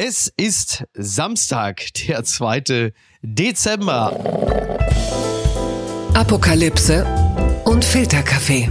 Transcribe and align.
Es 0.00 0.32
ist 0.36 0.84
Samstag, 0.94 1.92
der 2.06 2.22
2. 2.22 2.92
Dezember. 3.20 4.12
Apokalypse 6.14 7.04
und 7.64 7.84
Filterkaffee. 7.84 8.70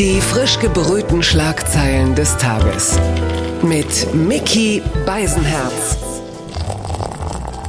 Die 0.00 0.20
frisch 0.20 0.58
gebrühten 0.58 1.22
Schlagzeilen 1.22 2.16
des 2.16 2.36
Tages. 2.36 2.98
Mit 3.62 4.12
Mickey 4.12 4.82
Beisenherz. 5.06 6.11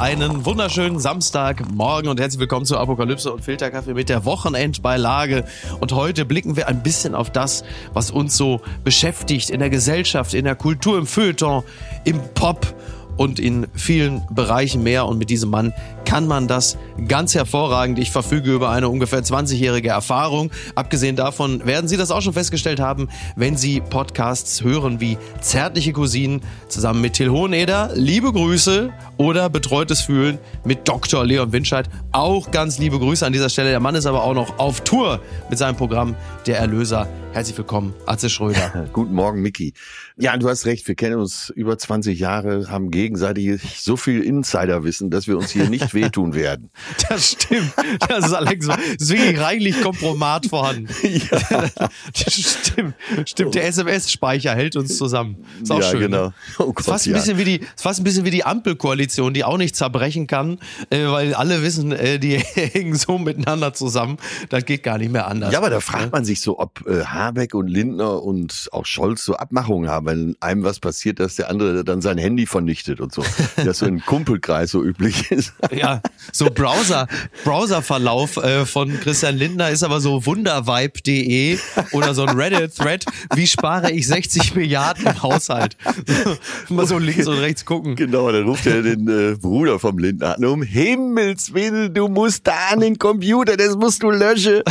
Einen 0.03 0.45
wunderschönen 0.45 0.99
Samstagmorgen 0.99 2.09
und 2.09 2.19
herzlich 2.19 2.41
willkommen 2.41 2.65
zu 2.65 2.77
Apokalypse 2.77 3.31
und 3.31 3.39
Filterkaffee 3.39 3.93
mit 3.93 4.09
der 4.09 4.25
Wochenendbeilage. 4.25 5.45
Und 5.79 5.93
heute 5.93 6.25
blicken 6.25 6.57
wir 6.57 6.67
ein 6.67 6.83
bisschen 6.83 7.15
auf 7.15 7.29
das, 7.29 7.63
was 7.93 8.11
uns 8.11 8.35
so 8.35 8.59
beschäftigt 8.83 9.49
in 9.49 9.61
der 9.61 9.69
Gesellschaft, 9.69 10.33
in 10.33 10.43
der 10.43 10.55
Kultur, 10.55 10.97
im 10.97 11.07
Feuilleton, 11.07 11.63
im 12.03 12.19
Pop 12.33 12.75
und 13.15 13.39
in 13.39 13.65
vielen 13.75 14.27
Bereichen 14.29 14.83
mehr. 14.83 15.05
Und 15.05 15.19
mit 15.19 15.29
diesem 15.29 15.49
Mann 15.49 15.71
kann 16.05 16.27
man 16.27 16.47
das 16.47 16.77
ganz 17.07 17.35
hervorragend. 17.35 17.99
Ich 17.99 18.11
verfüge 18.11 18.53
über 18.53 18.69
eine 18.69 18.89
ungefähr 18.89 19.23
20-jährige 19.23 19.89
Erfahrung. 19.89 20.51
Abgesehen 20.75 21.15
davon 21.15 21.65
werden 21.65 21.87
Sie 21.87 21.97
das 21.97 22.11
auch 22.11 22.21
schon 22.21 22.33
festgestellt 22.33 22.79
haben, 22.79 23.09
wenn 23.35 23.57
Sie 23.57 23.81
Podcasts 23.81 24.63
hören 24.63 24.99
wie 24.99 25.17
Zärtliche 25.41 25.93
Cousinen 25.93 26.41
zusammen 26.67 27.01
mit 27.01 27.13
Till 27.13 27.29
Hoheneder. 27.29 27.91
Liebe 27.95 28.31
Grüße 28.31 28.91
oder 29.17 29.49
Betreutes 29.49 30.01
Fühlen 30.01 30.37
mit 30.63 30.87
Dr. 30.87 31.25
Leon 31.25 31.51
Winscheid. 31.51 31.89
Auch 32.11 32.51
ganz 32.51 32.77
liebe 32.79 32.99
Grüße 32.99 33.25
an 33.25 33.33
dieser 33.33 33.49
Stelle. 33.49 33.69
Der 33.69 33.79
Mann 33.79 33.95
ist 33.95 34.05
aber 34.05 34.23
auch 34.23 34.33
noch 34.33 34.59
auf 34.59 34.81
Tour 34.81 35.19
mit 35.49 35.57
seinem 35.57 35.75
Programm 35.75 36.15
Der 36.45 36.59
Erlöser. 36.59 37.07
Herzlich 37.33 37.57
willkommen, 37.57 37.95
Atze 38.05 38.29
Schröder. 38.29 38.87
Guten 38.93 39.15
Morgen, 39.15 39.41
Micky. 39.41 39.73
Ja, 40.17 40.37
du 40.37 40.47
hast 40.47 40.67
recht. 40.67 40.87
Wir 40.87 40.93
kennen 40.93 41.15
uns 41.15 41.49
über 41.49 41.75
20 41.75 42.19
Jahre, 42.19 42.69
haben 42.69 42.91
gegenseitig 42.91 43.59
so 43.79 43.97
viel 43.97 44.21
Insiderwissen, 44.21 45.09
dass 45.09 45.27
wir 45.27 45.37
uns 45.39 45.49
hier 45.49 45.67
nicht 45.67 45.92
wehtun 45.93 46.33
werden. 46.33 46.69
Das 47.09 47.31
stimmt. 47.31 47.73
Das 48.07 48.27
ist 48.27 48.33
Alex. 48.33 48.67
Deswegen 48.99 49.37
reichlich 49.37 49.81
Kompromat 49.81 50.45
vorhanden. 50.47 50.87
Ja. 51.03 51.69
Das 52.13 52.33
stimmt. 52.33 52.95
Stimmt. 53.25 53.55
Der 53.55 53.67
SMS-Speicher 53.67 54.55
hält 54.55 54.75
uns 54.75 54.97
zusammen. 54.97 55.37
Ist 55.61 55.71
auch 55.71 55.79
ja, 55.79 55.89
schön. 55.89 55.99
Genau. 56.01 56.27
Ne? 56.27 56.33
Oh 56.59 56.73
Gott, 56.73 56.85
fast 56.85 57.05
ein 57.07 57.11
ja. 57.11 57.17
bisschen 57.17 57.37
wie 57.37 57.43
die, 57.43 57.61
fast 57.75 57.99
ein 57.99 58.03
bisschen 58.03 58.25
wie 58.25 58.31
die 58.31 58.43
Ampelkoalition, 58.43 59.33
die 59.33 59.43
auch 59.43 59.57
nicht 59.57 59.75
zerbrechen 59.75 60.27
kann, 60.27 60.59
äh, 60.89 61.05
weil 61.07 61.33
alle 61.33 61.61
wissen, 61.61 61.91
äh, 61.91 62.19
die 62.19 62.37
hängen 62.53 62.95
so 62.95 63.17
miteinander 63.17 63.73
zusammen. 63.73 64.17
Das 64.49 64.65
geht 64.65 64.83
gar 64.83 64.97
nicht 64.97 65.11
mehr 65.11 65.27
anders. 65.27 65.51
Ja, 65.51 65.59
aber 65.59 65.69
da 65.69 65.79
fragt 65.79 66.11
man 66.11 66.25
sich 66.25 66.41
so, 66.41 66.59
ob 66.59 66.85
äh, 66.87 67.05
Habeck 67.05 67.53
und 67.53 67.67
Lindner 67.67 68.23
und 68.23 68.69
auch 68.71 68.85
Scholz 68.85 69.23
so 69.25 69.35
Abmachungen 69.35 69.89
haben, 69.89 70.05
wenn 70.07 70.35
einem 70.39 70.63
was 70.63 70.79
passiert, 70.79 71.19
dass 71.19 71.35
der 71.35 71.49
andere 71.49 71.83
dann 71.83 72.01
sein 72.01 72.17
Handy 72.17 72.45
vernichtet 72.45 73.01
und 73.01 73.13
so. 73.13 73.23
Das 73.55 73.79
so 73.79 73.85
im 73.85 74.03
Kumpelkreis 74.03 74.71
so 74.71 74.83
üblich 74.83 75.31
ist. 75.31 75.53
Ja, 75.71 75.82
so 76.31 76.45
Browser, 76.45 77.07
Browserverlauf 77.43 78.37
äh, 78.37 78.65
von 78.65 78.99
Christian 78.99 79.37
Lindner 79.37 79.69
ist 79.69 79.83
aber 79.83 79.99
so 79.99 80.25
wundervibe.de 80.25 81.57
oder 81.91 82.13
so 82.13 82.25
ein 82.25 82.35
Reddit-Thread. 82.35 83.05
Wie 83.35 83.47
spare 83.47 83.91
ich 83.91 84.07
60 84.07 84.55
Milliarden 84.55 85.05
im 85.05 85.21
Haushalt? 85.21 85.77
Mal 86.69 86.87
so 86.87 86.97
links 86.97 87.27
und 87.27 87.37
rechts 87.39 87.65
gucken. 87.65 87.95
Genau, 87.95 88.31
dann 88.31 88.43
ruft 88.43 88.65
er 88.65 88.81
den 88.81 89.07
äh, 89.07 89.35
Bruder 89.35 89.79
vom 89.79 89.97
Lindner 89.97 90.37
an. 90.37 90.45
Um 90.45 90.63
Himmels 90.63 91.53
Willen, 91.53 91.93
du 91.93 92.07
musst 92.07 92.47
da 92.47 92.69
an 92.71 92.79
den 92.79 92.97
Computer, 92.97 93.57
das 93.57 93.75
musst 93.75 94.03
du 94.03 94.11
löschen. 94.11 94.61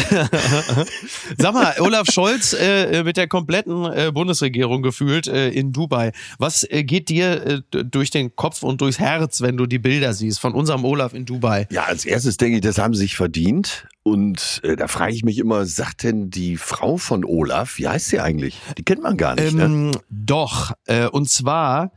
Sag 1.39 1.55
mal, 1.55 1.75
Olaf 1.79 2.09
Scholz 2.11 2.55
äh, 2.55 3.03
mit 3.03 3.17
der 3.17 3.29
kompletten 3.29 3.85
äh, 3.93 4.11
Bundesregierung 4.13 4.83
gefühlt 4.83 5.27
äh, 5.27 5.51
in 5.51 5.73
Dubai. 5.73 6.13
Was 6.39 6.65
äh, 6.65 6.85
geht 6.85 7.09
dir 7.09 7.63
äh, 7.73 7.85
durch 7.85 8.11
den 8.11 8.35
Kopf 8.37 8.63
und 8.63 8.81
durchs 8.81 8.99
Herz, 8.99 9.41
wenn 9.43 9.57
du 9.57 9.67
die 9.67 9.79
Bilder 9.79 10.13
siehst 10.15 10.41
von 10.41 10.55
unserem 10.55 10.85
Olaf 10.85 11.02
in 11.13 11.25
Dubai? 11.25 11.67
Ja, 11.71 11.85
als 11.85 12.05
erstes 12.05 12.37
denke 12.37 12.57
ich, 12.57 12.63
das 12.63 12.79
haben 12.79 12.95
sie 12.95 13.01
sich 13.01 13.17
verdient. 13.17 13.87
Und 14.05 14.61
äh, 14.65 14.77
da 14.77 14.89
frage 14.89 15.13
ich 15.15 15.25
mich 15.25 15.39
immer, 15.39 15.65
sagt 15.67 16.03
denn 16.03 16.31
die 16.31 16.57
Frau 16.57 16.97
von 16.97 17.25
Olaf, 17.25 17.79
wie 17.79 17.89
heißt 17.89 18.09
sie 18.09 18.21
eigentlich? 18.21 18.59
Die 18.79 18.83
kennt 18.85 19.03
man 19.03 19.17
gar 19.17 19.35
nicht, 19.35 19.53
ähm, 19.53 19.91
ne? 19.91 20.01
Doch, 20.11 20.73
äh, 20.87 21.07
und 21.07 21.29
zwar 21.29 21.93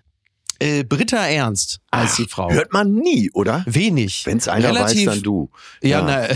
äh, 0.60 0.84
Britta 0.84 1.18
Ernst 1.18 1.80
als 1.92 2.12
Ach, 2.12 2.16
die 2.16 2.26
Frau. 2.26 2.52
Hört 2.52 2.72
man 2.72 2.94
nie, 2.94 3.30
oder? 3.34 3.64
Wenig. 3.66 4.26
Wenn 4.26 4.38
es 4.38 4.48
einer 4.48 4.70
Relativ, 4.70 5.08
weiß, 5.08 5.16
dann 5.16 5.24
du. 5.24 5.50
Ja, 5.82 6.02
na, 6.02 6.28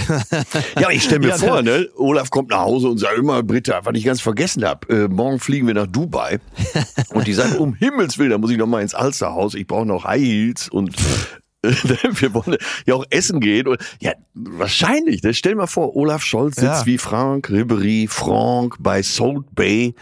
ja 0.79 0.90
ich 0.90 1.03
stelle 1.03 1.22
mir 1.22 1.28
Ja, 1.29 1.38
vor, 1.38 1.62
ne? 1.62 1.88
Olaf 1.96 2.29
kommt 2.29 2.50
nach 2.50 2.59
Hause 2.59 2.90
und 2.90 2.97
sagt 2.97 3.18
immer, 3.18 3.44
Britta, 3.44 3.79
was 3.84 3.96
ich 3.96 4.03
ganz 4.03 4.19
vergessen 4.19 4.66
habe, 4.66 4.88
äh, 4.94 5.08
morgen 5.08 5.40
fliegen 5.40 5.68
wir 5.68 5.74
nach 5.74 5.88
Dubai. 5.88 6.40
und 7.13 7.28
die 7.28 7.34
sagt, 7.34 7.58
um 7.58 7.74
Himmels 7.75 8.18
Willen, 8.18 8.31
da 8.31 8.38
muss 8.38 8.52
ich 8.52 8.58
noch 8.58 8.68
mal 8.68 8.81
ins 8.81 8.94
Alsterhaus, 8.94 9.53
ich 9.53 9.68
brauche 9.68 9.85
noch 9.85 10.03
High 10.03 10.22
Heels 10.22 10.69
und 10.69 10.96
wir 11.64 12.34
wollen 12.34 12.58
ja 12.86 12.96
auch 12.96 13.06
essen 13.09 13.40
gehen. 13.40 13.68
Und, 13.68 13.80
ja, 14.00 14.14
wahrscheinlich. 14.34 15.24
Ne? 15.24 15.34
Stell 15.34 15.53
dir 15.53 15.58
mal 15.58 15.68
vor, 15.68 15.96
Olaf 15.96 16.24
Scholz 16.24 16.56
sitzt 16.56 16.66
Ja. 16.81 16.86
wie 16.86 16.97
Frank 16.97 17.50
Ribery, 17.50 18.08
Frank 18.09 18.75
bei 18.80 19.02
Salt 19.02 19.44
Bay. 19.56 19.94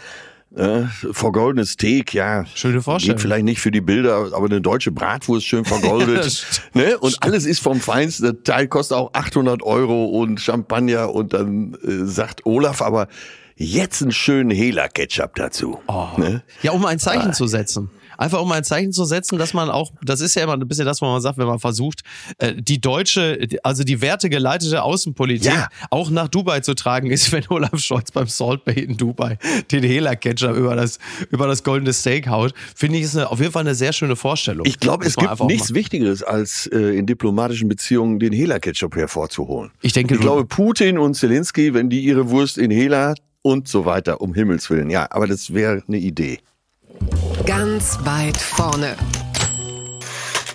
Äh, 0.56 0.84
vergoldenes 1.12 1.72
Steak, 1.72 2.14
ja. 2.14 2.44
Schöne 2.54 2.80
Vorstellung. 2.80 3.16
Geht 3.16 3.22
vielleicht 3.22 3.44
nicht 3.44 3.60
für 3.60 3.70
die 3.70 3.82
Bilder, 3.82 4.30
aber 4.32 4.46
eine 4.46 4.60
deutsche 4.60 4.90
Bratwurst 4.90 5.46
schön 5.46 5.64
vergoldet. 5.64 6.46
Ne? 6.74 6.96
Und 6.98 7.22
alles 7.22 7.44
ist 7.44 7.60
vom 7.60 7.80
Feinsten. 7.80 8.24
Der 8.24 8.42
Teil 8.44 8.66
kostet 8.68 8.96
auch 8.96 9.12
800 9.14 9.62
Euro 9.62 10.06
und 10.06 10.40
Champagner. 10.40 11.12
Und 11.14 11.32
dann 11.34 11.74
äh, 11.84 12.04
sagt 12.06 12.46
Olaf 12.46 12.82
aber, 12.82 13.08
jetzt 13.56 14.00
einen 14.02 14.12
schönen 14.12 14.50
Hela-Ketchup 14.50 15.34
dazu. 15.34 15.80
Ne? 16.16 16.42
ja, 16.62 16.70
um 16.72 16.84
ein 16.86 16.96
Ah. 16.96 16.98
Zeichen 17.00 17.32
zu 17.34 17.46
setzen. 17.46 17.90
Einfach 18.18 18.42
um 18.42 18.52
ein 18.52 18.64
Zeichen 18.64 18.92
zu 18.92 19.04
setzen, 19.04 19.38
dass 19.38 19.54
man 19.54 19.70
auch, 19.70 19.92
das 20.02 20.20
ist 20.20 20.34
ja 20.34 20.42
immer 20.42 20.54
ein 20.54 20.68
bisschen 20.68 20.84
das, 20.84 21.00
was 21.00 21.08
man 21.08 21.20
sagt, 21.22 21.38
wenn 21.38 21.46
man 21.46 21.60
versucht, 21.60 22.00
äh, 22.38 22.52
die 22.54 22.80
deutsche, 22.80 23.38
also 23.62 23.84
die 23.84 24.00
wertegeleitete 24.02 24.82
Außenpolitik 24.82 25.50
Ja. 25.52 25.68
auch 25.90 26.10
nach 26.10 26.28
Dubai 26.28 26.60
zu 26.60 26.74
tragen, 26.74 27.10
ist, 27.10 27.32
wenn 27.32 27.44
Olaf 27.48 27.78
Scholz 27.78 28.10
beim 28.10 28.26
Salt 28.26 28.64
Bay 28.64 28.80
in 28.80 28.96
Dubai 28.96 29.38
den 29.70 29.84
Hela-Ketchup 29.84 30.56
über 30.56 30.74
das, 30.76 30.98
über 31.30 31.46
das 31.46 31.62
goldene 31.62 31.92
Steak 31.92 32.28
haut. 32.28 32.52
Finde 32.74 32.98
ich, 32.98 33.04
ist 33.04 33.16
eine, 33.16 33.30
auf 33.30 33.38
jeden 33.40 33.52
Fall 33.52 33.62
eine 33.62 33.74
sehr 33.74 33.92
schöne 33.92 34.16
Vorstellung. 34.16 34.66
Ich 34.66 34.80
glaube, 34.80 35.06
es 35.06 35.16
gibt 35.16 35.40
nichts 35.44 35.72
Wichtigeres, 35.72 36.22
als 36.22 36.66
äh, 36.66 36.98
in 36.98 37.06
diplomatischen 37.06 37.68
Beziehungen 37.68 38.18
den 38.18 38.32
Hela-Ketchup 38.32 38.96
hervorzuholen. 38.96 39.70
Ich 39.80 39.92
denke, 39.92 40.14
ich 40.16 40.20
glaube, 40.20 40.44
Putin 40.44 40.98
und 40.98 41.14
Zelensky, 41.14 41.72
wenn 41.72 41.88
die 41.88 42.00
ihre 42.00 42.30
Wurst 42.30 42.58
in 42.58 42.72
Hela 42.72 43.14
und 43.42 43.68
so 43.68 43.84
weiter, 43.84 44.20
um 44.20 44.34
Himmels 44.34 44.68
Willen. 44.70 44.90
Ja, 44.90 45.06
aber 45.10 45.28
das 45.28 45.54
wäre 45.54 45.84
eine 45.86 45.98
Idee. 45.98 46.38
Ganz 47.44 47.98
weit 48.04 48.36
vorne. 48.36 48.96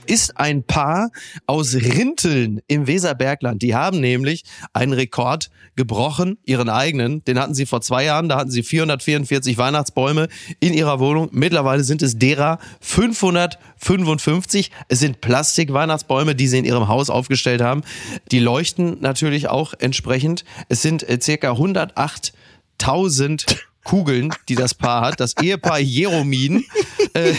ist 0.06 0.38
ein 0.38 0.64
Paar 0.64 1.09
aus 1.48 1.74
Rinteln 1.76 2.62
im 2.68 2.88
Weserbergland. 2.88 3.62
Die 3.62 3.74
haben 3.74 4.00
nämlich 4.00 4.44
einen 4.74 4.92
Rekord 4.94 5.50
gebrochen, 5.76 6.38
ihren 6.46 6.70
eigenen. 6.70 7.26
Den 7.26 7.40
hatten 7.40 7.56
sie 7.56 7.66
vor 7.66 7.82
zwei 7.82 8.06
Jahren. 8.06 8.30
Da 8.30 8.38
hatten 8.38 8.52
sie 8.52 8.64
444 8.64 9.58
Weihnachtsbäume 9.58 10.30
in 10.59 10.74
ihrer 10.74 11.00
Wohnung. 11.00 11.30
Mittlerweile 11.32 11.84
sind 11.84 12.02
es 12.02 12.20
derer 12.20 12.59
555. 12.82 14.72
Es 14.88 15.00
sind 15.00 15.22
Plastik-Weihnachtsbäume, 15.22 16.36
die 16.36 16.48
sie 16.48 16.59
in 16.59 16.66
ihrem 16.66 16.90
Haus 16.90 17.09
aufgestellt 17.09 17.62
haben. 17.62 17.84
Die 18.32 18.40
leuchten 18.40 18.98
natürlich 19.02 19.48
auch 19.48 19.74
entsprechend. 19.80 20.44
Es 20.70 20.82
sind 20.82 21.08
äh, 21.08 21.20
circa 21.22 21.52
108.000 21.53 23.58
Kugeln, 23.84 24.34
die 24.50 24.56
das 24.56 24.74
Paar 24.74 25.02
hat. 25.02 25.20
Das 25.20 25.36
Ehepaar 25.42 25.80
Jeromin. 25.80 26.66
Äh, 27.16 27.36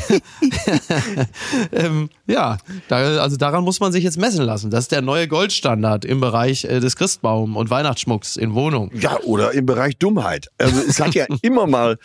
ähm, 1.72 2.08
ja, 2.28 2.58
da, 2.86 3.20
also 3.20 3.36
daran 3.36 3.64
muss 3.64 3.80
man 3.80 3.90
sich 3.90 4.04
jetzt 4.04 4.16
messen 4.16 4.44
lassen. 4.44 4.70
Das 4.70 4.84
ist 4.84 4.92
der 4.92 5.02
neue 5.02 5.26
Goldstandard 5.26 6.04
im 6.04 6.20
Bereich 6.20 6.64
äh, 6.64 6.78
des 6.78 6.94
Christbaum 6.94 7.56
und 7.56 7.70
Weihnachtsschmucks 7.70 8.36
in 8.36 8.54
Wohnungen. 8.54 8.90
Ja, 8.96 9.18
oder 9.22 9.50
im 9.50 9.66
Bereich 9.66 9.96
Dummheit. 9.96 10.48
Also 10.58 10.80
es 10.80 11.00
hat 11.00 11.16
ja 11.16 11.26
immer 11.42 11.66
mal 11.66 11.98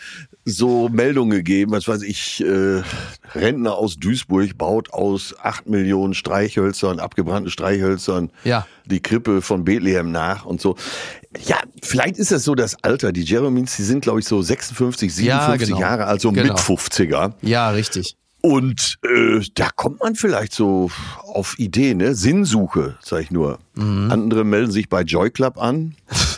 so 0.44 0.88
Meldungen 0.88 1.30
gegeben, 1.36 1.72
was 1.72 1.86
weiß 1.86 2.02
ich, 2.02 2.40
äh, 2.44 2.82
Rentner 3.34 3.74
aus 3.74 3.96
Duisburg 3.96 4.56
baut 4.56 4.92
aus 4.92 5.34
acht 5.42 5.68
Millionen 5.68 6.14
Streichhölzern, 6.14 6.98
abgebrannten 6.98 7.50
Streichhölzern, 7.50 8.30
Ja. 8.44 8.66
die 8.86 9.00
Krippe 9.00 9.42
von 9.42 9.64
Bethlehem 9.64 10.10
nach 10.10 10.44
und 10.46 10.60
so. 10.60 10.76
Ja, 11.46 11.58
vielleicht 11.82 12.16
ist 12.16 12.32
das 12.32 12.42
so 12.44 12.54
das 12.54 12.82
Alter. 12.82 13.12
Die 13.12 13.22
Jeremins, 13.22 13.76
die 13.76 13.82
sind, 13.84 14.00
glaube 14.00 14.20
ich, 14.20 14.26
so 14.26 14.40
56, 14.42 15.14
57 15.14 15.68
Ja, 15.68 15.74
genau. 15.76 15.80
Jahre, 15.80 16.06
also 16.06 16.32
Genau. 16.32 16.54
mit 16.54 16.58
50er. 16.62 17.34
Ja, 17.42 17.70
richtig. 17.70 18.16
Und 18.42 18.98
äh, 19.04 19.40
da 19.54 19.68
kommt 19.76 20.00
man 20.00 20.14
vielleicht 20.14 20.54
so 20.54 20.90
auf 21.24 21.58
Ideen, 21.58 21.98
ne? 21.98 22.14
Sinnsuche, 22.14 22.96
sag 23.02 23.20
ich 23.22 23.30
nur. 23.30 23.58
Mhm. 23.74 24.10
Andere 24.10 24.44
melden 24.44 24.72
sich 24.72 24.88
bei 24.88 25.02
Joy 25.02 25.30
Club 25.30 25.58
an 25.58 25.94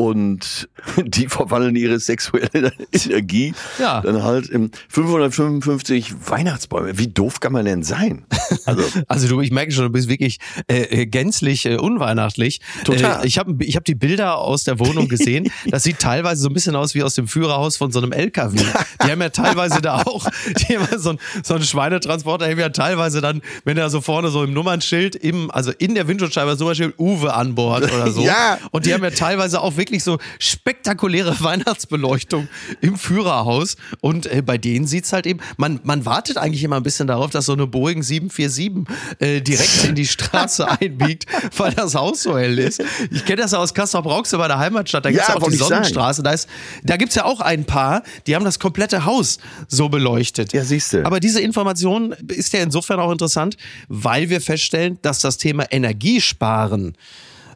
und 0.00 0.68
die 1.04 1.28
verwandeln 1.28 1.76
ihre 1.76 1.98
sexuelle 2.00 2.72
Energie 2.92 3.52
Ja. 3.78 4.00
dann 4.00 4.22
halt 4.22 4.48
in 4.48 4.70
555 4.88 6.14
Weihnachtsbäume. 6.28 6.98
Wie 6.98 7.08
doof 7.08 7.40
kann 7.40 7.52
man 7.52 7.64
denn 7.66 7.82
sein? 7.82 8.24
Also, 8.64 8.82
Also 9.08 9.28
du, 9.28 9.40
ich 9.40 9.50
merke 9.50 9.72
schon, 9.72 9.84
du 9.84 9.90
bist 9.90 10.08
wirklich 10.08 10.38
äh, 10.68 11.02
äh, 11.02 11.06
gänzlich 11.06 11.66
äh, 11.66 11.76
unweihnachtlich. 11.76 12.60
Total. 12.84 13.22
Äh, 13.22 13.26
ich 13.26 13.38
habe 13.38 13.62
ich 13.64 13.76
hab 13.76 13.84
die 13.84 13.94
Bilder 13.94 14.38
aus 14.38 14.64
der 14.64 14.78
Wohnung 14.78 15.08
gesehen. 15.08 15.50
Das 15.66 15.82
sieht 15.82 15.98
teilweise 15.98 16.42
so 16.42 16.48
ein 16.48 16.54
bisschen 16.54 16.76
aus 16.76 16.94
wie 16.94 17.02
aus 17.02 17.14
dem 17.14 17.28
Führerhaus 17.28 17.76
von 17.76 17.92
so 17.92 18.00
einem 18.00 18.12
LKW. 18.12 18.56
Die 19.04 19.10
haben 19.10 19.20
ja 19.20 19.28
teilweise 19.28 19.80
da 19.82 20.02
auch, 20.02 20.26
die 20.68 20.78
haben 20.78 20.98
so 20.98 21.10
ein, 21.10 21.18
so 21.42 21.54
ein 21.54 21.62
Schweinetransporter, 21.62 22.48
haben 22.48 22.58
ja 22.58 22.70
teilweise 22.70 23.20
dann, 23.20 23.42
wenn 23.64 23.76
er 23.76 23.90
so 23.90 24.00
vorne 24.00 24.30
so 24.30 24.42
im 24.44 24.52
Nummernschild, 24.54 25.14
im, 25.16 25.50
also 25.50 25.72
in 25.78 25.94
der 25.94 26.08
Windschutzscheibe 26.08 26.56
zum 26.56 26.68
Beispiel 26.68 26.94
Uwe 26.98 27.34
an 27.34 27.54
Bord 27.54 27.84
oder 27.92 28.10
so. 28.10 28.22
Ja. 28.22 28.58
Und 28.70 28.86
die 28.86 28.94
haben 28.94 29.04
ja 29.04 29.10
teilweise 29.10 29.60
auch 29.60 29.76
wirklich 29.76 29.89
so 29.98 30.18
spektakuläre 30.38 31.36
Weihnachtsbeleuchtung 31.40 32.48
im 32.80 32.96
Führerhaus. 32.96 33.76
Und 34.00 34.26
äh, 34.26 34.42
bei 34.42 34.58
denen 34.58 34.86
sieht's 34.86 35.12
halt 35.12 35.26
eben, 35.26 35.40
man, 35.56 35.80
man 35.84 36.04
wartet 36.06 36.36
eigentlich 36.36 36.62
immer 36.62 36.76
ein 36.76 36.82
bisschen 36.82 37.06
darauf, 37.06 37.30
dass 37.30 37.46
so 37.46 37.52
eine 37.52 37.66
Boeing 37.66 38.02
747 38.02 38.86
äh, 39.18 39.40
direkt 39.40 39.84
in 39.84 39.94
die 39.94 40.06
Straße 40.06 40.68
einbiegt, 40.80 41.26
weil 41.56 41.72
das 41.72 41.94
Haus 41.94 42.22
so 42.22 42.38
hell 42.38 42.58
ist. 42.58 42.82
Ich 43.10 43.24
kenne 43.24 43.42
das 43.42 43.52
ja 43.52 43.58
aus 43.58 43.74
Kassel-Brauxel 43.74 44.38
bei 44.38 44.48
der 44.48 44.58
Heimatstadt, 44.58 45.04
da 45.04 45.10
gibt's 45.10 45.28
Ja, 45.28 45.34
ja 45.34 45.40
auch 45.40 45.48
die 45.48 45.54
ich 45.54 45.60
sagen. 45.60 45.70
Sonnenstraße. 45.70 46.22
Da, 46.22 46.32
ist, 46.32 46.48
da 46.84 46.96
gibt's 46.96 47.14
ja 47.14 47.24
auch 47.24 47.40
ein 47.40 47.64
paar, 47.64 48.02
die 48.26 48.34
haben 48.34 48.44
das 48.44 48.58
komplette 48.58 49.04
Haus 49.04 49.38
so 49.68 49.88
beleuchtet. 49.88 50.52
Ja, 50.52 50.64
siehste. 50.64 51.04
Aber 51.04 51.20
diese 51.20 51.40
Information 51.40 52.12
ist 52.28 52.52
ja 52.52 52.60
insofern 52.60 53.00
auch 53.00 53.10
interessant, 53.10 53.56
weil 53.88 54.30
wir 54.30 54.40
feststellen, 54.40 54.98
dass 55.02 55.20
das 55.20 55.36
Thema 55.38 55.64
Energiesparen 55.70 56.96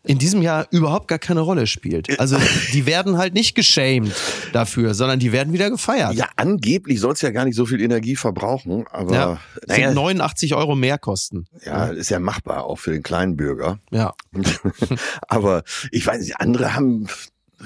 in 0.06 0.18
diesem 0.18 0.42
Jahr 0.42 0.66
überhaupt 0.70 1.08
gar 1.08 1.18
keine 1.18 1.40
Rolle 1.40 1.66
spielt. 1.66 2.20
Also 2.20 2.36
die 2.72 2.86
werden 2.86 3.16
halt 3.16 3.32
nicht 3.34 3.54
geschämt 3.54 4.14
dafür, 4.52 4.94
sondern 4.94 5.18
die 5.18 5.32
werden 5.32 5.52
wieder 5.52 5.70
gefeiert. 5.70 6.14
ja, 6.14 6.28
angeblich 6.36 7.00
soll 7.00 7.14
es 7.14 7.22
ja 7.22 7.30
gar 7.30 7.44
nicht 7.46 7.56
so 7.56 7.64
viel 7.64 7.80
Energie 7.80 8.14
verbrauchen, 8.14 8.84
aber 8.90 9.14
Ja, 9.14 9.40
naja, 9.66 9.86
sind 9.88 9.94
89 9.94 10.54
Euro 10.54 10.74
mehr 10.76 10.98
kosten. 10.98 11.46
ja, 11.64 11.86
ist 11.86 12.10
ja 12.10 12.18
machbar, 12.18 12.64
auch 12.64 12.76
für 12.76 12.92
den 12.92 13.02
kleinen 13.02 13.36
Bürger. 13.36 13.78
Ja. 13.90 14.14
aber 15.28 15.64
ich 15.90 16.06
weiß 16.06 16.20
nicht, 16.20 16.38
andere 16.38 16.74
haben, 16.74 17.06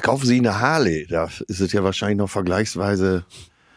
kaufen 0.03 0.27
sich 0.27 0.39
eine 0.39 0.61
Harley, 0.61 1.07
da 1.09 1.29
ist 1.49 1.61
es 1.61 1.73
ja 1.73 1.83
wahrscheinlich 1.83 2.19
noch 2.19 2.31
vergleichsweise 2.31 3.25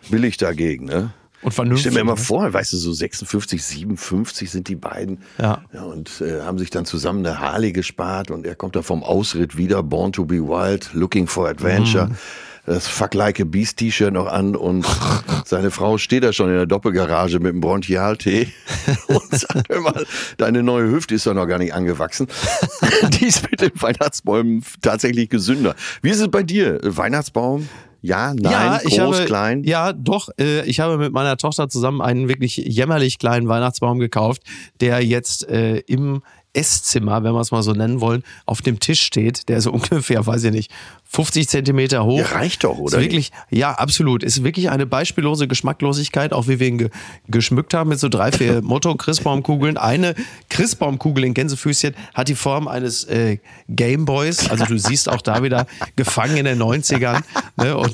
billig 0.10 0.38
dagegen, 0.38 0.86
ne? 0.86 1.14
Und 1.42 1.50
Ich 1.50 1.56
vernünftig. 1.56 1.82
stell 1.82 1.94
mir 1.94 2.02
immer 2.02 2.20
ne? 2.20 2.22
vor, 2.22 2.54
weißt 2.54 2.74
du, 2.74 2.78
so 2.78 2.94
56, 2.94 3.64
57 3.64 4.50
sind 4.52 4.68
die 4.68 4.76
beiden. 4.76 5.20
Ja. 5.40 5.62
und 5.84 6.22
äh, 6.22 6.42
haben 6.42 6.60
sich 6.60 6.70
dann 6.70 6.86
zusammen 6.86 7.26
eine 7.26 7.40
Harley 7.40 7.72
gespart 7.72 8.32
und 8.32 8.46
er 8.46 8.56
kommt 8.56 8.76
da 8.76 8.82
vom 8.82 9.04
Ausritt 9.04 9.58
wieder, 9.58 9.82
Born 9.84 10.12
to 10.12 10.26
be 10.26 10.36
Wild, 10.42 10.90
Looking 10.94 11.28
for 11.28 11.48
Adventure. 11.50 12.08
Mhm. 12.08 12.16
Das 12.68 12.88
Fuck 12.88 13.16
Like 13.16 13.40
a 13.40 13.44
Beast 13.44 13.78
T-Shirt 13.78 14.14
noch 14.14 14.28
an 14.28 14.56
und 14.56 14.86
seine 15.46 15.72
Frau 15.72 15.98
steht 15.98 16.24
da 16.24 16.32
schon 16.32 16.50
in 16.50 16.56
der 16.56 16.68
Doppelgarage 16.68 17.40
mit 17.40 17.54
dem 17.54 17.60
Bronchialtee 17.60 18.50
und 19.08 19.32
sagt, 19.32 19.68
hör 19.68 19.82
mal, 19.82 20.06
deine 20.38 20.62
neue 20.62 20.92
Hüfte 20.92 21.16
ist 21.16 21.26
doch 21.26 21.34
noch 21.34 21.48
gar 21.48 21.58
nicht 21.58 21.74
angewachsen. 21.74 22.28
Die 23.20 23.26
ist 23.26 23.50
mit 23.50 23.62
den 23.62 23.72
Weihnachtsbäumen 23.82 24.64
tatsächlich 24.84 25.30
gesünder. 25.30 25.76
Wie 26.04 26.12
ist 26.12 26.20
es 26.20 26.30
bei 26.30 26.44
dir? 26.44 26.80
Weihnachtsbaum? 26.84 27.68
Ja, 28.02 28.34
nein, 28.34 28.52
ja, 28.52 28.78
groß, 28.78 28.92
ich 28.92 29.00
habe, 29.00 29.26
klein? 29.26 29.64
Ja, 29.64 29.94
doch. 29.94 30.30
Äh, 30.40 30.66
ich 30.66 30.80
habe 30.80 30.98
mit 30.98 31.14
meiner 31.14 31.38
Tochter 31.38 31.70
zusammen 31.70 32.02
einen 32.02 32.28
wirklich 32.28 32.58
jämmerlich 32.58 33.20
kleinen 33.20 33.48
Weihnachtsbaum 33.48 34.00
gekauft, 34.00 34.42
der 34.80 35.06
jetzt 35.06 35.48
äh, 35.48 35.78
im 35.88 36.24
Esszimmer, 36.54 37.24
wenn 37.24 37.34
wir 37.34 37.40
es 37.40 37.52
mal 37.52 37.64
so 37.64 37.74
nennen 37.74 38.02
wollen, 38.02 38.24
auf 38.46 38.62
dem 38.62 38.80
Tisch 38.80 39.02
steht. 39.02 39.48
Der 39.50 39.58
ist 39.58 39.66
so 39.66 39.72
ungefähr, 39.74 40.26
weiß 40.26 40.44
ich 40.46 40.52
nicht, 40.52 40.72
50 41.14 41.50
Zentimeter 41.50 42.06
hoch. 42.06 42.20
Ja, 42.20 42.26
reicht 42.28 42.64
doch, 42.64 42.78
oder 42.78 42.98
Ist 42.98 43.04
wirklich, 43.04 43.32
ja, 43.50 43.74
absolut. 43.74 44.24
Ist 44.24 44.46
wirklich 44.46 44.70
eine 44.70 44.86
beispiellose 44.86 45.46
Geschmacklosigkeit, 45.46 46.32
auch 46.32 46.48
wie 46.48 46.62
wir 46.62 46.68
ihn 46.68 46.78
ge 46.78 46.90
geschmückt 47.28 47.74
haben 47.74 47.90
mit 47.90 48.00
so 48.00 48.08
drei, 48.08 48.32
vier 48.32 48.62
Motto-Christbaumkugeln. 48.62 49.76
Eine 49.76 50.16
Christbaumkugel 50.50 51.26
in 51.26 51.34
Gänsefüßchen 51.34 51.96
hat 52.14 52.30
die 52.30 52.36
Form 52.36 52.70
eines 52.70 53.04
äh, 53.06 53.40
Gameboys. 53.68 54.50
Also 54.50 54.64
du 54.64 54.78
siehst 54.78 55.10
auch 55.10 55.22
da 55.22 55.44
wieder 55.44 55.68
gefangen 55.98 56.38
in 56.38 56.46
den 56.46 56.62
90ern. 56.62 57.22
Ne? 57.58 57.76
Und 57.76 57.94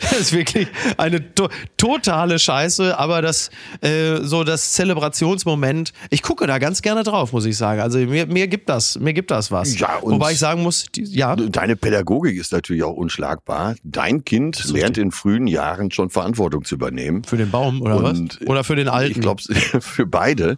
das 0.00 0.12
ist 0.18 0.32
wirklich 0.32 0.68
eine 0.96 1.34
to 1.34 1.48
totale 1.76 2.38
Scheiße, 2.38 2.98
aber 2.98 3.20
das 3.20 3.50
äh, 3.82 4.22
so 4.22 4.42
das 4.42 4.72
Zelebrationsmoment. 4.72 5.92
Ich 6.08 6.22
gucke 6.22 6.46
da 6.46 6.58
ganz 6.58 6.80
gerne 6.80 7.02
drauf, 7.02 7.32
muss 7.34 7.44
ich 7.44 7.58
sagen. 7.58 7.82
Also 7.82 7.98
mir, 7.98 8.26
mir 8.26 8.48
gibt 8.48 8.70
das, 8.70 8.98
mir 8.98 9.12
gibt 9.12 9.30
das 9.30 9.50
was. 9.50 9.78
Ja, 9.78 9.98
Wobei 10.00 10.32
ich 10.32 10.38
sagen 10.38 10.62
muss, 10.62 10.86
die, 10.94 11.04
ja, 11.04 11.36
Deine 11.36 11.76
Pädagogik 11.76 12.38
ist 12.38 12.53
natürlich 12.54 12.82
auch 12.82 12.94
unschlagbar. 12.94 13.74
Dein 13.82 14.24
Kind 14.24 14.64
lernt 14.64 14.96
in 14.96 15.10
frühen 15.10 15.46
Jahren 15.46 15.90
schon 15.90 16.10
Verantwortung 16.10 16.64
zu 16.64 16.76
übernehmen. 16.76 17.24
für 17.24 17.36
den 17.36 17.50
Baum 17.50 17.82
oder 17.82 17.96
Und, 17.96 18.40
was? 18.40 18.48
Oder 18.48 18.64
für 18.64 18.76
den 18.76 18.88
alten? 18.88 19.12
Ich 19.12 19.20
glaube, 19.20 19.42
für 19.80 20.06
beide. 20.06 20.56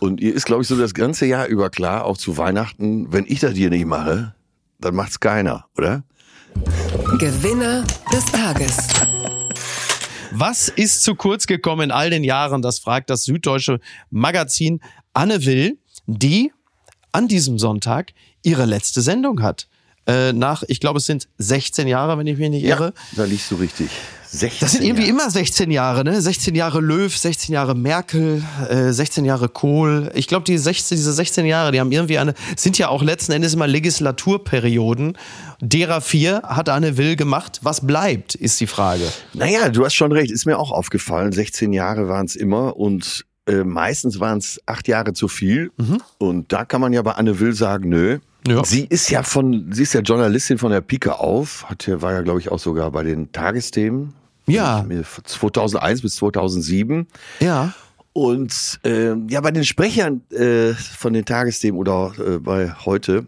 Und 0.00 0.20
ihr 0.20 0.34
ist, 0.34 0.46
glaube 0.46 0.62
ich, 0.62 0.68
so 0.68 0.76
das 0.76 0.94
ganze 0.94 1.26
Jahr 1.26 1.46
über 1.46 1.70
klar, 1.70 2.04
auch 2.04 2.16
zu 2.16 2.38
Weihnachten, 2.38 3.12
wenn 3.12 3.26
ich 3.26 3.40
das 3.40 3.54
hier 3.54 3.70
nicht 3.70 3.86
mache, 3.86 4.34
dann 4.80 4.94
macht's 4.94 5.20
keiner, 5.20 5.66
oder? 5.76 6.04
Gewinner 7.18 7.84
des 8.12 8.24
Tages. 8.26 8.76
Was 10.32 10.68
ist 10.68 11.04
zu 11.04 11.14
kurz 11.14 11.46
gekommen 11.46 11.82
in 11.82 11.90
all 11.90 12.10
den 12.10 12.24
Jahren? 12.24 12.62
Das 12.62 12.78
fragt 12.78 13.10
das 13.10 13.24
süddeutsche 13.24 13.80
Magazin 14.10 14.80
Anne 15.12 15.44
Will, 15.44 15.78
die 16.06 16.52
an 17.12 17.28
diesem 17.28 17.58
Sonntag 17.58 18.12
ihre 18.42 18.64
letzte 18.64 19.02
Sendung 19.02 19.42
hat. 19.42 19.68
Äh, 20.06 20.32
nach, 20.32 20.62
ich 20.66 20.80
glaube, 20.80 20.98
es 20.98 21.06
sind 21.06 21.28
16 21.38 21.86
Jahre, 21.86 22.18
wenn 22.18 22.26
ich 22.26 22.38
mich 22.38 22.50
nicht 22.50 22.64
irre. 22.64 22.92
da 23.12 23.24
liegst 23.24 23.50
du 23.50 23.56
richtig. 23.56 23.88
16 24.34 24.58
Das 24.60 24.72
sind 24.72 24.82
irgendwie 24.82 25.02
Jahre. 25.02 25.12
immer 25.20 25.30
16 25.30 25.70
Jahre, 25.70 26.04
ne? 26.04 26.20
16 26.20 26.54
Jahre 26.54 26.80
Löw, 26.80 27.14
16 27.14 27.52
Jahre 27.54 27.74
Merkel, 27.74 28.42
äh, 28.70 28.90
16 28.90 29.26
Jahre 29.26 29.48
Kohl. 29.50 30.10
Ich 30.14 30.26
glaube, 30.26 30.44
die 30.44 30.56
16, 30.56 30.96
diese 30.96 31.12
16 31.12 31.44
Jahre, 31.44 31.70
die 31.70 31.80
haben 31.80 31.92
irgendwie 31.92 32.18
eine, 32.18 32.32
sind 32.56 32.78
ja 32.78 32.88
auch 32.88 33.02
letzten 33.02 33.32
Endes 33.32 33.52
immer 33.52 33.66
Legislaturperioden. 33.66 35.18
Derer 35.60 36.00
vier 36.00 36.42
hat 36.44 36.68
Anne 36.68 36.96
Will 36.96 37.16
gemacht. 37.16 37.60
Was 37.62 37.86
bleibt, 37.86 38.34
ist 38.34 38.58
die 38.60 38.66
Frage. 38.66 39.04
Naja, 39.34 39.68
du 39.68 39.84
hast 39.84 39.94
schon 39.94 40.12
recht, 40.12 40.30
ist 40.30 40.46
mir 40.46 40.58
auch 40.58 40.70
aufgefallen. 40.72 41.32
16 41.32 41.72
Jahre 41.72 42.08
waren 42.08 42.26
es 42.26 42.34
immer 42.34 42.76
und 42.76 43.24
äh, 43.46 43.64
meistens 43.64 44.18
waren 44.18 44.38
es 44.38 44.60
acht 44.66 44.88
Jahre 44.88 45.12
zu 45.12 45.28
viel. 45.28 45.70
Und 46.18 46.52
da 46.52 46.64
kann 46.64 46.80
man 46.80 46.92
ja 46.92 47.02
bei 47.02 47.12
Anne 47.12 47.38
Will 47.38 47.52
sagen, 47.54 47.88
nö. 47.88 48.18
Ja. 48.46 48.64
Sie 48.64 48.84
ist 48.84 49.10
ja 49.10 49.22
von, 49.22 49.72
sie 49.72 49.82
ist 49.82 49.92
ja 49.92 50.00
Journalistin 50.00 50.58
von 50.58 50.72
der 50.72 50.80
Pike 50.80 51.18
auf, 51.18 51.64
hat 51.68 51.88
war 52.02 52.12
ja, 52.12 52.22
glaube 52.22 52.40
ich, 52.40 52.50
auch 52.50 52.58
sogar 52.58 52.90
bei 52.90 53.02
den 53.04 53.30
Tagesthemen. 53.32 54.14
Ja. 54.46 54.84
2001 55.24 56.02
bis 56.02 56.16
2007. 56.16 57.06
Ja. 57.40 57.72
Und 58.12 58.80
äh, 58.84 59.14
ja, 59.28 59.40
bei 59.40 59.52
den 59.52 59.64
Sprechern 59.64 60.22
äh, 60.30 60.74
von 60.74 61.12
den 61.12 61.24
Tagesthemen 61.24 61.78
oder 61.78 62.12
äh, 62.18 62.38
bei 62.38 62.72
heute 62.84 63.26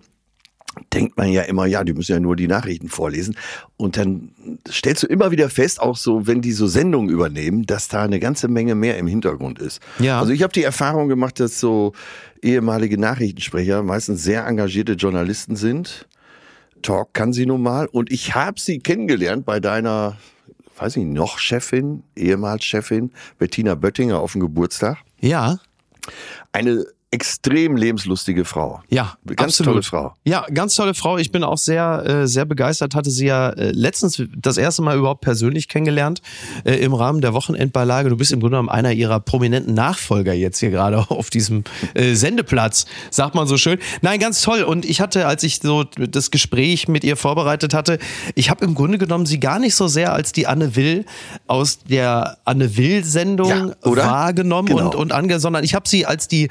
denkt 0.92 1.16
man 1.16 1.30
ja 1.30 1.42
immer, 1.42 1.66
ja, 1.66 1.84
die 1.84 1.92
müssen 1.92 2.12
ja 2.12 2.20
nur 2.20 2.36
die 2.36 2.48
Nachrichten 2.48 2.88
vorlesen. 2.88 3.36
Und 3.76 3.96
dann 3.96 4.30
stellst 4.68 5.02
du 5.02 5.06
immer 5.06 5.30
wieder 5.30 5.48
fest, 5.48 5.80
auch 5.80 5.96
so, 5.96 6.26
wenn 6.26 6.40
die 6.40 6.52
so 6.52 6.66
Sendungen 6.66 7.10
übernehmen, 7.10 7.64
dass 7.64 7.88
da 7.88 8.02
eine 8.02 8.18
ganze 8.18 8.48
Menge 8.48 8.74
mehr 8.74 8.98
im 8.98 9.06
Hintergrund 9.06 9.58
ist. 9.58 9.80
Ja. 9.98 10.20
Also 10.20 10.32
ich 10.32 10.42
habe 10.42 10.52
die 10.52 10.64
Erfahrung 10.64 11.08
gemacht, 11.08 11.38
dass 11.40 11.60
so 11.60 11.92
ehemalige 12.44 12.98
Nachrichtensprecher 12.98 13.82
meistens 13.82 14.22
sehr 14.22 14.46
engagierte 14.46 14.92
Journalisten 14.92 15.56
sind. 15.56 16.06
Talk 16.82 17.14
kann 17.14 17.32
sie 17.32 17.46
nun 17.46 17.62
mal. 17.62 17.86
Und 17.86 18.12
ich 18.12 18.34
habe 18.34 18.60
sie 18.60 18.78
kennengelernt 18.78 19.46
bei 19.46 19.58
deiner, 19.58 20.18
weiß 20.76 20.96
ich 20.96 21.04
nicht, 21.04 21.14
noch 21.14 21.38
Chefin, 21.38 22.04
ehemals 22.14 22.64
Chefin, 22.64 23.10
Bettina 23.38 23.74
Böttinger 23.74 24.20
auf 24.20 24.32
dem 24.32 24.42
Geburtstag. 24.42 24.98
Ja. 25.20 25.58
Eine 26.52 26.84
extrem 27.14 27.76
lebenslustige 27.76 28.44
Frau. 28.44 28.82
Ja, 28.90 29.16
Ganz 29.24 29.60
absolut. 29.60 29.72
tolle 29.74 29.82
Frau. 29.84 30.14
Ja, 30.24 30.44
ganz 30.52 30.74
tolle 30.74 30.94
Frau. 30.94 31.16
Ich 31.16 31.30
bin 31.30 31.44
auch 31.44 31.58
sehr, 31.58 32.04
äh, 32.04 32.26
sehr 32.26 32.44
begeistert. 32.44 32.96
Hatte 32.96 33.08
sie 33.10 33.26
ja 33.26 33.50
äh, 33.50 33.70
letztens 33.70 34.20
das 34.36 34.56
erste 34.56 34.82
Mal 34.82 34.98
überhaupt 34.98 35.20
persönlich 35.20 35.68
kennengelernt 35.68 36.22
äh, 36.64 36.74
im 36.74 36.92
Rahmen 36.92 37.20
der 37.20 37.32
Wochenendbeilage. 37.32 38.08
Du 38.08 38.16
bist 38.16 38.32
im 38.32 38.40
Grunde 38.40 38.54
genommen 38.56 38.68
einer 38.68 38.90
ihrer 38.90 39.20
prominenten 39.20 39.74
Nachfolger 39.74 40.32
jetzt 40.32 40.58
hier 40.58 40.70
gerade 40.70 40.98
auf 41.08 41.30
diesem 41.30 41.62
äh, 41.94 42.14
Sendeplatz, 42.14 42.86
sagt 43.12 43.36
man 43.36 43.46
so 43.46 43.58
schön. 43.58 43.78
Nein, 44.02 44.18
ganz 44.18 44.42
toll. 44.42 44.62
Und 44.64 44.84
ich 44.84 45.00
hatte, 45.00 45.28
als 45.28 45.44
ich 45.44 45.60
so 45.62 45.84
das 45.84 46.32
Gespräch 46.32 46.88
mit 46.88 47.04
ihr 47.04 47.16
vorbereitet 47.16 47.74
hatte, 47.74 48.00
ich 48.34 48.50
habe 48.50 48.64
im 48.64 48.74
Grunde 48.74 48.98
genommen 48.98 49.24
sie 49.24 49.38
gar 49.38 49.60
nicht 49.60 49.76
so 49.76 49.86
sehr 49.86 50.12
als 50.12 50.32
die 50.32 50.48
Anne 50.48 50.74
Will 50.74 51.04
aus 51.46 51.78
der 51.78 52.38
Anne 52.44 52.76
Will-Sendung 52.76 53.48
Ja, 53.48 53.70
wahrgenommen 53.84 54.66
Genau. 54.66 54.90
und, 54.96 55.12
und 55.12 55.40
sondern 55.40 55.62
ich 55.62 55.76
habe 55.76 55.88
sie 55.88 56.06
als 56.06 56.26
die 56.26 56.48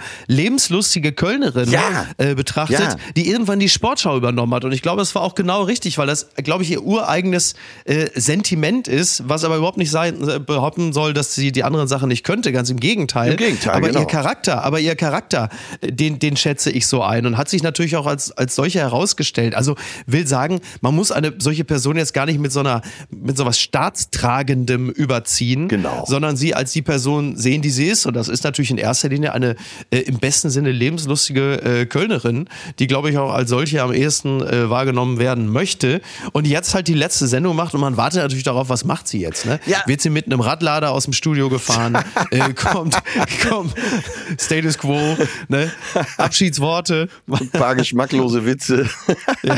lebenslustige 0.53 1.11
Kölnerin 1.13 1.69
Ja. 1.69 2.05
äh, 2.17 2.35
betrachtet, 2.35 2.79
Ja. 2.79 2.95
die 3.15 3.29
irgendwann 3.29 3.59
die 3.59 3.69
Sportschau 3.69 4.15
übernommen 4.15 4.53
hat. 4.53 4.63
Und 4.65 4.71
ich 4.71 4.81
glaube, 4.81 4.99
das 4.99 5.13
war 5.15 5.23
auch 5.23 5.33
genau 5.35 5.63
richtig, 5.63 5.97
weil 5.97 6.05
das, 6.07 6.27
glaube 6.43 6.63
ich, 6.63 6.71
ihr 6.71 6.83
ureigenes 6.83 7.55
äh, 7.85 8.07
Sentiment 8.13 8.87
ist, 8.87 9.23
was 9.27 9.43
aber 9.43 9.57
überhaupt 9.57 9.77
nicht 9.77 9.89
sein, 9.91 10.27
äh, 10.27 10.39
behaupten 10.39 10.93
soll, 10.93 11.13
dass 11.13 11.33
sie 11.33 11.51
die 11.51 11.63
anderen 11.63 11.87
Sachen 11.87 12.07
nicht 12.09 12.23
könnte. 12.23 12.51
Ganz 12.51 12.69
im 12.69 12.79
Gegenteil. 12.79 13.31
Im 13.31 13.37
Gegenteil, 13.37 13.73
aber 13.75 13.87
genau. 13.87 14.01
ihr 14.01 14.05
Charakter, 14.05 14.63
aber 14.63 14.79
ihr 14.79 14.95
Charakter, 14.95 15.49
den, 15.83 16.19
den 16.19 16.37
schätze 16.37 16.69
ich 16.71 16.85
so 16.87 17.01
ein 17.01 17.25
und 17.25 17.37
hat 17.37 17.49
sich 17.49 17.63
natürlich 17.63 17.95
auch 17.95 18.05
als, 18.05 18.31
als 18.31 18.55
solcher 18.55 18.81
herausgestellt. 18.81 19.55
Also 19.55 19.75
will 20.05 20.27
sagen, 20.27 20.61
man 20.81 20.95
muss 20.95 21.11
eine 21.11 21.33
solche 21.39 21.63
Person 21.63 21.97
jetzt 21.97 22.13
gar 22.13 22.25
nicht 22.27 22.39
mit 22.39 22.51
so 22.51 22.59
einer, 22.59 22.81
mit 23.09 23.37
so 23.37 23.45
was 23.45 23.59
Staatstragendem 23.59 24.89
überziehen, 24.89 25.67
Genau. 25.67 26.05
sondern 26.07 26.35
sie 26.37 26.53
als 26.53 26.73
die 26.73 26.81
Person 26.81 27.35
sehen, 27.37 27.61
die 27.61 27.69
sie 27.71 27.87
ist. 27.87 28.05
Und 28.05 28.13
das 28.15 28.27
ist 28.27 28.43
natürlich 28.43 28.71
in 28.71 28.77
erster 28.77 29.09
Linie 29.09 29.33
eine 29.33 29.55
äh, 29.91 29.99
im 29.99 30.19
besten 30.19 30.32
Sinne 30.41 30.71
lebenslustige 30.71 31.61
äh, 31.61 31.85
Kölnerin, 31.85 32.47
die, 32.79 32.87
glaube 32.87 33.09
ich, 33.09 33.17
auch 33.17 33.31
als 33.33 33.49
solche 33.49 33.81
am 33.81 33.91
ehesten 33.93 34.41
äh, 34.41 34.69
wahrgenommen 34.69 35.19
werden 35.19 35.47
möchte. 35.49 36.01
Und 36.31 36.47
jetzt 36.47 36.73
halt 36.73 36.87
die 36.87 36.93
letzte 36.93 37.27
Sendung 37.27 37.55
macht 37.55 37.73
und 37.73 37.81
man 37.81 37.97
wartet 37.97 38.21
natürlich 38.21 38.43
darauf, 38.43 38.69
was 38.69 38.85
macht 38.85 39.07
sie 39.07 39.19
jetzt? 39.19 39.45
Ne? 39.45 39.59
Ja. 39.65 39.79
Wird 39.85 40.01
sie 40.01 40.09
mit 40.09 40.25
einem 40.25 40.39
Radlader 40.41 40.91
aus 40.91 41.03
dem 41.05 41.13
Studio 41.13 41.49
gefahren? 41.49 41.97
äh, 42.31 42.53
kommt, 42.53 42.97
kommt 43.49 43.73
Status 44.39 44.77
Quo, 44.77 45.17
ne? 45.47 45.71
Abschiedsworte. 46.17 47.07
Ein 47.29 47.49
paar 47.49 47.75
geschmacklose 47.75 48.45
Witze. 48.45 48.89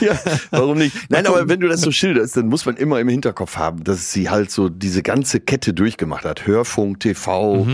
ja, 0.00 0.18
warum 0.50 0.78
nicht? 0.78 0.96
Nein, 1.08 1.26
aber 1.26 1.48
wenn 1.48 1.60
du 1.60 1.68
das 1.68 1.80
so 1.80 1.90
schilderst, 1.90 2.36
dann 2.36 2.48
muss 2.48 2.64
man 2.66 2.76
immer 2.76 3.00
im 3.00 3.08
Hinterkopf 3.08 3.56
haben, 3.56 3.84
dass 3.84 4.12
sie 4.12 4.28
halt 4.30 4.50
so 4.50 4.68
diese 4.68 5.02
ganze 5.02 5.40
Kette 5.40 5.72
durchgemacht 5.74 6.24
hat. 6.24 6.46
Hörfunk, 6.46 7.00
TV, 7.00 7.66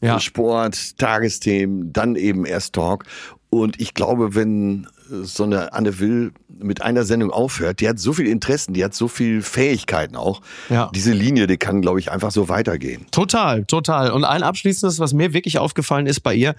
Ja. 0.00 0.16
äh, 0.16 0.20
Sport, 0.20 0.98
Tagesthemen, 1.20 1.92
dann 1.92 2.16
eben 2.16 2.46
erst 2.46 2.74
Talk. 2.74 3.04
Und 3.50 3.80
ich 3.80 3.94
glaube, 3.94 4.34
wenn 4.34 4.86
so 5.22 5.44
eine 5.44 5.72
Anne 5.72 5.98
Will 5.98 6.32
mit 6.48 6.82
einer 6.82 7.04
Sendung 7.04 7.30
aufhört, 7.30 7.80
die 7.80 7.88
hat 7.88 7.98
so 7.98 8.12
viele 8.12 8.30
Interessen, 8.30 8.74
die 8.74 8.84
hat 8.84 8.94
so 8.94 9.08
viele 9.08 9.42
Fähigkeiten 9.42 10.16
auch. 10.16 10.40
Ja. 10.68 10.90
Diese 10.94 11.12
Linie, 11.12 11.46
die 11.46 11.56
kann, 11.56 11.82
glaube 11.82 11.98
ich, 12.00 12.10
einfach 12.10 12.30
so 12.30 12.48
weitergehen. 12.48 13.06
Total, 13.10 13.64
total. 13.64 14.10
Und 14.12 14.24
ein 14.24 14.42
abschließendes, 14.42 14.98
was 14.98 15.12
mir 15.12 15.32
wirklich 15.32 15.58
aufgefallen 15.58 16.06
ist 16.06 16.20
bei 16.20 16.34
ihr, 16.34 16.54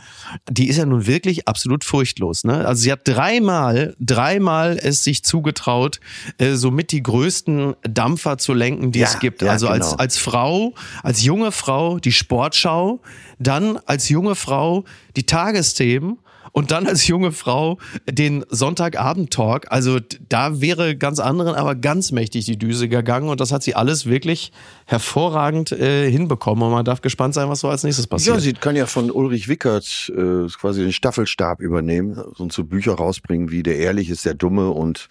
die 0.49 0.67
ist 0.67 0.77
ja 0.77 0.85
nun 0.85 1.07
wirklich 1.07 1.47
absolut 1.47 1.83
furchtlos. 1.83 2.43
Ne? 2.43 2.65
Also 2.65 2.81
sie 2.83 2.91
hat 2.91 3.01
dreimal, 3.05 3.95
dreimal 3.99 4.77
es 4.81 5.03
sich 5.03 5.23
zugetraut, 5.23 5.99
äh, 6.37 6.53
somit 6.55 6.91
die 6.91 7.03
größten 7.03 7.75
Dampfer 7.83 8.37
zu 8.37 8.53
lenken, 8.53 8.91
die 8.91 8.99
Ja, 8.99 9.07
es 9.07 9.19
gibt. 9.19 9.41
ja, 9.41 9.51
also 9.51 9.67
als, 9.67 9.91
genau. 9.91 9.97
als 9.99 10.17
Frau, 10.17 10.73
als 11.03 11.23
junge 11.23 11.51
Frau 11.51 11.99
die 11.99 12.11
Sportschau, 12.11 13.01
dann 13.39 13.77
als 13.85 14.09
junge 14.09 14.35
Frau 14.35 14.83
die 15.15 15.25
Tagesthemen 15.25 16.17
und 16.51 16.71
dann 16.71 16.87
als 16.87 17.07
junge 17.07 17.31
Frau 17.31 17.77
den 18.09 18.45
Sonntagabend-Talk. 18.49 19.67
Also 19.69 19.99
da 20.29 20.61
wäre 20.61 20.95
ganz 20.95 21.19
anderen, 21.19 21.55
aber 21.55 21.75
ganz 21.75 22.11
mächtig 22.11 22.45
die 22.45 22.57
Düse 22.57 22.89
gegangen 22.89 23.29
und 23.29 23.39
das 23.39 23.51
hat 23.51 23.63
sie 23.63 23.75
alles 23.75 24.05
wirklich 24.05 24.51
hervorragend 24.85 25.71
äh, 25.71 26.09
hinbekommen 26.09 26.63
und 26.63 26.71
man 26.71 26.85
darf 26.85 27.01
gespannt 27.01 27.33
sein, 27.33 27.49
was 27.49 27.61
so 27.61 27.69
als 27.69 27.83
nächstes 27.83 28.07
passiert. 28.07 28.35
Ja, 28.35 28.41
sie 28.41 28.53
kann 28.53 28.75
ja 28.75 28.85
von 28.85 29.11
Ulrich 29.11 29.47
Wickert 29.47 30.11
äh, 30.15 30.47
quasi 30.59 30.81
den 30.81 30.93
Staffelstab 30.93 31.61
übernehmen 31.61 32.17
und 32.37 32.51
so 32.51 32.63
Bücher 32.63 32.93
rausbringen 32.93 33.51
wie 33.51 33.63
Der 33.63 33.77
Ehrliche 33.77 34.13
ist 34.13 34.25
der 34.25 34.33
Dumme 34.33 34.69
und 34.69 35.07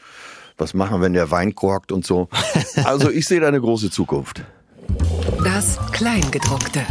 was 0.58 0.74
machen, 0.74 1.00
wenn 1.00 1.14
der 1.14 1.30
Wein 1.30 1.54
korkt 1.54 1.90
und 1.92 2.06
so. 2.06 2.28
Also 2.84 3.10
ich 3.10 3.26
sehe 3.26 3.40
da 3.40 3.48
eine 3.48 3.60
große 3.60 3.90
Zukunft. 3.90 4.42
Das 5.44 5.78
Kleingedruckte. 5.92 6.84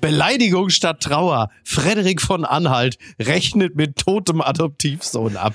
Beleidigung 0.00 0.70
statt 0.70 1.02
Trauer. 1.02 1.50
Frederik 1.64 2.20
von 2.20 2.44
Anhalt 2.44 2.98
rechnet 3.20 3.76
mit 3.76 3.96
totem 3.96 4.40
Adoptivsohn 4.40 5.36
ab. 5.36 5.54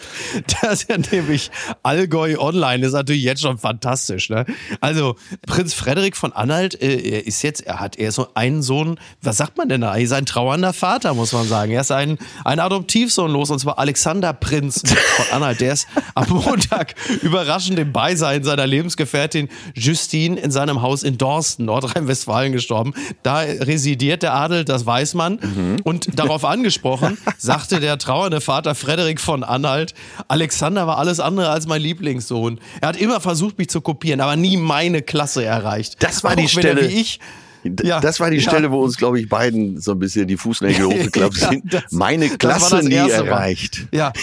Das 0.62 0.84
ist 0.84 0.90
ja 0.90 0.98
nämlich 0.98 1.52
Allgäu 1.84 2.38
Online 2.40 2.86
ist 2.86 2.94
natürlich 2.94 3.24
jetzt 3.24 3.42
schon 3.42 3.58
fantastisch. 3.58 4.30
Ne? 4.30 4.46
Also 4.82 5.16
Prinz 5.46 5.74
Frederik 5.74 6.16
von 6.16 6.34
Anhalt 6.34 6.82
äh, 6.82 6.96
er 6.96 7.28
ist 7.28 7.42
jetzt, 7.42 7.62
er 7.62 7.80
hat 7.80 7.98
er 7.98 8.12
so 8.12 8.28
einen 8.34 8.62
Sohn, 8.62 9.00
was 9.22 9.38
sagt 9.38 9.58
man 9.58 9.70
denn 9.70 9.82
da? 9.82 9.96
Er 9.96 10.02
ist 10.02 10.12
ein 10.12 10.26
trauernder 10.26 10.74
Vater, 10.74 11.14
muss 11.14 11.34
man 11.34 11.48
sagen. 11.48 11.72
Er 11.72 11.82
ist 11.82 11.92
ein, 11.92 12.18
ein 12.44 12.60
Adoptivsohn 12.60 13.32
los 13.32 13.50
und 13.52 13.60
zwar 13.60 13.80
Alexander 13.80 14.34
Prinz 14.34 14.82
von 15.16 15.26
Anhalt. 15.32 15.62
Der 15.62 15.74
ist 15.74 15.88
am 16.14 16.30
Montag 16.30 16.96
überraschend 17.22 17.80
im 17.80 17.92
Beisein 17.92 18.44
seiner 18.44 18.68
Lebensgefährtin 18.68 19.50
Justine 19.74 20.40
in 20.40 20.52
seinem 20.52 20.82
Haus 20.82 21.04
in 21.04 21.18
Dorsten, 21.18 21.66
Nordrhein-Westfalen 21.66 22.52
gestorben. 22.52 22.94
Da 23.24 23.40
residiert 23.40 24.24
der 24.24 24.35
Adel, 24.36 24.66
das 24.66 24.86
weiß 24.86 25.14
man. 25.14 25.40
Und 25.84 26.20
darauf 26.20 26.46
angesprochen, 26.46 27.18
sagte 27.38 27.80
der 27.80 27.98
trauernde 27.98 28.42
Vater 28.42 28.76
Frederik 28.76 29.20
von 29.20 29.44
Anhalt, 29.44 29.94
Alexander 30.28 30.88
war 30.88 30.98
alles 30.98 31.20
andere 31.20 31.50
als 31.50 31.68
mein 31.68 31.82
Lieblingssohn. 31.82 32.60
Er 32.82 32.90
hat 32.90 32.98
immer 32.98 33.22
versucht, 33.22 33.58
mich 33.58 33.70
zu 33.70 33.82
kopieren, 33.82 34.22
aber 34.22 34.36
nie 34.36 34.58
meine 34.58 35.02
Klasse 35.02 35.44
erreicht. 35.44 36.04
Das 36.04 36.24
war 36.24 36.32
Auch 36.32 36.36
die 36.36 36.48
Stelle. 36.48 36.90
Wie 36.90 37.00
ich, 37.00 37.20
Ja. 37.84 38.00
Das 38.00 38.20
war 38.20 38.30
die 38.32 38.38
Ja. 38.38 38.44
Stelle, 38.44 38.72
wo 38.72 38.82
uns, 38.84 38.98
glaube 38.98 39.20
ich, 39.20 39.28
beiden 39.30 39.80
so 39.82 39.92
ein 39.92 40.00
bisschen 40.00 40.28
die 40.28 40.38
Fußnägel 40.38 40.86
hochgeklappt 40.88 41.38
Ja, 41.38 41.50
sind. 41.50 41.74
das- 41.74 41.84
Meine 41.92 42.26
das 42.30 42.32
war 42.32 42.38
Klasse 42.70 42.88
nie 42.88 42.94
erste 42.96 43.24
Mal. 43.24 43.28
erreicht. 43.30 43.88
Ja, 43.94 44.14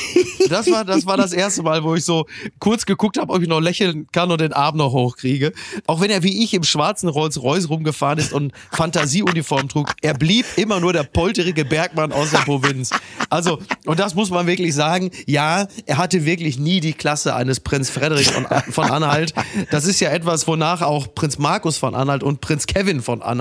das 0.49 0.71
war, 0.71 0.85
das 0.85 1.07
war 1.07 1.17
das 1.17 1.33
erste 1.33 1.63
Mal, 1.63 1.83
wo 1.85 1.95
ich 1.95 2.05
so 2.05 2.27
kurz 2.59 2.87
geguckt 2.87 3.19
habe, 3.19 3.33
ob 3.33 3.43
ich 3.43 3.49
noch 3.49 3.61
lächeln 3.61 4.07
kann 4.13 4.31
und 4.31 4.41
den 4.41 4.53
Arm 4.53 4.77
noch 4.77 4.93
hochkriege. 4.93 5.53
Auch 5.87 6.01
wenn 6.01 6.11
er 6.11 6.23
wie 6.23 6.43
ich 6.45 6.55
im 6.55 6.63
schwarzen 6.63 7.09
Rolls-Royce 7.09 7.69
rumgefahren 7.69 8.19
ist 8.19 8.33
und 8.33 8.53
Fantasieuniform 8.71 9.69
trug, 9.69 9.93
er 10.03 10.15
blieb 10.15 10.45
immer 10.57 10.79
nur 10.81 10.93
der 10.93 11.05
polterige 11.05 11.65
Bergmann 11.65 12.13
aus 12.13 12.31
der 12.31 12.39
Provinz. 12.39 12.91
Also, 13.31 13.59
und 13.87 13.99
das 13.99 14.15
muss 14.15 14.31
man 14.31 14.47
wirklich 14.47 14.75
sagen, 14.75 15.11
ja, 15.27 15.67
er 15.87 15.99
hatte 15.99 16.25
wirklich 16.25 16.59
nie 16.59 16.81
die 16.81 16.93
Klasse 16.93 17.35
eines 17.35 17.61
Prinz 17.61 17.91
Frederik 17.91 18.27
von, 18.31 18.47
von 18.71 18.91
Anhalt. 18.91 19.33
Das 19.71 19.85
ist 19.87 20.01
ja 20.01 20.11
etwas, 20.11 20.47
wonach 20.47 20.83
auch 20.83 21.15
Prinz 21.15 21.39
Markus 21.39 21.79
von 21.79 21.95
Anhalt 21.95 22.23
und 22.23 22.41
Prinz 22.41 22.67
Kevin 22.67 23.01
von 23.03 23.21
Anhalt 23.23 23.32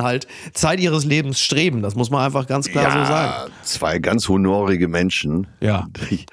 Zeit 0.53 0.79
ihres 0.79 1.05
Lebens 1.05 1.39
streben. 1.39 1.81
Das 1.81 1.95
muss 1.95 2.09
man 2.09 2.23
einfach 2.25 2.47
ganz 2.47 2.67
klar 2.67 2.91
so 2.91 3.05
sagen. 3.11 3.51
zwei 3.63 3.99
ganz 3.99 4.27
honorige 4.29 4.87
Menschen. 4.87 5.47
Ja. 5.59 5.87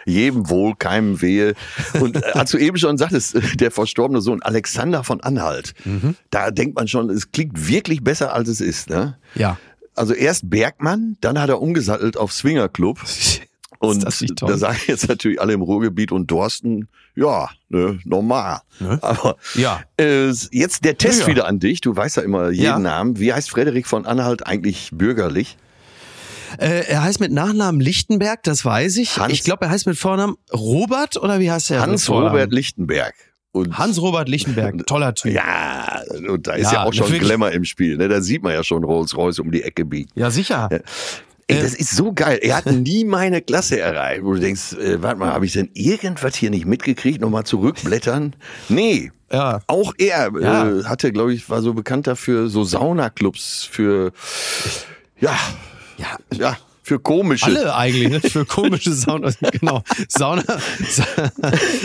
Jedem 0.06 0.48
wohl, 0.50 0.74
keinem 0.76 1.20
wehe. 1.20 1.54
Und 2.00 2.16
äh, 2.16 2.20
als 2.34 2.50
du 2.50 2.58
eben 2.58 2.76
schon 2.78 2.98
sagtest, 2.98 3.34
äh, 3.34 3.40
der 3.56 3.70
verstorbene 3.70 4.20
Sohn 4.20 4.42
Alexander 4.42 5.04
von 5.04 5.20
Anhalt, 5.20 5.74
Mhm. 5.84 6.16
da 6.30 6.50
denkt 6.50 6.76
man 6.76 6.88
schon, 6.88 7.10
es 7.10 7.30
klingt 7.32 7.68
wirklich 7.68 8.02
besser, 8.02 8.32
als 8.34 8.48
es 8.48 8.60
ist. 8.60 8.90
Ne? 8.90 9.16
Ja. 9.34 9.58
Also 9.94 10.14
erst 10.14 10.48
Bergmann, 10.50 11.16
dann 11.20 11.38
hat 11.40 11.48
er 11.48 11.60
umgesattelt 11.60 12.16
auf 12.16 12.32
Swingerclub. 12.32 13.00
Und 13.80 14.02
das 14.04 14.20
nicht 14.20 14.36
toll? 14.36 14.48
da 14.50 14.58
sagen 14.58 14.78
jetzt 14.88 15.08
natürlich 15.08 15.40
alle 15.40 15.52
im 15.52 15.62
Ruhrgebiet 15.62 16.10
und 16.10 16.28
Dorsten, 16.32 16.88
ja, 17.18 17.48
ne, 17.68 17.98
normal. 18.04 18.60
Aber 19.00 19.36
Ja. 19.54 19.80
äh, 20.00 20.28
jetzt 20.52 20.84
der 20.84 20.96
Test 20.96 21.22
Ja. 21.22 21.26
wieder 21.26 21.46
an 21.46 21.58
dich. 21.58 21.80
Du 21.80 21.94
weißt 21.96 22.16
ja 22.18 22.22
immer 22.22 22.50
jeden 22.50 22.64
Ja. 22.64 22.78
Namen. 22.78 23.18
Wie 23.18 23.32
heißt 23.32 23.50
Frederik 23.50 23.86
von 23.86 24.06
Anhalt 24.06 24.46
eigentlich 24.46 24.90
bürgerlich? 24.92 25.56
Äh, 26.58 26.86
er 26.88 27.02
heißt 27.02 27.20
mit 27.20 27.30
Nachnamen 27.32 27.80
Lichtenberg, 27.80 28.42
das 28.42 28.64
weiß 28.64 28.96
ich. 28.96 29.18
Hans- 29.18 29.32
ich 29.32 29.42
glaube, 29.44 29.66
er 29.66 29.70
heißt 29.70 29.86
mit 29.86 29.98
Vornamen 29.98 30.36
Robert 30.52 31.16
oder 31.18 31.40
wie 31.40 31.50
heißt 31.50 31.70
er? 31.70 31.82
Hans-Robert 31.82 32.52
Lichtenberg. 32.52 33.14
Und 33.52 33.76
Hans-Robert 33.76 34.28
Lichtenberg, 34.28 34.74
toller 34.86 35.14
Typ. 35.14 35.32
Ja, 35.32 36.00
und 36.28 36.46
da 36.46 36.52
ist 36.52 36.66
ja, 36.72 36.72
Ja, 36.72 36.84
auch 36.84 36.92
schon. 36.94 37.10
Glamour 37.18 37.50
im 37.52 37.64
Spiel. 37.64 37.96
Ne? 37.96 38.08
Da 38.08 38.20
sieht 38.22 38.42
man 38.42 38.52
ja 38.52 38.62
schon 38.62 38.84
Rolls-Royce 38.84 39.40
um 39.40 39.50
die 39.50 39.62
Ecke 39.62 39.84
biegen. 39.84 40.10
Ja, 40.14 40.30
sicher. 40.30 40.68
Ey, 41.50 41.62
das 41.62 41.74
ist 41.74 41.96
so 41.96 42.12
geil. 42.12 42.38
Er 42.42 42.56
hat 42.58 42.66
nie 42.70 43.04
meine 43.04 43.40
Klasse 43.40 43.80
erreicht. 43.80 44.22
Wo 44.22 44.34
du 44.34 44.40
denkst, 44.40 44.74
äh, 44.74 45.02
warte 45.02 45.18
mal, 45.18 45.32
habe 45.32 45.46
ich 45.46 45.54
denn 45.54 45.70
irgendwas 45.74 46.36
hier 46.36 46.50
nicht 46.50 46.66
mitgekriegt? 46.66 47.20
Nochmal 47.20 47.44
zurückblättern? 47.44 48.36
Nee. 48.68 49.10
Ja. 49.32 49.60
Auch 49.66 49.92
er 49.98 50.30
Ja. 50.40 50.68
äh, 50.68 50.84
hatte, 50.84 51.10
glaube 51.12 51.32
ich, 51.34 51.48
war 51.50 51.60
so 51.62 51.74
bekannt 51.74 52.06
dafür, 52.06 52.48
so 52.48 52.64
Saunaclubs 52.64 53.64
für, 53.70 54.12
ja, 55.20 55.36
Ja. 55.98 56.16
ja, 56.32 56.56
für 56.88 56.98
komische. 56.98 57.44
Alle 57.46 57.74
eigentlich, 57.76 58.08
ne? 58.08 58.20
Für 58.20 58.44
komische 58.46 58.92
Sauna, 58.92 59.30
genau. 59.52 59.82
Sauna, 60.08 60.42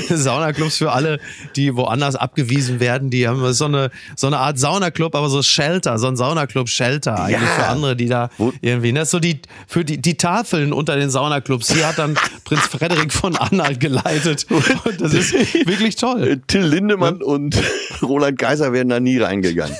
Saunaclubs 0.10 0.78
für 0.78 0.92
alle, 0.92 1.20
die 1.56 1.76
woanders 1.76 2.16
abgewiesen 2.16 2.80
werden. 2.80 3.10
Die 3.10 3.28
haben 3.28 3.52
so 3.54 3.66
eine, 3.66 3.92
so 4.16 4.28
eine 4.28 4.40
Art 4.40 4.58
Saunaclub, 4.58 5.14
aber 5.16 5.30
so 5.30 5.42
Shelter, 5.44 5.98
so 6.00 6.08
ein 6.08 6.16
Saunaclub-Shelter 6.16 7.20
eigentlich 7.20 7.42
Ja. 7.42 7.48
für 7.56 7.68
andere, 7.68 7.96
die 7.96 8.08
da 8.08 8.30
Wo- 8.38 8.54
irgendwie, 8.62 8.92
ne? 8.94 9.06
So 9.06 9.20
die, 9.20 9.42
für 9.68 9.84
die, 9.84 10.02
die 10.02 10.16
Tafeln 10.16 10.72
unter 10.74 10.96
den 10.96 11.10
Saunaclubs. 11.10 11.68
Die 11.68 11.84
hat 11.84 12.00
dann 12.00 12.16
Prinz 12.46 12.62
Frederik 12.62 13.12
von 13.12 13.36
Anhalt 13.36 13.80
geleitet. 13.80 14.48
Und 14.86 15.02
das 15.02 15.14
ist 15.14 15.34
wirklich 15.68 15.96
toll. 15.98 16.24
Äh, 16.28 16.38
Till 16.48 16.62
Lindemann 16.64 17.22
und, 17.22 17.58
Roland 18.02 18.40
Kaiser 18.40 18.72
wären 18.74 18.90
da 18.90 19.00
nie 19.00 19.18
reingegangen. 19.20 19.76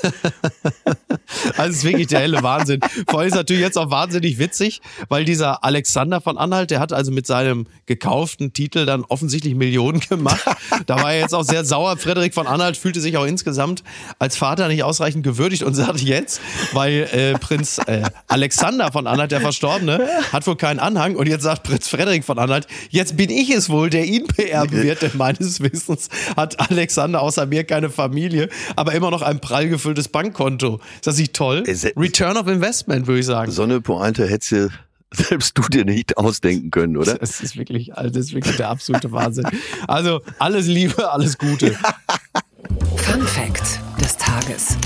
Also 1.58 1.70
es 1.72 1.78
ist 1.78 1.84
wirklich 1.84 2.08
der 2.08 2.20
helle 2.20 2.44
Wahnsinn. 2.44 2.80
Vor 3.10 3.20
allem 3.20 3.30
ist 3.30 3.36
natürlich 3.36 3.62
jetzt 3.62 3.78
auch 3.78 3.90
wahnsinnig 3.90 4.38
witzig, 4.40 4.82
weil 5.14 5.26
dieser 5.26 5.64
Alexander 5.64 6.22
von 6.22 6.40
Anhalt, 6.40 6.72
der 6.72 6.80
hat 6.80 6.92
also 6.92 7.12
mit 7.12 7.28
seinem 7.28 7.68
gekauften 7.86 8.52
Titel 8.52 8.88
dann 8.88 9.04
offensichtlich 9.04 9.54
Millionen 9.54 10.00
gemacht. 10.10 10.44
Da 10.88 10.96
war 10.96 11.14
er 11.14 11.20
jetzt 11.20 11.36
auch 11.36 11.44
sehr 11.44 11.64
sauer. 11.64 11.98
Frederik 11.98 12.34
von 12.34 12.48
Anhalt 12.48 12.78
fühlte 12.78 13.00
sich 13.00 13.16
auch 13.16 13.26
insgesamt 13.28 13.84
als 14.18 14.38
Vater 14.38 14.68
nicht 14.70 14.82
ausreichend 14.84 15.24
gewürdigt 15.24 15.62
und 15.62 15.76
sagt 15.76 16.00
jetzt, 16.00 16.42
weil 16.72 17.08
äh, 17.12 17.38
Prinz 17.38 17.78
äh, 17.86 18.02
Alexander 18.28 18.92
von 18.92 19.06
Anhalt, 19.06 19.32
der 19.32 19.42
Verstorbene, 19.42 20.04
hat 20.32 20.48
wohl 20.48 20.56
keinen 20.56 20.80
Anhang 20.80 21.16
und 21.16 21.28
jetzt 21.28 21.44
sagt 21.44 21.62
Prinz 21.62 21.88
Frederik 21.88 22.24
von 22.24 22.40
Anhalt, 22.40 22.66
jetzt 22.90 23.16
bin 23.16 23.30
ich 23.30 23.52
es 23.52 23.70
wohl, 23.70 23.92
der 23.92 24.06
ihn 24.06 24.26
beerben 24.36 24.82
wird, 24.82 25.04
denn 25.04 25.12
meines 25.14 25.62
Wissens 25.62 26.10
hat 26.36 26.60
Alexander 26.72 27.22
außer 27.22 27.46
mir 27.46 27.66
keine 27.66 27.92
Familie, 27.92 28.50
aber 28.76 28.94
immer 28.94 29.12
noch 29.12 29.22
ein 29.22 29.40
prall 29.40 29.70
gefülltes 29.70 30.08
Bankkonto. 30.08 30.80
Ist 30.96 31.06
das 31.06 31.20
nicht 31.20 31.36
toll? 31.36 31.64
Return 31.96 32.36
of 32.36 32.48
Investment, 32.48 33.06
würde 33.06 33.20
ich 33.20 33.28
sagen. 33.28 33.52
So 33.52 33.62
eine 33.62 33.80
Pointe 33.80 34.28
hättest 34.28 34.52
du 34.54 34.70
selbst 35.30 35.58
du 35.58 35.64
dir 35.64 35.86
nicht 35.86 36.18
ausdenken 36.18 36.72
können, 36.72 36.98
oder? 36.98 37.16
Das 37.16 37.42
ist 37.42 37.58
wirklich, 37.58 37.96
also 37.96 38.10
das 38.10 38.28
ist 38.28 38.34
wirklich 38.34 38.58
der 38.58 38.70
absolute 38.70 39.12
Wahnsinn. 39.12 39.46
Also 39.88 40.22
alles 40.40 40.68
Liebe, 40.68 41.12
alles 41.12 41.38
Gute. 41.38 41.72
Fun 42.96 43.22
Fact 43.22 43.80
des 44.02 44.18
Tages. 44.18 44.78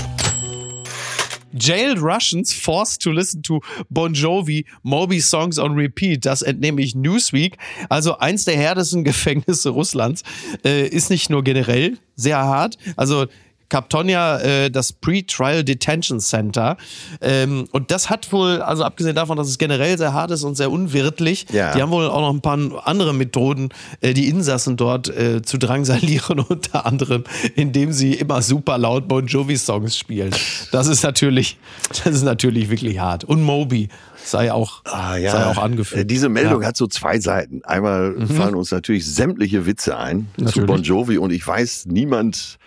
Jailed 1.52 2.00
Russians 2.02 2.52
forced 2.52 3.02
to 3.02 3.10
listen 3.10 3.42
to 3.42 3.60
Bon 3.88 4.12
Jovi 4.12 4.66
Moby 4.82 5.20
Songs 5.20 5.58
on 5.58 5.74
Repeat. 5.74 6.26
Das 6.26 6.42
entnehme 6.42 6.82
ich 6.82 6.94
Newsweek. 6.94 7.56
Also 7.88 8.18
eins 8.18 8.44
der 8.44 8.56
härtesten 8.56 9.04
Gefängnisse 9.04 9.70
Russlands 9.70 10.22
äh, 10.64 10.86
ist 10.86 11.10
nicht 11.10 11.30
nur 11.30 11.42
generell 11.42 11.98
sehr 12.16 12.38
hart. 12.38 12.76
Also 12.96 13.26
Kaptonia, 13.68 14.38
äh, 14.40 14.70
das 14.70 14.92
Pre-Trial 14.92 15.64
Detention 15.64 16.20
Center. 16.20 16.76
Ähm, 17.20 17.68
und 17.72 17.90
das 17.90 18.08
hat 18.10 18.32
wohl, 18.32 18.62
also 18.62 18.84
abgesehen 18.84 19.14
davon, 19.14 19.36
dass 19.36 19.48
es 19.48 19.58
generell 19.58 19.98
sehr 19.98 20.12
hart 20.12 20.30
ist 20.30 20.42
und 20.44 20.56
sehr 20.56 20.70
unwirtlich, 20.70 21.46
Ja. 21.52 21.74
die 21.74 21.82
haben 21.82 21.90
wohl 21.90 22.06
auch 22.08 22.20
noch 22.20 22.32
ein 22.32 22.40
paar 22.40 22.58
andere 22.86 23.12
Methoden, 23.14 23.68
äh, 24.00 24.14
die 24.14 24.28
Insassen 24.28 24.76
dort 24.76 25.08
äh, 25.08 25.42
zu 25.42 25.58
drangsalieren, 25.58 26.40
unter 26.48 26.86
anderem, 26.86 27.24
indem 27.56 27.92
sie 27.92 28.14
immer 28.14 28.42
super 28.42 28.78
laut 28.78 29.06
Bon 29.08 29.26
Jovi-Songs 29.26 29.96
spielen. 29.96 30.30
Das 30.72 30.86
ist 30.86 31.02
natürlich, 31.02 31.58
das 32.04 32.14
ist 32.14 32.22
natürlich 32.24 32.70
wirklich 32.70 32.98
hart. 32.98 33.24
Und 33.24 33.42
Moby 33.42 33.88
sei 34.24 34.52
auch, 34.52 34.82
sei 34.84 35.46
auch 35.46 35.56
Äh, 35.56 35.60
angeführt. 35.60 36.10
Diese 36.10 36.28
Meldung 36.28 36.62
Ja. 36.62 36.68
hat 36.68 36.76
so 36.76 36.86
zwei 36.86 37.18
Seiten. 37.20 37.62
Einmal 37.64 38.14
fallen 38.26 38.54
uns 38.54 38.70
natürlich 38.70 39.06
sämtliche 39.06 39.64
Witze 39.66 39.96
ein 39.96 40.28
zu 40.36 40.44
Natürlich. 40.44 40.66
Bon 40.66 40.82
Jovi 40.82 41.18
und 41.18 41.32
ich 41.32 41.46
weiß, 41.46 41.86
niemand 41.86 42.58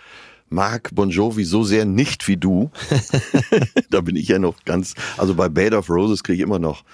mag 0.52 0.90
Bon 0.92 1.10
Jovi 1.10 1.44
so 1.44 1.64
sehr 1.64 1.84
nicht 1.84 2.28
wie 2.28 2.36
du. 2.36 2.70
da 3.90 4.00
bin 4.00 4.16
ich 4.16 4.28
ja 4.28 4.38
noch 4.38 4.56
ganz, 4.64 4.94
also 5.16 5.34
bei 5.34 5.48
Bed 5.48 5.74
of 5.74 5.90
Roses 5.90 6.22
kriege 6.22 6.36
ich 6.36 6.42
immer 6.42 6.58
noch. 6.58 6.84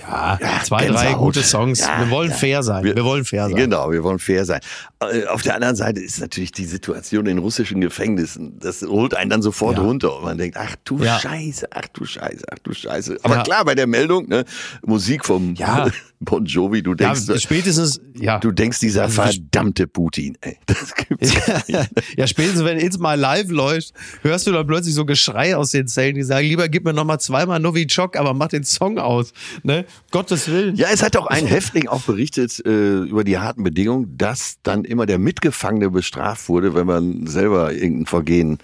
Ja, 0.00 0.38
zwei, 0.64 0.86
drei 0.86 1.12
gute 1.14 1.42
Songs. 1.42 1.80
Ja, 1.80 2.00
wir 2.00 2.10
wollen 2.10 2.30
ja. 2.30 2.36
fair 2.36 2.62
sein. 2.62 2.82
Wir, 2.84 3.04
wollen 3.04 3.24
fair 3.24 3.46
sein. 3.48 3.56
Genau, 3.56 3.90
wir 3.90 4.02
wollen 4.02 4.18
fair 4.18 4.44
sein. 4.44 4.60
Äh, 5.00 5.26
Auf 5.26 5.42
der 5.42 5.54
anderen 5.54 5.76
Seite 5.76 6.00
ist 6.00 6.20
natürlich 6.20 6.52
die 6.52 6.64
Situation 6.64 7.26
in 7.26 7.38
russischen 7.38 7.80
Gefängnissen, 7.80 8.58
das 8.58 8.82
holt 8.82 9.14
einen 9.14 9.30
dann 9.30 9.42
sofort 9.42 9.76
Ja. 9.76 9.84
runter 9.84 10.16
und 10.16 10.24
man 10.24 10.38
denkt, 10.38 10.56
ach 10.58 10.76
du 10.84 10.98
Ja. 11.02 11.18
Scheiße, 11.18 11.68
ach 11.72 11.88
du 11.92 12.04
Scheiße, 12.04 12.44
ach 12.50 12.58
du 12.62 12.72
Scheiße. 12.72 13.18
Aber 13.22 13.36
Ja. 13.36 13.42
klar, 13.42 13.64
bei 13.64 13.74
der 13.74 13.86
Meldung, 13.86 14.28
ne, 14.28 14.44
Musik 14.84 15.24
vom 15.24 15.54
Ja. 15.54 15.88
Bon 16.24 16.44
Jovi, 16.44 16.84
du 16.84 16.90
Ja, 16.92 17.12
denkst, 17.14 17.42
spätestens, 17.42 18.00
ja. 18.14 18.38
du 18.38 18.52
denkst, 18.52 18.78
dieser 18.78 19.02
Also, 19.02 19.22
verdammte 19.22 19.88
Putin, 19.88 20.38
ey, 20.40 20.56
das 20.66 20.94
gibt's 20.94 21.34
ja, 21.66 21.84
ja, 22.16 22.26
spätestens 22.28 22.64
wenn 22.64 22.78
It's 22.78 22.96
My 23.00 23.16
Live 23.16 23.50
läuft, 23.50 23.92
hörst 24.22 24.46
du 24.46 24.52
dann 24.52 24.64
plötzlich 24.64 24.94
so 24.94 25.04
Geschrei 25.04 25.56
aus 25.56 25.72
den 25.72 25.88
Zellen, 25.88 26.14
die 26.14 26.22
sagen, 26.22 26.46
lieber 26.46 26.68
gib 26.68 26.84
mir 26.84 26.92
noch 26.92 27.04
mal 27.04 27.18
zweimal 27.18 27.58
Novichok, 27.58 28.16
aber 28.16 28.34
mach 28.34 28.46
den 28.48 28.62
Song 28.62 28.98
aus. 29.00 29.32
Ne? 29.64 29.81
Gottes 30.10 30.48
Willen. 30.48 30.76
Ja, 30.76 30.88
es 30.92 31.02
hat 31.02 31.16
auch 31.16 31.26
ein 31.26 31.46
Häftling 31.46 31.88
auch 31.88 32.02
berichtet 32.02 32.64
äh, 32.64 33.00
über 33.00 33.24
die 33.24 33.38
harten 33.38 33.62
Bedingungen, 33.62 34.16
dass 34.16 34.56
dann 34.62 34.84
immer 34.84 35.06
der 35.06 35.18
Mitgefangene 35.18 35.90
bestraft 35.90 36.48
wurde, 36.48 36.74
wenn 36.74 36.86
man 36.86 37.26
selber 37.26 37.72
irgendein 37.72 38.06
Vergehen 38.06 38.58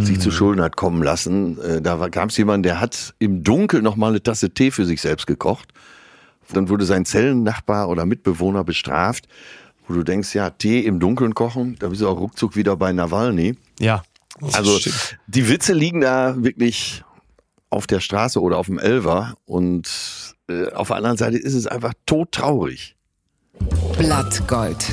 sich 0.00 0.20
zu 0.20 0.30
Schulden 0.30 0.62
hat 0.62 0.76
kommen 0.76 1.02
lassen. 1.02 1.60
Äh, 1.60 1.82
da 1.82 2.08
gab 2.08 2.30
es 2.30 2.36
jemanden, 2.36 2.64
der 2.64 2.80
hat 2.80 3.14
im 3.18 3.44
Dunkeln 3.44 3.84
noch 3.84 3.96
mal 3.96 4.08
eine 4.08 4.22
Tasse 4.22 4.50
Tee 4.50 4.70
für 4.70 4.84
sich 4.84 5.00
selbst 5.00 5.26
gekocht. 5.26 5.68
Dann 6.52 6.68
wurde 6.68 6.84
sein 6.84 7.04
Zellennachbar 7.04 7.88
oder 7.88 8.06
Mitbewohner 8.06 8.64
bestraft, 8.64 9.28
wo 9.86 9.94
du 9.94 10.02
denkst, 10.02 10.34
ja, 10.34 10.50
Tee 10.50 10.80
im 10.80 11.00
Dunkeln 11.00 11.34
kochen, 11.34 11.76
da 11.78 11.88
bist 11.88 12.00
du 12.00 12.08
auch 12.08 12.18
ruckzuck 12.18 12.56
wieder 12.56 12.76
bei 12.76 12.92
Nawalny. 12.92 13.56
Ja. 13.78 14.02
Also 14.52 14.78
die 15.26 15.48
Witze 15.48 15.74
liegen 15.74 16.00
da 16.00 16.42
wirklich 16.42 17.04
auf 17.68 17.86
der 17.86 18.00
Straße 18.00 18.40
oder 18.40 18.58
auf 18.58 18.66
dem 18.66 18.78
Elver 18.78 19.34
und 19.46 20.34
auf 20.74 20.88
der 20.88 20.96
anderen 20.96 21.16
Seite 21.16 21.38
ist 21.38 21.54
es 21.54 21.66
einfach 21.66 21.94
todtraurig. 22.06 22.96
Blattgold. 23.98 24.84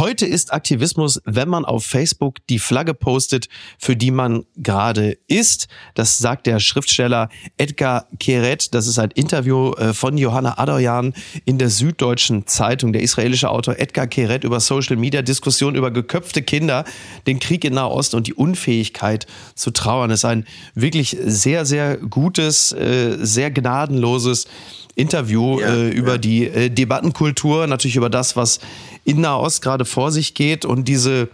Heute 0.00 0.24
ist 0.24 0.54
Aktivismus, 0.54 1.20
wenn 1.26 1.50
man 1.50 1.66
auf 1.66 1.84
Facebook 1.84 2.38
die 2.48 2.58
Flagge 2.58 2.94
postet, 2.94 3.50
für 3.78 3.96
die 3.96 4.10
man 4.10 4.46
gerade 4.56 5.18
ist. 5.28 5.68
Das 5.92 6.16
sagt 6.16 6.46
der 6.46 6.58
Schriftsteller 6.58 7.28
Edgar 7.58 8.06
Keret. 8.18 8.72
Das 8.72 8.86
ist 8.86 8.98
ein 8.98 9.10
Interview 9.10 9.72
äh, 9.74 9.92
von 9.92 10.16
Johanna 10.16 10.56
Adoyan 10.56 11.12
in 11.44 11.58
der 11.58 11.68
Süddeutschen 11.68 12.46
Zeitung. 12.46 12.94
Der 12.94 13.02
israelische 13.02 13.50
Autor 13.50 13.78
Edgar 13.78 14.06
Keret 14.06 14.42
über 14.42 14.58
Social 14.60 14.96
Media, 14.96 15.20
Diskussion 15.20 15.74
über 15.74 15.90
geköpfte 15.90 16.40
Kinder, 16.40 16.86
den 17.26 17.38
Krieg 17.38 17.66
in 17.66 17.74
Nahost 17.74 18.14
und 18.14 18.26
die 18.26 18.32
Unfähigkeit 18.32 19.26
zu 19.54 19.70
trauern. 19.70 20.08
Das 20.08 20.20
ist 20.20 20.24
ein 20.24 20.46
wirklich 20.74 21.14
sehr, 21.22 21.66
sehr 21.66 21.98
gutes, 21.98 22.72
äh, 22.72 23.18
sehr 23.20 23.50
gnadenloses 23.50 24.46
Interview 24.94 25.60
Ja, 25.60 25.74
äh, 25.74 25.88
über 25.90 26.12
ja. 26.12 26.18
die 26.18 26.70
Debattenkultur, 26.70 27.66
natürlich 27.66 27.96
über 27.96 28.10
das, 28.10 28.36
was 28.36 28.60
in 29.04 29.20
Nahost 29.20 29.62
gerade 29.62 29.84
vor 29.84 30.12
sich 30.12 30.34
geht 30.34 30.64
und 30.64 30.86
diese, 30.88 31.28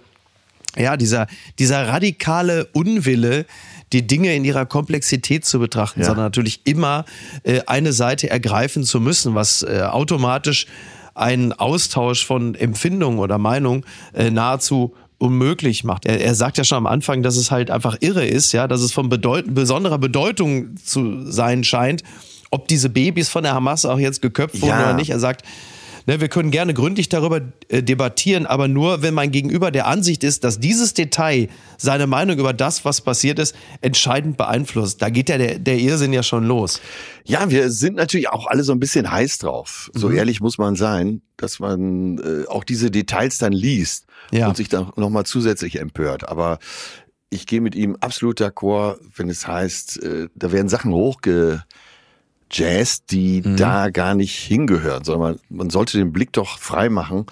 ja, 0.77 0.97
dieser, 0.97 1.27
dieser 1.59 1.89
radikale 1.89 2.67
Unwille, 2.73 3.47
die 3.93 4.07
Dinge 4.07 4.35
in 4.35 4.45
ihrer 4.45 4.67
Komplexität 4.67 5.45
zu 5.45 5.59
betrachten, 5.59 6.01
Ja. 6.01 6.07
sondern 6.07 6.25
natürlich 6.27 6.61
immer 6.65 7.05
äh, 7.45 7.61
eine 7.67 7.93
Seite 7.93 8.29
ergreifen 8.31 8.85
zu 8.85 9.01
müssen, 9.01 9.35
was 9.35 9.63
äh, 9.63 9.83
automatisch 9.83 10.67
einen 11.15 11.53
Austausch 11.53 12.27
von 12.27 12.55
Empfindungen 12.55 13.19
oder 13.21 13.39
Meinungen 13.39 13.85
äh, 14.13 14.31
nahezu 14.31 14.95
unmöglich 15.19 15.83
macht. 15.83 16.05
Er, 16.05 16.21
er 16.21 16.35
sagt 16.35 16.59
ja 16.59 16.65
schon 16.65 16.77
am 16.79 16.87
Anfang, 16.87 17.23
dass 17.23 17.37
es 17.37 17.51
halt 17.51 17.71
einfach 17.71 17.97
irre 18.01 18.27
ist, 18.27 18.53
ja, 18.53 18.69
dass 18.69 18.83
es 18.83 18.93
von 18.93 19.09
bedeut 19.09 19.47
besonderer 19.55 19.97
Bedeutung 19.99 20.77
zu 20.77 21.31
sein 21.31 21.65
scheint, 21.65 22.03
ob 22.51 22.69
diese 22.69 22.91
Babys 22.91 23.29
von 23.31 23.43
der 23.45 23.55
Hamas 23.55 23.87
auch 23.87 23.99
jetzt 23.99 24.21
geköpft 24.21 24.61
wurden 24.61 24.69
Ja. 24.71 24.83
oder 24.91 24.93
nicht. 24.95 25.11
Er 25.11 25.19
sagt, 25.19 25.43
ne, 26.07 26.21
wir 26.21 26.29
können 26.29 26.51
gerne 26.51 26.73
gründlich 26.75 27.09
darüber 27.09 27.41
äh, 27.69 27.83
debattieren, 27.83 28.47
aber 28.47 28.69
nur, 28.69 29.03
wenn 29.03 29.15
mein 29.15 29.31
Gegenüber 29.31 29.71
der 29.71 29.87
Ansicht 29.87 30.25
ist, 30.25 30.45
dass 30.45 30.59
dieses 30.61 30.95
Detail 30.95 31.49
seine 31.79 32.07
Meinung 32.07 32.39
über 32.39 32.53
das, 32.53 32.85
was 32.85 33.01
passiert 33.01 33.39
ist, 33.39 33.55
entscheidend 33.81 34.37
beeinflusst. 34.37 35.03
Da 35.03 35.11
geht 35.11 35.29
ja 35.29 35.39
der, 35.39 35.59
der 35.59 35.79
Irrsinn 35.79 36.13
ja 36.13 36.23
schon 36.23 36.45
los. 36.45 36.81
Ja, 37.25 37.51
wir 37.51 37.71
sind 37.71 37.97
natürlich 37.97 38.29
auch 38.31 38.47
alle 38.47 38.63
so 38.63 38.73
ein 38.73 38.81
bisschen 38.81 39.11
heiß 39.11 39.39
drauf. 39.39 39.91
So 39.95 40.09
Mhm. 40.09 40.17
ehrlich 40.17 40.41
muss 40.41 40.59
man 40.59 40.77
sein, 40.77 41.23
dass 41.37 41.59
man 41.59 42.19
äh, 42.19 42.47
auch 42.49 42.65
diese 42.65 42.91
Details 42.91 43.39
dann 43.39 43.53
liest 43.53 44.07
Ja. 44.31 44.49
und 44.49 44.57
sich 44.57 44.69
dann 44.69 44.91
nochmal 44.97 45.27
zusätzlich 45.27 45.79
empört. 45.81 46.29
Aber 46.29 46.59
ich 47.29 47.47
gehe 47.47 47.61
mit 47.61 47.75
ihm 47.75 47.97
absolut 48.01 48.41
d'accord, 48.41 48.99
wenn 49.17 49.29
es 49.29 49.47
heißt, 49.49 50.03
äh, 50.03 50.29
da 50.37 50.53
werden 50.53 50.69
Sachen 50.69 50.93
hochgejazzt, 52.51 53.05
die 53.11 53.43
Mhm. 53.45 53.57
da 53.57 53.91
gar 53.91 54.15
nicht 54.15 54.37
hingehören, 54.39 55.05
sondern 55.05 55.33
man, 55.33 55.59
man 55.59 55.71
sollte 55.71 55.99
den 55.99 56.13
Blick 56.13 56.33
doch 56.33 56.59
frei 56.59 56.89
machen 56.89 57.27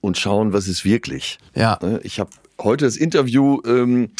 und 0.00 0.18
schauen, 0.18 0.52
was 0.52 0.68
ist 0.68 0.84
wirklich. 0.84 1.38
Ja. 1.54 1.78
Ne, 1.82 2.00
Ich 2.02 2.20
habe 2.20 2.30
heute 2.60 2.84
das 2.84 2.96
Interview 2.96 3.60
ähm, 3.66 4.10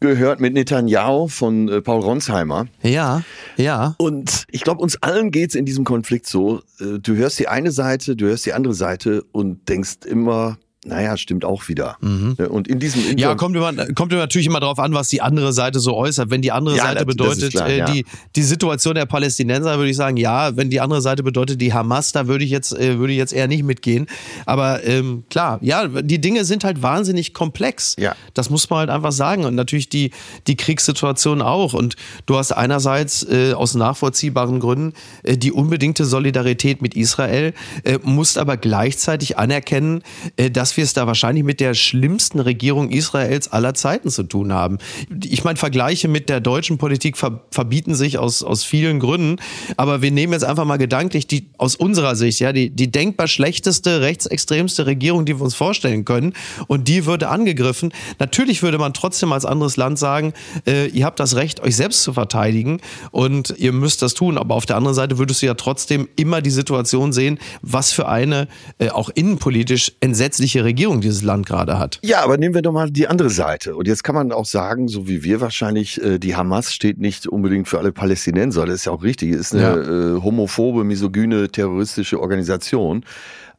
gehört 0.00 0.40
mit 0.40 0.52
Netanyahu 0.54 1.28
von 1.28 1.68
äh, 1.68 1.80
Paul 1.80 2.00
Ronsheimer. 2.02 2.66
Ja, 2.82 3.22
ja. 3.56 3.94
Und 3.98 4.44
ich 4.50 4.62
glaube, 4.62 4.82
uns 4.82 5.02
allen 5.02 5.30
geht's 5.30 5.54
in 5.54 5.64
diesem 5.64 5.84
Konflikt 5.84 6.26
so. 6.26 6.60
äh, 6.80 6.98
Du 7.00 7.14
hörst 7.16 7.38
die 7.38 7.48
eine 7.48 7.70
Seite, 7.70 8.14
du 8.16 8.26
hörst 8.26 8.44
die 8.46 8.52
andere 8.52 8.74
Seite 8.74 9.24
und 9.32 9.68
denkst 9.68 10.04
immer, 10.06 10.58
naja, 10.86 11.16
stimmt 11.16 11.44
auch 11.44 11.68
wieder. 11.68 11.96
Ne, 12.00 12.48
Und 12.48 12.68
in 12.68 12.78
diesem 12.78 13.02
Mhm. 13.12 13.18
Ja, 13.18 13.34
kommt, 13.34 13.56
immer, 13.56 13.72
kommt 13.94 14.12
immer 14.12 14.22
natürlich 14.22 14.46
immer 14.46 14.60
darauf 14.60 14.78
an, 14.78 14.94
was 14.94 15.08
die 15.08 15.20
andere 15.20 15.52
Seite 15.52 15.80
so 15.80 15.94
äußert. 15.94 16.30
Wenn 16.30 16.42
die 16.42 16.52
andere 16.52 16.76
Ja, 16.76 16.84
Seite 16.84 16.94
das- 16.94 17.04
das 17.06 17.16
bedeutet, 17.16 17.42
ist 17.44 17.50
klar, 17.52 17.68
äh, 17.68 17.78
ja. 17.78 17.84
die, 17.86 18.04
die 18.36 18.42
Situation 18.42 18.94
der 18.94 19.06
Palästinenser, 19.06 19.76
würde 19.78 19.90
ich 19.90 19.96
sagen, 19.96 20.16
ja. 20.16 20.56
Wenn 20.56 20.70
die 20.70 20.80
andere 20.80 21.00
Seite 21.02 21.22
bedeutet, 21.22 21.60
die 21.60 21.72
Hamas, 21.74 22.12
da 22.12 22.26
würde 22.26 22.44
ich 22.44 22.50
jetzt, 22.50 22.72
äh, 22.78 22.98
würde 22.98 23.12
ich 23.12 23.18
jetzt 23.18 23.32
eher 23.32 23.48
nicht 23.48 23.62
mitgehen. 23.64 24.06
Aber 24.46 24.84
ähm, 24.84 25.24
klar, 25.30 25.58
ja, 25.62 25.86
die 25.88 26.20
Dinge 26.20 26.44
sind 26.44 26.64
halt 26.64 26.82
wahnsinnig 26.82 27.34
komplex. 27.34 27.96
Ja. 27.98 28.14
Das 28.34 28.50
muss 28.50 28.68
man 28.70 28.80
halt 28.80 28.90
einfach 28.90 29.12
sagen. 29.12 29.44
Und 29.44 29.54
natürlich 29.54 29.88
die, 29.88 30.10
die 30.46 30.56
Kriegssituation 30.56 31.42
auch. 31.42 31.74
Und 31.74 31.96
du 32.26 32.36
hast 32.36 32.52
einerseits 32.52 33.22
äh, 33.24 33.52
aus 33.52 33.74
nachvollziehbaren 33.74 34.60
Gründen 34.60 34.92
äh, 35.22 35.36
die 35.36 35.52
unbedingte 35.52 36.04
Solidarität 36.04 36.82
mit 36.82 36.94
Israel, 36.94 37.52
äh, 37.84 37.98
musst 38.02 38.38
aber 38.38 38.56
gleichzeitig 38.56 39.38
anerkennen, 39.38 40.02
äh, 40.36 40.50
dass 40.50 40.75
wir 40.76 40.84
es 40.84 40.92
da 40.92 41.06
wahrscheinlich 41.06 41.44
mit 41.44 41.60
der 41.60 41.74
schlimmsten 41.74 42.40
Regierung 42.40 42.90
Israels 42.90 43.52
aller 43.52 43.74
Zeiten 43.74 44.10
zu 44.10 44.22
tun 44.22 44.52
haben. 44.52 44.78
Ich 45.24 45.44
meine, 45.44 45.56
Vergleiche 45.56 46.08
mit 46.08 46.28
der 46.28 46.40
deutschen 46.40 46.78
Politik 46.78 47.16
ver 47.16 47.42
verbieten 47.50 47.94
sich 47.94 48.18
aus, 48.18 48.42
aus 48.42 48.64
vielen 48.64 49.00
Gründen, 49.00 49.36
aber 49.76 50.02
wir 50.02 50.10
nehmen 50.10 50.32
jetzt 50.32 50.44
einfach 50.44 50.64
mal 50.64 50.76
gedanklich 50.76 51.26
die 51.26 51.48
aus 51.58 51.76
unserer 51.76 52.16
Sicht, 52.16 52.40
ja, 52.40 52.52
die, 52.52 52.70
die 52.70 52.90
denkbar 52.90 53.28
schlechteste, 53.28 54.00
rechtsextremste 54.00 54.86
Regierung, 54.86 55.24
die 55.24 55.38
wir 55.38 55.42
uns 55.42 55.54
vorstellen 55.54 56.04
können 56.04 56.32
und 56.66 56.88
die 56.88 57.06
würde 57.06 57.28
angegriffen. 57.28 57.92
Natürlich 58.18 58.62
würde 58.62 58.78
man 58.78 58.94
trotzdem 58.94 59.32
als 59.32 59.44
anderes 59.44 59.76
Land 59.76 59.98
sagen, 59.98 60.32
äh, 60.66 60.86
ihr 60.88 61.04
habt 61.04 61.20
das 61.20 61.36
Recht, 61.36 61.60
euch 61.60 61.76
selbst 61.76 62.02
zu 62.02 62.12
verteidigen 62.12 62.80
und 63.10 63.54
ihr 63.58 63.72
müsst 63.72 64.02
das 64.02 64.14
tun, 64.14 64.38
aber 64.38 64.54
auf 64.54 64.66
der 64.66 64.76
anderen 64.76 64.94
Seite 64.94 65.18
würdest 65.18 65.42
du 65.42 65.46
ja 65.46 65.54
trotzdem 65.54 66.08
immer 66.16 66.42
die 66.42 66.50
Situation 66.50 67.12
sehen, 67.12 67.38
was 67.62 67.92
für 67.92 68.08
eine 68.08 68.48
äh, 68.78 68.90
auch 68.90 69.10
innenpolitisch 69.10 69.92
entsetzliche 70.00 70.55
Regierung 70.64 71.00
dieses 71.00 71.22
Land 71.22 71.46
gerade 71.46 71.78
hat. 71.78 71.98
Ja, 72.02 72.22
aber 72.22 72.36
nehmen 72.38 72.54
wir 72.54 72.62
doch 72.62 72.72
mal 72.72 72.90
die 72.90 73.08
andere 73.08 73.30
Seite. 73.30 73.76
Und 73.76 73.86
jetzt 73.88 74.04
kann 74.04 74.14
man 74.14 74.32
auch 74.32 74.44
sagen, 74.44 74.88
so 74.88 75.08
wie 75.08 75.22
wir 75.24 75.40
wahrscheinlich, 75.40 76.02
äh, 76.02 76.18
die 76.18 76.36
Hamas 76.36 76.72
steht 76.72 76.98
nicht 76.98 77.26
unbedingt 77.26 77.68
für 77.68 77.78
alle 77.78 77.92
Palästinenser. 77.92 78.66
Das 78.66 78.76
ist 78.76 78.84
ja 78.86 78.92
auch 78.92 79.02
richtig. 79.02 79.32
Es 79.32 79.52
ist 79.52 79.54
eine 79.54 79.62
ja. 79.62 80.16
äh, 80.16 80.22
homophobe, 80.22 80.84
misogyne, 80.84 81.48
terroristische 81.48 82.20
Organisation. 82.20 83.04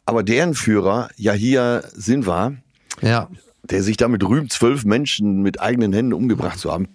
Aber 0.06 0.24
deren 0.24 0.54
Führer, 0.54 1.10
Yahya 1.18 1.84
Sinwar, 1.94 2.54
ja. 3.02 3.30
der 3.64 3.84
sich 3.84 3.98
damit 3.98 4.24
rühmt, 4.24 4.52
zwölf 4.52 4.86
Menschen 4.86 5.42
mit 5.42 5.60
eigenen 5.60 5.92
Händen 5.94 6.14
umgebracht 6.14 6.60
zu 6.60 6.72
haben, 6.72 6.88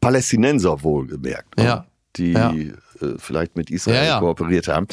Palästinenser 0.00 0.82
wohlgemerkt. 0.82 1.56
Ne? 1.56 1.64
Ja. 1.64 1.86
Die 2.16 2.32
ja. 2.32 2.52
Äh, 2.52 3.14
vielleicht 3.18 3.56
mit 3.56 3.70
Israel 3.70 4.06
ja, 4.06 4.18
kooperiert 4.18 4.68
haben. 4.68 4.86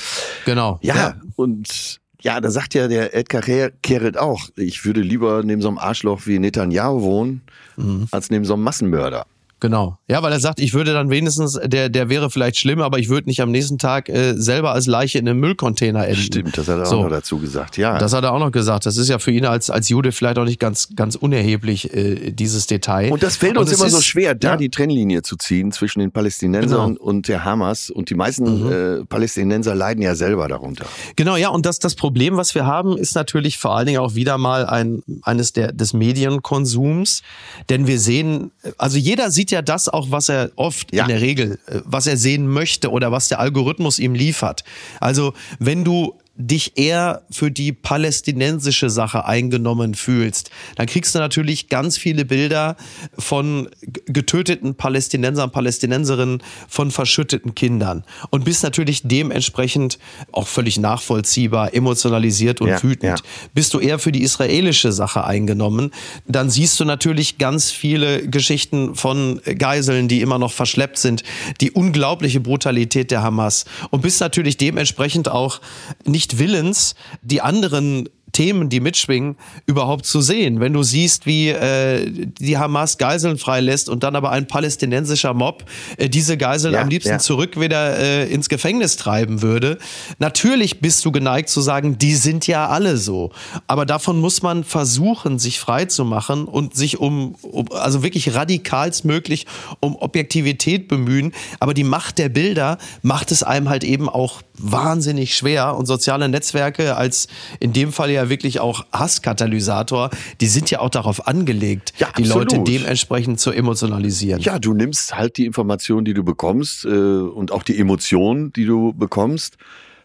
Genau. 0.46 0.80
Ja, 0.82 1.15
und 1.36 2.00
ja, 2.21 2.39
da 2.41 2.49
sagt 2.49 2.73
ja 2.73 2.88
der 2.88 3.15
Edgar 3.15 3.41
Keret 3.41 4.17
auch, 4.17 4.49
ich 4.56 4.86
würde 4.86 5.01
lieber 5.01 5.43
neben 5.43 5.62
so 5.62 5.67
einem 5.67 5.78
Arschloch 5.78 6.21
wie 6.25 6.39
Netanyahu 6.39 7.01
wohnen, 7.01 7.41
mhm. 7.78 8.08
als 8.12 8.30
neben 8.30 8.45
so 8.45 8.54
einem 8.54 8.63
Massenmörder. 8.63 9.25
Genau. 9.62 9.98
Ja, 10.08 10.22
weil 10.22 10.34
er 10.34 10.39
sagt, 10.39 10.60
ich 10.60 10.74
würde 10.74 10.94
dann 10.94 11.10
wenigstens, 11.10 11.60
der, 11.63 11.89
der 11.89 12.10
wäre 12.10 12.30
vielleicht 12.30 12.58
schlimm, 12.58 12.82
aber 12.82 13.00
ich 13.00 13.10
würde 13.10 13.28
nicht 13.28 13.41
am 13.41 13.52
nächsten 13.52 13.78
Tag 13.78 14.10
äh, 14.10 14.34
selber 14.36 14.72
als 14.72 14.86
Leiche 14.86 15.18
in 15.18 15.28
einem 15.28 15.39
Müllcontainer 15.39 16.06
enden. 16.06 16.22
Stimmt, 16.22 16.58
das 16.58 16.68
hat 16.68 16.78
er 16.78 16.86
so. 16.86 16.98
auch 16.98 17.04
noch 17.04 17.10
dazu 17.10 17.39
gesagt, 17.39 17.78
ja. 17.78 17.98
Das 17.98 18.13
hat 18.13 18.26
er 18.26 18.34
auch 18.34 18.39
noch 18.39 18.52
gesagt. 18.52 18.86
Das 18.86 18.98
ist 18.98 19.08
ja 19.08 19.18
für 19.18 19.32
ihn 19.32 19.46
als, 19.46 19.70
als 19.70 19.88
Jude 19.88 20.12
vielleicht 20.12 20.38
auch 20.38 20.44
nicht 20.44 20.60
ganz, 20.60 20.89
ganz 20.96 21.15
unerheblich, 21.15 21.94
äh, 21.94 22.32
dieses 22.32 22.68
Detail. 22.68 23.12
Und 23.13 23.24
das 23.24 23.38
fällt 23.38 23.58
uns 23.58 23.72
immer 23.72 23.86
ist, 23.86 23.94
so 23.94 24.02
schwer, 24.02 24.36
da 24.36 24.52
ja. 24.52 24.58
die 24.58 24.70
Trennlinie 24.70 25.22
zu 25.22 25.38
ziehen 25.38 25.72
zwischen 25.72 26.00
den 26.00 26.12
Palästinensern 26.12 26.96
genau. 26.96 27.02
und 27.02 27.28
der 27.30 27.46
Hamas. 27.46 27.89
Und 27.89 28.10
die 28.10 28.15
meisten 28.15 28.65
mhm. 28.65 28.72
äh, 28.72 29.06
Palästinenser 29.06 29.74
leiden 29.74 30.04
ja 30.04 30.15
selber 30.15 30.50
darunter. 30.50 30.86
Genau, 31.15 31.38
ja. 31.38 31.50
Und 31.50 31.65
das, 31.65 31.80
das 31.80 31.96
Problem, 31.96 32.36
was 32.36 32.56
wir 32.56 32.65
haben, 32.65 32.98
ist 32.98 33.15
natürlich 33.15 33.58
vor 33.58 33.76
allen 33.76 33.88
Dingen 33.88 34.00
auch 34.00 34.15
wieder 34.15 34.38
mal 34.38 34.65
ein, 34.65 35.02
eines 35.24 35.54
der, 35.54 35.72
des 35.72 35.94
Medienkonsums. 35.94 37.24
Denn 37.70 37.88
wir 37.88 38.00
sehen, 38.00 38.52
also 38.78 38.98
jeder 38.98 39.32
sieht 39.32 39.45
ja 39.52 39.62
das 39.62 39.90
auch, 39.90 40.12
was 40.12 40.30
er 40.30 40.52
oft 40.56 40.94
ja. 40.94 41.04
in 41.04 41.10
der 41.10 41.22
Regel, 41.22 41.60
äh, 41.68 41.80
was 41.84 42.08
er 42.08 42.18
sehen 42.18 42.48
möchte 42.48 42.92
oder 42.92 43.12
was 43.12 43.28
der 43.28 43.40
Algorithmus 43.40 44.00
ihm 44.00 44.14
liefert. 44.14 44.64
Also 45.00 45.34
wenn 45.60 45.84
du 45.84 46.16
dich 46.38 46.78
eher 46.78 47.21
für 47.32 47.50
die 47.50 47.71
palästinensische 47.71 48.89
Sache 48.89 49.26
eingenommen 49.26 49.95
fühlst, 49.95 50.52
dann 50.76 50.86
kriegst 50.86 51.15
du 51.15 51.19
natürlich 51.19 51.69
ganz 51.69 51.98
viele 51.98 52.26
Bilder 52.26 52.76
von 53.17 53.69
getöteten 54.06 54.76
Palästinensern, 54.76 55.52
Palästinenserinnen, 55.52 56.43
von 56.67 56.91
verschütteten 56.91 57.56
Kindern 57.56 58.04
und 58.32 58.43
bist 58.43 58.63
natürlich 58.63 59.02
dementsprechend 59.04 59.98
auch 60.34 60.48
völlig 60.48 60.78
nachvollziehbar, 60.78 61.74
emotionalisiert 61.74 62.60
und 62.60 62.67
ja, 62.67 62.84
wütend. 62.84 63.19
Ja. 63.19 63.26
Bist 63.54 63.74
du 63.74 63.80
eher 63.80 63.98
für 63.98 64.12
die 64.12 64.21
israelische 64.21 64.91
Sache 64.91 65.24
eingenommen, 65.24 65.91
dann 66.28 66.50
siehst 66.50 66.80
du 66.80 66.86
natürlich 66.86 67.38
ganz 67.38 67.71
viele 67.71 68.28
Geschichten 68.28 68.95
von 68.95 69.41
Geiseln, 69.58 70.10
die 70.10 70.19
immer 70.19 70.38
noch 70.38 70.52
verschleppt 70.52 70.98
sind, 70.98 71.24
die 71.62 71.71
unglaubliche 71.71 72.41
Brutalität 72.41 73.12
der 73.12 73.24
Hamas 73.24 73.65
und 73.89 74.02
bist 74.02 74.19
natürlich 74.19 74.58
dementsprechend 74.58 75.30
auch 75.30 75.62
nicht 76.04 76.25
nicht 76.26 76.40
willens, 76.40 76.96
die 77.22 77.42
anderen 77.42 78.10
Themen, 78.32 78.68
die 78.68 78.82
mitschwingen, 78.82 79.38
überhaupt 79.66 80.06
zu 80.06 80.20
sehen. 80.20 80.60
Wenn 80.60 80.74
du 80.74 80.84
siehst, 80.84 81.26
wie 81.26 81.50
äh, 81.50 82.12
die 82.12 82.58
Hamas 82.58 82.98
Geiseln 82.98 83.38
freilässt 83.38 83.88
und 83.88 84.04
dann 84.04 84.14
aber 84.18 84.32
ein 84.32 84.46
palästinensischer 84.46 85.34
Mob 85.34 85.64
äh, 85.96 86.10
diese 86.10 86.36
Geiseln 86.36 86.74
ja, 86.74 86.82
am 86.82 86.90
liebsten 86.90 87.12
ja. 87.12 87.20
zurück 87.20 87.58
wieder 87.58 87.98
äh, 87.98 88.30
ins 88.30 88.50
Gefängnis 88.50 88.98
treiben 88.98 89.42
würde, 89.42 89.78
natürlich 90.20 90.82
bist 90.82 91.06
du 91.06 91.14
geneigt 91.14 91.48
zu 91.48 91.62
sagen, 91.62 91.98
die 91.98 92.16
sind 92.16 92.46
ja 92.46 92.68
alle 92.68 92.98
so. 92.98 93.32
Aber 93.68 93.86
davon 93.86 94.20
muss 94.20 94.42
man 94.42 94.66
versuchen, 94.66 95.40
sich 95.40 95.62
frei 95.62 95.86
zu 95.86 96.04
machen 96.04 96.44
und 96.44 96.76
sich 96.76 97.00
um, 97.00 97.36
um 97.42 97.72
also 97.72 98.04
wirklich 98.04 98.36
radikalstmöglich 98.36 99.46
um 99.80 99.96
Objektivität 99.96 100.90
bemühen. 100.90 101.32
Aber 101.62 101.74
die 101.74 101.86
Macht 101.86 102.18
der 102.18 102.28
Bilder 102.28 102.80
macht 103.02 103.32
es 103.32 103.44
einem 103.44 103.70
halt 103.70 103.86
eben 103.86 104.10
auch 104.10 104.42
wahnsinnig 104.58 105.36
schwer 105.36 105.76
und 105.76 105.86
soziale 105.86 106.30
Netzwerke 106.30 106.96
als 106.96 107.28
in 107.60 107.74
dem 107.74 107.91
Fall 107.91 108.12
ja 108.12 108.30
wirklich 108.30 108.60
auch 108.60 108.86
Hasskatalysator, 108.91 110.10
die 110.41 110.48
sind 110.48 110.72
ja 110.72 110.80
auch 110.80 110.89
darauf 110.89 111.28
angelegt, 111.28 111.94
ja, 111.98 112.08
die 112.18 112.24
Leute 112.24 112.60
dementsprechend 112.60 113.39
zu 113.39 113.52
emotionalisieren. 113.52 114.41
Ja, 114.41 114.60
du 114.60 114.74
nimmst 114.74 115.15
halt 115.15 115.38
die 115.38 115.46
Informationen, 115.46 116.06
die 116.06 116.13
du 116.13 116.24
bekommst 116.24 116.86
äh, 116.86 116.89
und 116.89 117.52
auch 117.52 117.63
die 117.63 117.78
Emotionen, 117.78 118.52
die 118.54 118.65
du 118.65 118.94
bekommst. 118.94 119.58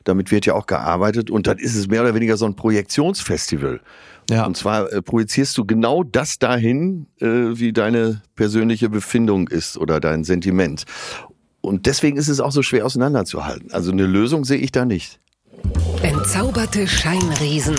Damit 0.04 0.30
wird 0.30 0.46
ja 0.46 0.54
auch 0.54 0.66
gearbeitet 0.66 1.30
und 1.30 1.46
dann 1.46 1.58
ist 1.58 1.74
es 1.74 1.88
mehr 1.88 2.00
oder 2.00 2.14
weniger 2.14 2.36
so 2.36 2.46
ein 2.46 2.56
Projektionsfestival. 2.56 3.80
Ja. 4.30 4.46
Und 4.46 4.56
zwar 4.56 4.90
äh, 4.92 5.02
projizierst 5.02 5.58
du 5.58 5.64
genau 5.64 6.04
das 6.04 6.38
dahin, 6.38 7.06
äh, 7.20 7.26
wie 7.26 7.72
deine 7.72 8.22
persönliche 8.36 8.88
Befindung 8.88 9.48
ist 9.48 9.76
oder 9.76 10.00
dein 10.00 10.24
Sentiment. 10.24 10.84
Und 11.60 11.86
deswegen 11.86 12.16
ist 12.16 12.28
es 12.28 12.40
auch 12.40 12.52
so 12.52 12.62
schwer 12.62 12.86
auseinanderzuhalten. 12.86 13.72
Also 13.72 13.92
eine 13.92 14.06
Lösung 14.06 14.44
sehe 14.44 14.58
ich 14.58 14.72
da 14.72 14.84
nicht. 14.84 15.20
Entzauberte 16.02 16.86
Scheinriesen. 16.86 17.76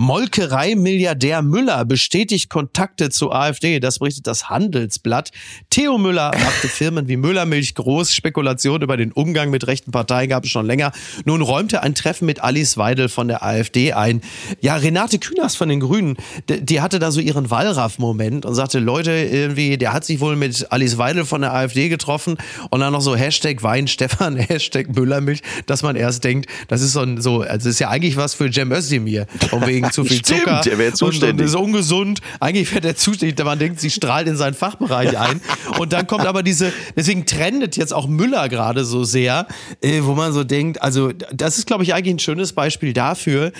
Molkerei-Milliardär 0.00 1.42
Müller 1.42 1.84
bestätigt 1.84 2.48
Kontakte 2.48 3.10
zur 3.10 3.34
AfD. 3.34 3.80
Das 3.80 3.98
berichtet 3.98 4.26
das 4.26 4.48
Handelsblatt. 4.48 5.30
Theo 5.68 5.98
Müller 5.98 6.30
machte 6.42 6.68
Firmen 6.68 7.06
wie 7.06 7.18
Müllermilch 7.18 7.74
groß. 7.74 8.14
Spekulation 8.14 8.80
über 8.80 8.96
den 8.96 9.12
Umgang 9.12 9.50
mit 9.50 9.66
rechten 9.66 9.90
Parteien 9.90 10.30
gab 10.30 10.44
es 10.46 10.50
schon 10.50 10.64
länger. 10.64 10.92
Nun 11.26 11.42
räumte 11.42 11.82
ein 11.82 11.94
Treffen 11.94 12.24
mit 12.24 12.42
Alice 12.42 12.78
Weidel 12.78 13.10
von 13.10 13.28
der 13.28 13.44
AfD 13.44 13.92
ein. 13.92 14.22
Ja, 14.62 14.76
Renate 14.76 15.18
Künast 15.18 15.58
von 15.58 15.68
den 15.68 15.80
Grünen, 15.80 16.16
die 16.48 16.80
hatte 16.80 16.98
da 16.98 17.10
so 17.10 17.20
ihren 17.20 17.50
Wallraff-Moment 17.50 18.46
und 18.46 18.54
sagte, 18.54 18.78
Leute, 18.78 19.10
irgendwie, 19.12 19.76
der 19.76 19.92
hat 19.92 20.06
sich 20.06 20.20
wohl 20.20 20.34
mit 20.34 20.72
Alice 20.72 20.96
Weidel 20.96 21.26
von 21.26 21.42
der 21.42 21.52
AfD 21.52 21.90
getroffen 21.90 22.38
und 22.70 22.80
dann 22.80 22.94
noch 22.94 23.02
so 23.02 23.16
Hashtag 23.16 23.62
Wein 23.62 23.86
Stefan, 23.86 24.36
Hashtag 24.38 24.96
Müllermilch, 24.96 25.42
dass 25.66 25.82
man 25.82 25.94
erst 25.94 26.24
denkt, 26.24 26.48
das 26.68 26.80
ist 26.80 26.94
so, 26.94 27.00
ein, 27.00 27.20
so 27.20 27.42
also 27.42 27.68
ist 27.68 27.80
ja 27.80 27.90
eigentlich 27.90 28.16
was 28.16 28.32
für 28.32 28.50
Cem 28.50 28.72
Özdemir. 28.72 29.26
Von 29.50 29.66
wegen 29.66 29.89
zu 29.90 30.04
viel 30.04 30.18
Stimmt, 30.18 30.40
Zucker. 30.40 30.60
Der 30.64 30.78
wäre 30.78 30.92
zuständig. 30.92 31.46
Und, 31.46 31.52
ist 31.52 31.54
ungesund. 31.54 32.20
Eigentlich 32.40 32.70
wäre 32.70 32.80
der 32.80 32.96
zuständig. 32.96 33.42
Man 33.44 33.58
denkt, 33.58 33.80
sie 33.80 33.90
strahlt 33.90 34.28
in 34.28 34.36
seinen 34.36 34.54
Fachbereich 34.54 35.18
ein. 35.18 35.40
Und 35.78 35.92
dann 35.92 36.06
kommt 36.06 36.26
aber 36.26 36.42
diese, 36.42 36.72
deswegen 36.96 37.26
trendet 37.26 37.76
jetzt 37.76 37.92
auch 37.92 38.06
Müller 38.06 38.48
gerade 38.48 38.84
so 38.84 39.04
sehr, 39.04 39.46
äh, 39.80 40.00
wo 40.02 40.14
man 40.14 40.32
so 40.32 40.44
denkt, 40.44 40.82
also 40.82 41.12
das 41.32 41.58
ist, 41.58 41.66
glaube 41.66 41.82
ich, 41.84 41.94
eigentlich 41.94 42.14
ein 42.14 42.18
schönes 42.18 42.52
Beispiel 42.52 42.92
dafür, 42.92 43.52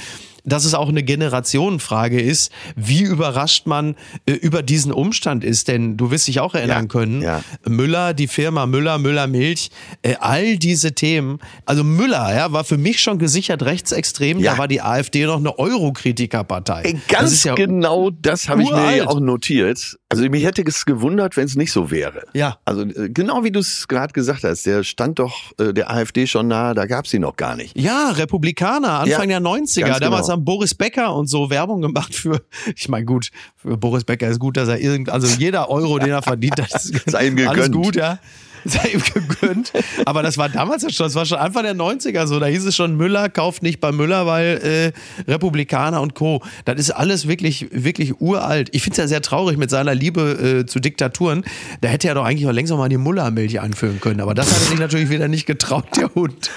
dass 0.44 0.64
es 0.64 0.74
auch 0.74 0.88
eine 0.88 1.02
Generationenfrage 1.02 2.20
ist, 2.20 2.52
wie 2.76 3.02
überrascht 3.02 3.66
man 3.66 3.96
äh, 4.26 4.32
über 4.32 4.62
diesen 4.62 4.92
Umstand 4.92 5.44
ist. 5.44 5.68
Denn 5.68 5.96
du 5.96 6.10
wirst 6.10 6.28
dich 6.28 6.40
auch 6.40 6.54
erinnern 6.54 6.84
ja, 6.84 6.88
können, 6.88 7.22
ja. 7.22 7.42
Müller, 7.66 8.14
die 8.14 8.28
Firma 8.28 8.66
Müller, 8.66 8.98
Müller 8.98 9.26
Milch, 9.26 9.70
äh, 10.02 10.16
all 10.20 10.56
diese 10.56 10.92
Themen. 10.92 11.38
Also 11.66 11.84
Müller 11.84 12.34
ja, 12.34 12.52
war 12.52 12.64
für 12.64 12.78
mich 12.78 13.00
schon 13.00 13.18
gesichert 13.18 13.62
rechtsextrem, 13.62 14.40
ja. 14.40 14.52
da 14.52 14.58
war 14.58 14.68
die 14.68 14.82
AfD 14.82 15.26
noch 15.26 15.36
eine 15.36 15.58
Eurokritikerpartei. 15.58 16.96
Ganz 17.08 17.42
das 17.42 17.54
genau 17.54 18.10
das 18.10 18.48
habe 18.48 18.62
ich 18.62 18.70
mir 18.70 19.08
auch 19.08 19.20
notiert. 19.20 19.98
Also 20.08 20.28
mich 20.28 20.44
hätte 20.44 20.62
es 20.66 20.84
gewundert, 20.86 21.36
wenn 21.36 21.44
es 21.44 21.54
nicht 21.54 21.72
so 21.72 21.90
wäre. 21.90 22.24
Ja. 22.32 22.58
Also 22.64 22.82
äh, 22.82 23.10
genau 23.10 23.44
wie 23.44 23.52
du 23.52 23.60
es 23.60 23.86
gerade 23.86 24.12
gesagt 24.12 24.44
hast, 24.44 24.66
der 24.66 24.82
stand 24.82 25.18
doch 25.18 25.52
äh, 25.58 25.72
der 25.72 25.90
AfD 25.90 26.26
schon 26.26 26.48
nahe, 26.48 26.74
da 26.74 26.86
gab 26.86 27.04
es 27.04 27.14
ihn 27.14 27.22
noch 27.22 27.36
gar 27.36 27.56
nicht. 27.56 27.78
Ja, 27.78 28.10
Republikaner, 28.10 29.00
Anfang 29.00 29.28
der 29.28 29.40
90er. 29.40 30.00
Damals 30.00 30.28
haben 30.30 30.44
Boris 30.44 30.74
Becker 30.74 31.14
und 31.14 31.26
so 31.26 31.50
Werbung 31.50 31.82
gemacht 31.82 32.14
für, 32.14 32.42
ich 32.74 32.88
meine 32.88 33.04
gut, 33.04 33.30
für 33.56 33.76
Boris 33.76 34.04
Becker 34.04 34.28
ist 34.28 34.40
gut, 34.40 34.56
dass 34.56 34.68
er 34.68 34.80
irgend, 34.80 35.10
also 35.10 35.26
jeder 35.38 35.68
Euro, 35.68 35.98
den 35.98 36.10
er 36.10 36.22
verdient, 36.22 36.58
das 36.58 36.84
ist, 36.86 37.06
ist 37.06 37.14
alles 37.14 37.70
gut, 37.70 37.96
ja. 37.96 38.18
Sei 38.64 38.90
ihm 38.94 39.02
gegönnt. 39.02 39.72
Aber 40.04 40.22
das 40.22 40.38
war 40.38 40.48
damals 40.48 40.82
ja 40.82 40.90
schon, 40.90 41.06
das 41.06 41.14
war 41.14 41.26
schon 41.26 41.38
Anfang 41.38 41.64
der 41.64 41.74
90er 41.74 42.26
so. 42.26 42.38
Da 42.40 42.46
hieß 42.46 42.64
es 42.66 42.76
schon, 42.76 42.96
Müller 42.96 43.28
kauft 43.28 43.62
nicht 43.62 43.80
bei 43.80 43.92
Müller, 43.92 44.26
weil 44.26 44.92
äh, 45.26 45.30
Republikaner 45.30 46.00
und 46.00 46.14
Co. 46.14 46.42
Das 46.64 46.78
ist 46.78 46.90
alles 46.90 47.28
wirklich, 47.28 47.68
wirklich 47.70 48.20
uralt. 48.20 48.68
Ich 48.72 48.82
finde 48.82 48.94
es 48.94 48.98
ja 48.98 49.08
sehr 49.08 49.22
traurig 49.22 49.56
mit 49.56 49.70
seiner 49.70 49.94
Liebe 49.94 50.62
äh, 50.62 50.66
zu 50.66 50.80
Diktaturen. 50.80 51.44
Da 51.80 51.88
hätte 51.88 52.08
er 52.08 52.14
doch 52.14 52.24
eigentlich 52.24 52.46
auch 52.46 52.52
längst 52.52 52.70
noch 52.70 52.78
mal 52.78 52.88
die 52.88 52.96
Mullermilch 52.96 53.60
einführen 53.60 54.00
können. 54.00 54.20
Aber 54.20 54.34
das 54.34 54.50
hat 54.50 54.60
er 54.60 54.66
sich 54.66 54.78
natürlich 54.78 55.10
wieder 55.10 55.28
nicht 55.28 55.46
getraut, 55.46 55.84
der 55.96 56.14
Hund. 56.14 56.50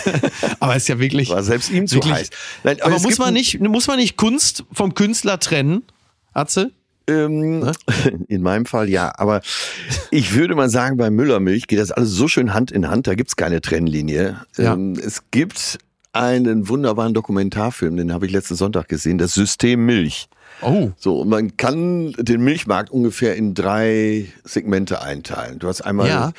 aber 0.60 0.76
ist 0.76 0.88
ja 0.88 0.98
wirklich. 0.98 1.30
War 1.30 1.42
selbst 1.42 1.70
ihm 1.70 1.86
zu 1.86 1.96
wirklich, 1.96 2.14
heiß. 2.14 2.30
Nein, 2.64 2.78
aber 2.82 2.96
es 2.96 3.02
muss 3.02 3.18
man, 3.18 3.34
nicht, 3.34 3.60
muss 3.60 3.86
man 3.86 3.98
nicht 3.98 4.16
Kunst 4.16 4.64
vom 4.72 4.94
Künstler 4.94 5.38
trennen, 5.38 5.82
Atze? 6.32 6.72
Ähm, 7.08 7.70
in 8.28 8.42
meinem 8.42 8.66
Fall 8.66 8.88
ja, 8.88 9.12
aber 9.16 9.40
ich 10.10 10.34
würde 10.34 10.54
mal 10.54 10.68
sagen, 10.68 10.96
bei 10.96 11.10
Müllermilch 11.10 11.66
geht 11.66 11.78
das 11.78 11.90
alles 11.90 12.10
so 12.10 12.28
schön 12.28 12.54
Hand 12.54 12.70
in 12.70 12.88
Hand, 12.88 13.06
da 13.06 13.14
gibt's 13.14 13.36
keine 13.36 13.60
Trennlinie. 13.60 14.36
Ja. 14.56 14.74
Ähm, 14.74 14.92
es 15.02 15.22
gibt 15.30 15.78
einen 16.12 16.68
wunderbaren 16.68 17.14
Dokumentarfilm, 17.14 17.96
den 17.96 18.12
habe 18.12 18.26
ich 18.26 18.32
letzten 18.32 18.54
Sonntag 18.54 18.88
gesehen, 18.88 19.18
das 19.18 19.34
System 19.34 19.86
Milch. 19.86 20.28
Oh. 20.62 20.90
So, 20.96 21.20
und 21.20 21.28
man 21.28 21.56
kann 21.56 22.12
den 22.18 22.42
Milchmarkt 22.42 22.90
ungefähr 22.90 23.36
in 23.36 23.54
drei 23.54 24.26
Segmente 24.44 25.00
einteilen. 25.00 25.58
Du 25.60 25.68
hast 25.68 25.82
einmal 25.82 26.08
Ja. 26.08 26.32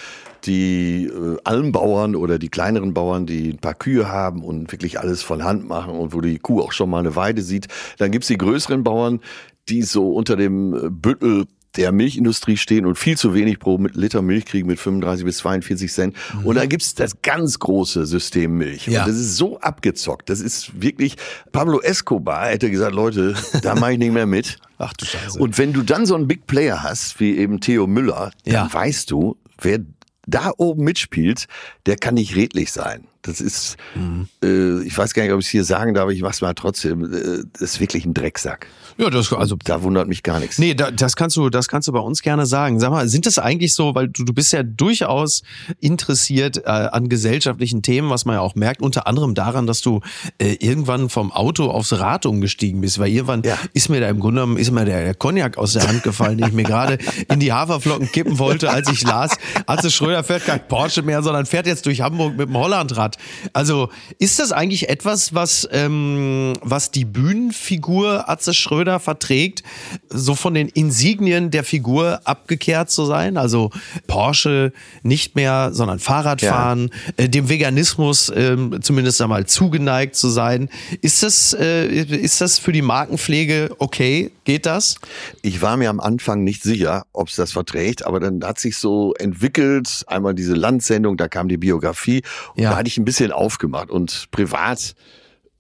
die 0.45 1.05
äh, 1.05 1.38
Almbauern 1.45 2.15
oder 2.15 2.38
die 2.39 2.49
kleineren 2.49 2.93
Bauern, 2.93 3.25
die 3.25 3.51
ein 3.51 3.60
paar 3.60 3.75
Kühe 3.75 4.10
haben 4.10 4.43
und 4.43 4.71
wirklich 4.71 4.99
alles 4.99 5.21
von 5.21 5.43
Hand 5.43 5.67
machen 5.69 5.93
und 5.93 6.13
wo 6.13 6.19
die 6.21 6.39
Kuh 6.39 6.62
auch 6.62 6.73
schon 6.73 6.89
mal 6.89 6.99
eine 6.99 7.15
Weide 7.15 7.41
sieht. 7.41 7.67
Dann 7.97 8.12
gibt's 8.12 8.27
die 8.27 8.38
größeren 8.38 8.84
Bauern, 8.84 9.21
die 9.69 9.82
so 9.84 10.12
unter 10.12 10.36
dem 10.36 10.73
äh, 10.73 10.89
Büttel 10.89 11.45
der 11.75 11.91
Milchindustrie 11.91 12.58
stehen 12.58 12.88
und 12.88 12.95
viel 12.97 13.15
zu 13.15 13.36
wenig 13.36 13.60
pro 13.60 13.77
Liter 13.93 14.23
Milch 14.23 14.45
kriegen 14.45 14.67
mit 14.67 14.79
35 14.79 15.23
bis 15.23 15.38
42 15.38 15.91
Cent. 15.93 16.15
Und 16.43 16.55
dann 16.55 16.67
gibt's 16.67 16.95
das 16.95 17.21
ganz 17.21 17.60
große 17.60 18.08
System 18.08 18.58
Milch. 18.58 18.88
Ja. 18.88 19.01
Und 19.03 19.10
das 19.10 19.17
ist 19.17 19.38
so 19.38 19.60
abgezockt. 19.60 20.29
Das 20.32 20.41
ist 20.41 20.82
wirklich, 20.82 21.15
Pablo 21.51 21.79
Escobar 21.79 22.47
hätte 22.47 22.71
gesagt, 22.71 22.95
Leute, 22.95 23.36
da 23.62 23.75
mache 23.75 23.93
ich 23.93 23.97
nicht 23.99 24.13
mehr 24.13 24.25
mit. 24.25 24.58
Ach 24.79 24.93
du 24.93 25.05
Scheiße. 25.05 25.38
Und 25.39 25.60
wenn 25.60 25.71
du 25.71 25.84
dann 25.84 26.08
so 26.08 26.15
einen 26.15 26.27
Big 26.27 26.47
Player 26.47 26.82
hast, 26.82 27.19
wie 27.19 27.38
eben 27.38 27.60
Theo 27.60 27.86
Müller, 27.86 28.32
dann 28.45 28.53
Ja. 28.53 28.73
weißt 28.73 29.12
du, 29.12 29.38
wer 29.62 29.79
da 30.25 30.51
oben 30.58 30.84
mitspielt, 30.84 31.45
der 31.86 31.97
kann 31.97 32.15
nicht 32.15 32.36
redlich 32.36 32.71
sein. 32.71 33.05
Das 33.30 33.39
ist, 33.42 33.78
Mhm. 33.96 34.28
äh, 34.44 34.82
ich 34.84 34.98
weiß 34.98 35.13
gar 35.13 35.24
nicht, 35.24 35.32
ob 35.32 35.39
ich 35.39 35.46
es 35.46 35.52
hier 35.52 35.63
sagen 35.63 35.94
darf, 35.94 36.10
ich 36.10 36.22
mach's 36.22 36.42
mal 36.42 36.54
trotzdem, 36.54 37.04
äh, 37.06 37.44
das 37.54 37.62
ist 37.74 37.80
wirklich 37.80 38.06
ein 38.06 38.13
Drecksack. 38.13 38.68
ja, 38.98 39.10
das, 39.10 39.32
also 39.32 39.56
Da 39.63 39.82
wundert 39.84 40.08
mich 40.08 40.24
gar 40.24 40.39
nichts. 40.39 40.58
Nee, 40.58 40.74
da, 40.74 40.92
das 40.92 41.15
kannst 41.15 41.36
du, 41.38 41.50
das 41.50 41.68
kannst 41.68 41.88
du 41.88 41.92
bei 41.94 42.00
uns 42.00 42.22
gerne 42.22 42.46
sagen. 42.46 42.80
Sag 42.80 42.89
mal, 42.92 43.08
sind 43.08 43.26
das 43.26 43.38
eigentlich 43.39 43.74
so, 43.74 43.96
weil 43.96 44.08
du, 44.10 44.24
du 44.26 44.34
bist 44.34 44.52
ja 44.52 44.63
durchaus 44.63 45.44
interessiert 45.80 46.58
äh, 46.58 46.70
an 46.70 47.10
gesellschaftlichen 47.10 47.82
Themen, 47.82 48.10
was 48.10 48.26
man 48.26 48.36
ja 48.36 48.42
auch 48.42 48.56
merkt, 48.56 48.82
unter 48.82 49.08
anderem 49.08 49.36
daran, 49.36 49.68
dass 49.68 49.82
du 49.82 50.02
äh, 50.39 50.54
irgendwann 50.60 51.10
vom 51.10 51.32
Auto 51.32 51.70
aufs 51.70 51.94
Rad 51.94 52.26
umgestiegen 52.26 52.82
bist, 52.82 53.00
weil 53.00 53.10
irgendwann 53.10 53.44
Ja. 53.44 53.58
ist 53.74 53.89
mir 53.89 54.02
da 54.02 54.10
im 54.10 54.20
Grunde 54.20 54.42
genommen, 54.42 54.58
ist 54.58 54.72
mir 54.72 54.86
der, 54.86 55.04
der 55.04 55.13
Cognac 55.13 55.58
aus 55.58 55.74
der 55.74 55.88
Hand 55.88 56.04
gefallen, 56.04 56.38
den 56.38 56.48
ich 56.48 56.54
mir 56.54 56.63
gerade 56.63 56.98
in 57.32 57.39
die 57.39 57.54
Haferflocken 57.54 58.12
kippen 58.12 58.39
wollte, 58.39 58.70
als 58.70 58.89
ich 58.92 59.02
las, 59.04 59.38
Atze 59.65 59.92
Schröder 59.92 60.24
fährt 60.24 60.46
kein 60.46 60.68
Porsche 60.68 61.02
mehr, 61.02 61.24
sondern 61.24 61.46
fährt 61.46 61.68
jetzt 61.68 61.86
durch 61.86 62.02
Hamburg 62.02 62.36
mit 62.38 62.50
dem 62.50 62.58
Hollandrad. 62.58 63.18
Also 63.53 63.89
ist 64.17 64.39
das 64.39 64.51
eigentlich 64.51 64.89
etwas, 64.89 65.34
was, 65.34 65.67
ähm, 65.71 66.53
was 66.62 66.91
die 66.91 67.05
Bühnenfigur 67.05 68.29
Atze 68.29 68.53
Schröder 68.53 68.99
verträgt, 68.99 69.63
so 70.10 70.36
von 70.36 70.53
den 70.53 70.67
Insignien 70.69 71.51
der 71.51 71.63
Figur 71.63 72.21
abgekehrt 72.25 72.89
zu 72.89 73.05
sein? 73.05 73.38
Also 73.38 73.71
Porsche 74.08 74.71
nicht 75.03 75.36
mehr, 75.36 75.69
sondern 75.73 75.99
Fahrradfahren, 75.99 76.89
äh, 77.17 77.29
dem 77.29 77.49
Veganismus 77.49 78.32
ähm, 78.36 78.82
zumindest 78.82 79.21
einmal 79.21 79.45
zugeneigt 79.45 80.15
zu 80.15 80.29
sein. 80.29 80.69
Ist 81.01 81.23
das, 81.23 81.53
äh, 81.53 81.88
ist 81.88 82.41
das 82.41 82.60
für 82.60 82.71
die 82.71 82.82
Markenpflege 82.82 83.75
okay? 83.79 84.32
Geht 84.43 84.65
das? 84.65 84.95
Ich 85.41 85.62
war 85.62 85.77
mir 85.77 85.89
am 85.89 85.99
Anfang 85.99 86.43
nicht 86.43 86.63
sicher, 86.63 87.05
ob 87.13 87.27
es 87.29 87.36
das 87.36 87.51
verträgt, 87.51 88.05
aber 88.05 88.19
dann 88.19 88.43
hat 88.43 88.60
sich 88.60 88.77
so 88.77 89.13
entwickelt, 89.15 90.03
einmal 90.08 90.34
diese 90.34 90.53
Landsendung, 90.55 91.17
da 91.17 91.27
kam 91.27 91.47
die 91.49 91.58
Biografie 91.58 92.21
und 92.55 92.63
Ja. 92.63 92.71
da 92.71 92.77
hatte 92.77 92.88
ich 92.88 92.97
ein 93.00 93.06
bisschen 93.06 93.32
aufgemacht 93.32 93.90
und 93.90 94.30
privat 94.32 94.96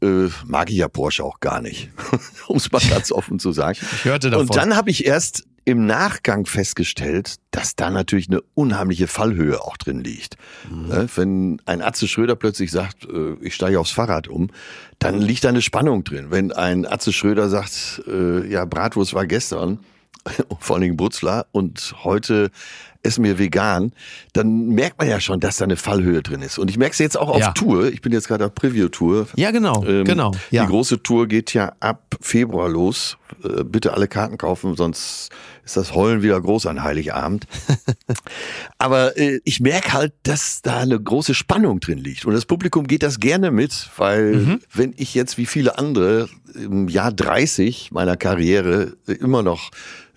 äh, 0.01 0.29
mag 0.45 0.69
ich 0.69 0.77
ja 0.77 0.87
Porsche 0.87 1.23
auch 1.23 1.39
gar 1.39 1.61
nicht, 1.61 1.89
um 2.47 2.57
es 2.57 2.71
mal 2.71 2.81
ganz 2.89 3.11
offen 3.11 3.39
zu 3.39 3.51
sagen. 3.51 3.79
Ich 3.81 4.05
hörte 4.05 4.29
davon. 4.29 4.47
Und 4.47 4.55
dann 4.55 4.75
habe 4.75 4.89
ich 4.89 5.05
erst 5.05 5.45
im 5.65 5.85
Nachgang 5.85 6.45
festgestellt, 6.45 7.35
dass 7.51 7.75
da 7.75 7.91
natürlich 7.91 8.27
eine 8.27 8.41
unheimliche 8.55 9.07
Fallhöhe 9.07 9.61
auch 9.61 9.77
drin 9.77 10.03
liegt. 10.03 10.35
Mhm. 10.69 10.87
Ne, 10.87 11.07
Wenn 11.15 11.61
ein 11.65 11.81
Atze 11.81 12.07
Schröder 12.07 12.35
plötzlich 12.35 12.71
sagt, 12.71 13.05
äh, 13.05 13.33
ich 13.41 13.55
steige 13.55 13.79
aufs 13.79 13.91
Fahrrad 13.91 14.27
um, 14.27 14.49
dann 14.97 15.21
liegt 15.21 15.43
da 15.43 15.49
eine 15.49 15.61
Spannung 15.61 16.03
drin. 16.03 16.27
Wenn 16.29 16.51
ein 16.51 16.85
Atze 16.85 17.13
Schröder 17.13 17.49
sagt, 17.49 18.01
äh, 18.07 18.47
ja, 18.47 18.65
Bratwurst 18.65 19.13
war 19.13 19.27
gestern, 19.27 19.79
vor 20.59 20.75
allen 20.75 20.81
Dingen 20.81 20.97
Brutzler, 20.97 21.45
und 21.51 21.93
heute 22.03 22.51
essen 23.03 23.23
wir 23.23 23.39
vegan, 23.39 23.93
dann 24.33 24.67
merkt 24.69 24.97
man 24.99 25.07
ja 25.07 25.19
schon, 25.19 25.39
dass 25.39 25.57
da 25.57 25.63
eine 25.65 25.77
Fallhöhe 25.77 26.21
drin 26.21 26.41
ist. 26.41 26.57
Und 26.59 26.69
ich 26.69 26.77
merke 26.77 26.93
es 26.93 26.99
jetzt 26.99 27.17
auch 27.17 27.29
auf 27.29 27.39
Ja. 27.39 27.51
Tour. 27.51 27.87
Ich 27.87 28.01
bin 28.01 28.11
jetzt 28.11 28.27
gerade 28.27 28.45
auf 28.45 28.53
Preview-Tour. 28.55 29.27
Ja, 29.35 29.51
genau, 29.51 29.85
Ähm, 29.85 30.03
genau. 30.05 30.31
Ja. 30.51 30.63
Die 30.63 30.69
große 30.69 31.01
Tour 31.01 31.27
geht 31.27 31.53
ja 31.53 31.73
ab 31.79 32.15
Februar 32.19 32.67
los. 32.69 33.17
Äh, 33.43 33.63
bitte 33.63 33.93
alle 33.93 34.07
Karten 34.07 34.37
kaufen, 34.37 34.75
sonst 34.75 35.29
ist 35.63 35.77
das 35.77 35.93
Heulen 35.93 36.21
wieder 36.23 36.41
groß 36.41 36.65
an 36.65 36.83
Heiligabend. 36.83 37.45
Aber 38.77 39.17
äh, 39.17 39.39
ich 39.43 39.59
merke 39.59 39.93
halt, 39.93 40.13
dass 40.23 40.61
da 40.61 40.77
eine 40.79 40.99
große 40.99 41.33
Spannung 41.33 41.79
drin 41.79 41.99
liegt. 41.99 42.25
Und 42.25 42.33
das 42.33 42.45
Publikum 42.45 42.87
geht 42.87 43.03
das 43.03 43.19
gerne 43.19 43.51
mit, 43.51 43.89
weil 43.97 44.35
Mhm. 44.35 44.59
wenn 44.73 44.93
ich 44.97 45.13
jetzt 45.13 45.37
wie 45.37 45.45
viele 45.45 45.77
andere 45.77 46.27
im 46.55 46.87
Jahr 46.87 47.11
30 47.11 47.91
meiner 47.91 48.17
Karriere 48.17 48.93
immer 49.05 49.43
noch 49.43 49.69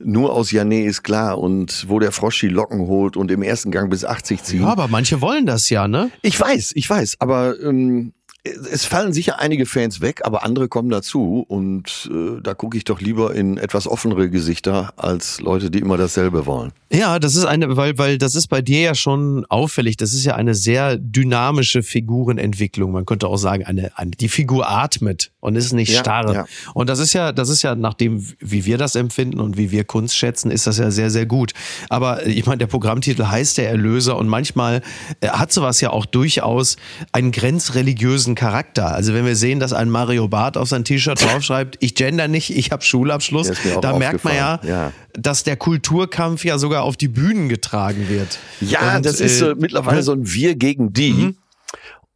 nur 0.05 0.33
aus 0.33 0.51
Janet 0.51 0.87
ist 0.87 1.03
klar 1.03 1.39
und 1.39 1.87
wo 1.89 1.99
der 1.99 2.13
Frosch 2.13 2.41
die 2.41 2.49
Locken 2.49 2.81
holt 2.81 3.17
und 3.17 3.31
im 3.31 3.43
ersten 3.43 3.71
Gang 3.71 3.91
bis 3.91 4.05
80 4.05 4.43
ziehen. 4.43 4.63
ja, 4.63 4.69
aber 4.69 4.89
manche 4.89 5.21
wollen 5.21 5.47
das 5.47 5.69
ja, 5.71 5.89
ne? 5.89 6.11
Ich 6.23 6.39
weiß, 6.39 6.73
ich 6.75 6.89
weiß, 6.89 7.17
aber 7.19 7.61
ähm, 7.61 8.13
es 8.45 8.85
fallen 8.85 9.13
sicher 9.13 9.39
einige 9.39 9.67
Fans 9.67 10.01
weg, 10.01 10.23
aber 10.25 10.43
andere 10.45 10.67
kommen 10.69 10.91
dazu 10.91 11.45
und 11.47 12.11
äh, 12.13 12.41
da 12.43 12.55
gucke 12.55 12.77
ich 12.77 12.85
doch 12.85 13.01
lieber 13.01 13.35
in 13.35 13.57
etwas 13.57 13.87
offenere 13.87 14.31
Gesichter 14.31 14.93
als 14.97 15.41
Leute, 15.41 15.71
die 15.71 15.79
immer 15.79 15.97
dasselbe 15.97 16.45
wollen. 16.45 16.73
Ja, 16.93 17.19
das 17.19 17.37
ist 17.37 17.45
eine, 17.45 17.77
weil, 17.77 17.97
weil 17.99 18.19
das 18.19 18.35
ist 18.35 18.49
bei 18.49 18.61
dir 18.61 18.81
ja 18.81 18.95
schon 18.95 19.47
auffällig. 19.49 19.97
Das 19.97 20.13
ist 20.13 20.25
ja 20.25 20.35
eine 20.35 20.55
sehr 20.55 20.97
dynamische 20.99 21.83
Figurenentwicklung. 21.83 22.93
Man 22.93 23.07
könnte 23.07 23.29
auch 23.29 23.37
sagen, 23.39 23.65
eine, 23.65 23.97
eine 23.97 24.11
die 24.11 24.29
Figur 24.29 24.69
atmet 24.69 25.31
und 25.41 25.57
ist 25.57 25.73
nicht 25.73 25.93
Ja, 25.93 26.01
starr. 26.01 26.35
ja. 26.35 26.45
Und 26.75 26.91
das 26.91 26.99
ist 26.99 27.13
ja, 27.13 27.33
das 27.33 27.49
ist 27.49 27.63
ja 27.63 27.75
nach 27.77 27.95
dem, 27.95 28.27
wie 28.41 28.65
wir 28.67 28.77
das 28.77 28.95
empfinden 28.97 29.41
und 29.41 29.57
wie 29.57 29.71
wir 29.71 29.85
Kunst 29.85 30.17
schätzen, 30.17 30.51
ist 30.51 30.67
das 30.67 30.79
ja 30.79 30.91
sehr, 30.91 31.11
sehr 31.11 31.27
gut. 31.27 31.53
Aber 31.89 32.27
ich 32.27 32.45
meine, 32.45 32.59
der 32.59 32.67
Programmtitel 32.67 33.25
heißt 33.25 33.57
der 33.59 33.71
Erlöser 33.71 34.17
und 34.19 34.29
manchmal 34.29 34.83
äh, 35.21 35.29
hat 35.29 35.53
sowas 35.53 35.81
ja 35.81 35.91
auch 35.91 36.05
durchaus 36.07 36.77
einen 37.13 37.33
grenzreligiösen 37.33 38.32
Charakter. 38.35 38.95
Also 38.95 39.15
wenn 39.15 39.25
wir 39.25 39.37
sehen, 39.37 39.61
dass 39.61 39.73
ein 39.73 39.91
Mario 39.91 40.29
Barth 40.29 40.57
auf 40.57 40.69
sein 40.69 40.85
T-Shirt 40.85 41.23
draufschreibt, 41.23 41.77
ich 41.81 41.95
gender 41.95 42.29
nicht, 42.29 42.57
ich 42.57 42.71
habe 42.71 42.83
Schulabschluss, 42.83 43.53
da 43.81 43.99
merkt 43.99 44.25
man 44.25 44.37
ja, 44.37 44.61
ja. 44.63 44.93
dass 45.15 45.43
der 45.43 45.57
Kulturkampf 45.57 46.45
ja 46.45 46.59
sogar 46.59 46.83
auf 46.83 46.97
die 46.97 47.09
Bühnen 47.09 47.49
getragen 47.49 48.09
wird. 48.09 48.39
Ja, 48.61 48.97
Und, 48.97 49.07
das 49.07 49.21
ist 49.21 49.35
äh, 49.35 49.39
so 49.39 49.55
mittlerweile 49.57 49.99
ne? 49.99 50.03
so 50.03 50.13
ein 50.13 50.33
Wir 50.33 50.55
gegen 50.55 50.93
die. 50.93 51.35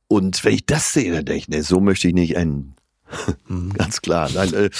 Und 0.09 0.45
wenn 0.45 0.55
ich 0.55 0.67
das 0.67 0.93
sehe, 0.93 1.13
dann 1.13 1.25
denke 1.25 1.39
ich, 1.39 1.49
nee, 1.49 1.63
so 1.63 1.81
möchte 1.81 2.07
ich 2.07 2.15
nicht 2.15 2.37
enden. 2.37 2.76
Ganz 3.77 4.03
klar. 4.03 4.29
Nein, 4.35 4.53
äh, 4.55 4.71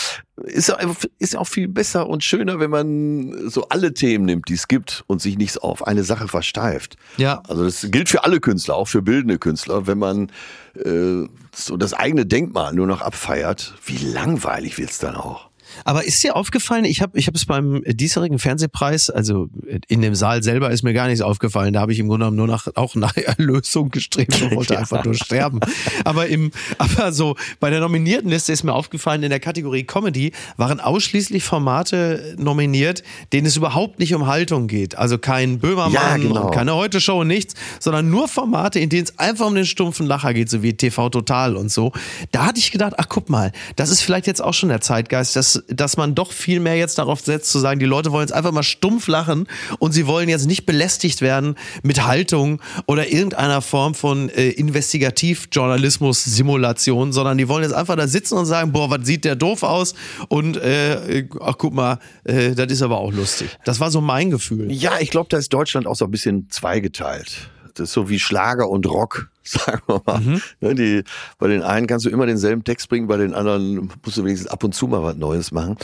ist, 0.45 0.69
ja- 0.69 0.79
ist 1.19 1.35
ja 1.35 1.41
auch 1.41 1.47
viel 1.49 1.69
besser 1.69 2.09
und 2.09 2.25
schöner, 2.25 2.59
wenn 2.61 2.71
man 2.71 3.49
so 3.49 3.69
alle 3.69 3.95
Themen 3.95 4.25
nimmt, 4.25 4.49
die 4.49 4.55
es 4.55 4.69
gibt 4.69 5.05
und 5.07 5.23
sich 5.23 5.39
nicht 5.39 5.63
auf 5.63 5.87
eine 5.87 6.05
Sache 6.05 6.29
versteift. 6.29 6.97
Ja. 7.17 7.43
Also 7.49 7.65
das 7.65 7.87
gilt 7.91 8.09
für 8.09 8.25
alle 8.25 8.41
Künstler, 8.41 8.75
auch 8.77 8.89
für 8.89 9.03
bildende 9.03 9.39
Künstler. 9.39 9.87
Wenn 9.87 9.99
man 9.99 10.31
äh, 10.75 11.27
so 11.55 11.77
das 11.77 11.95
eigene 11.95 12.27
Denkmal 12.27 12.75
nur 12.75 12.87
noch 12.87 13.01
abfeiert, 13.01 13.75
wie 13.85 13.99
langweilig 13.99 14.79
wird's 14.79 14.99
dann 14.99 15.15
auch? 15.17 15.46
Aber 15.85 16.05
ist 16.05 16.23
dir 16.23 16.37
aufgefallen, 16.37 16.85
ich 16.85 17.03
habe 17.03 17.19
ich 17.19 17.27
hab 17.27 17.35
es 17.35 17.47
beim 17.47 17.83
diesjährigen 17.87 18.39
Fernsehpreis, 18.39 19.11
also 19.11 19.49
in 19.89 20.03
dem 20.03 20.15
Saal 20.15 20.43
selber 20.43 20.71
ist 20.71 20.83
mir 20.83 20.93
gar 20.93 21.07
nichts 21.07 21.21
aufgefallen, 21.21 21.73
da 21.73 21.81
habe 21.81 21.93
ich 21.93 21.99
im 21.99 22.09
Grunde 22.09 22.25
genommen 22.25 22.37
nur 22.37 22.47
nach, 22.47 22.69
auch 22.75 22.95
nach 22.95 23.17
Erlösung 23.17 23.91
gestrebt 23.91 24.41
und 24.43 24.55
wollte 24.55 24.79
einfach 24.79 25.05
nur 25.05 25.15
sterben. 25.15 25.61
Aber 26.05 26.27
im, 26.27 26.51
aber 26.79 27.13
so, 27.13 27.37
bei 27.61 27.71
der 27.71 27.81
Nominiertenliste 27.81 28.53
ist 28.53 28.63
mir 28.65 28.73
aufgefallen, 28.75 29.23
in 29.23 29.31
der 29.31 29.41
Kategorie 29.41 29.85
Comedy 29.85 30.33
waren 30.57 30.81
ausschließlich 30.81 31.45
Formate 31.45 32.35
nominiert, 32.39 33.03
denen 33.33 33.47
es 33.47 33.57
überhaupt 33.57 33.99
nicht 33.99 34.15
um 34.15 34.27
Haltung 34.27 34.67
geht. 34.69 34.97
Also 34.97 35.19
kein 35.19 35.59
Böhmermann 35.59 35.93
Ja, 35.93 36.17
genau. 36.17 36.47
und 36.47 36.55
keine 36.55 36.75
Heute-Show 36.75 37.21
und 37.21 37.29
nichts, 37.29 37.55
sondern 37.81 38.11
nur 38.11 38.29
Formate, 38.29 38.79
in 38.79 38.89
denen 38.89 39.05
es 39.05 39.19
einfach 39.19 39.47
um 39.47 39.55
den 39.55 39.67
stumpfen 39.67 40.07
Lacher 40.07 40.35
geht, 40.35 40.51
so 40.51 40.63
wie 40.63 40.75
TV 40.75 41.09
Total 41.09 41.57
und 41.57 41.71
so. 41.71 41.93
Da 42.33 42.47
hatte 42.47 42.59
ich 42.59 42.71
gedacht, 42.71 42.95
ach 42.97 43.07
guck 43.09 43.29
mal, 43.29 43.53
das 43.77 43.91
ist 43.91 44.03
vielleicht 44.03 44.27
jetzt 44.27 44.43
auch 44.43 44.55
schon 44.55 44.69
der 44.69 44.81
Zeitgeist, 44.81 45.37
dass 45.37 45.63
dass, 45.69 45.97
man 45.97 46.15
doch 46.15 46.33
viel 46.33 46.61
mehr 46.61 46.77
jetzt 46.77 46.99
darauf 46.99 47.21
setzt, 47.21 47.51
zu 47.51 47.59
sagen, 47.59 47.81
die 47.81 47.87
Leute 47.87 48.13
wollen 48.13 48.27
jetzt 48.27 48.35
einfach 48.35 48.53
mal 48.53 48.63
stumpf 48.63 49.09
lachen 49.09 49.49
und 49.79 49.93
sie 49.93 50.07
wollen 50.07 50.29
jetzt 50.29 50.47
nicht 50.47 50.67
belästigt 50.67 51.23
werden 51.23 51.57
mit 51.83 52.07
Haltung 52.07 52.61
oder 52.87 53.09
irgendeiner 53.09 53.63
Form 53.63 53.95
von 53.95 54.29
äh, 54.31 54.51
Investigativjournalismus-Simulation, 54.51 57.13
sondern 57.13 57.39
die 57.39 57.49
wollen 57.49 57.63
jetzt 57.63 57.75
einfach 57.75 57.97
da 57.97 58.07
sitzen 58.07 58.37
und 58.39 58.45
sagen, 58.47 58.73
boah, 58.73 58.91
was 58.91 59.07
sieht 59.07 59.25
der 59.25 59.37
doof 59.37 59.63
aus 59.63 59.95
und 60.29 60.57
äh, 60.57 61.29
ach 61.41 61.55
guck 61.59 61.75
mal, 61.75 61.99
äh, 62.25 62.55
das 62.55 62.73
ist 62.73 62.83
aber 62.83 62.99
auch 62.99 63.13
lustig. 63.13 63.51
Das 63.65 63.79
war 63.81 63.91
so 63.91 64.01
mein 64.01 64.31
Gefühl. 64.31 64.73
Ja, 64.73 64.93
ich 65.01 65.11
glaube, 65.11 65.29
da 65.31 65.39
ist 65.39 65.53
Deutschland 65.53 65.87
auch 65.87 65.97
so 65.97 66.05
ein 66.05 66.11
bisschen 66.11 66.49
zweigeteilt. 66.51 67.51
Das 67.75 67.89
ist 67.89 67.95
so 67.95 68.09
wie 68.09 68.19
Schlager 68.19 68.71
und 68.71 68.87
Rock, 68.87 69.29
sagen 69.51 69.83
wir 69.87 70.03
mal. 70.07 70.21
Mhm. 70.21 70.43
Ne, 70.61 70.75
die, 70.75 71.05
bei 71.39 71.49
den 71.49 71.63
einen 71.63 71.87
kannst 71.87 72.07
du 72.07 72.11
immer 72.11 72.27
denselben 72.27 72.65
Text 72.65 72.89
bringen, 72.89 73.07
bei 73.07 73.17
den 73.17 73.35
anderen 73.35 73.91
musst 74.05 74.17
du 74.17 74.25
wenigstens 74.25 74.51
ab 74.51 74.65
und 74.65 74.75
zu 74.75 74.87
mal 74.87 75.03
was 75.03 75.17
Neues 75.17 75.53
machen. 75.53 75.77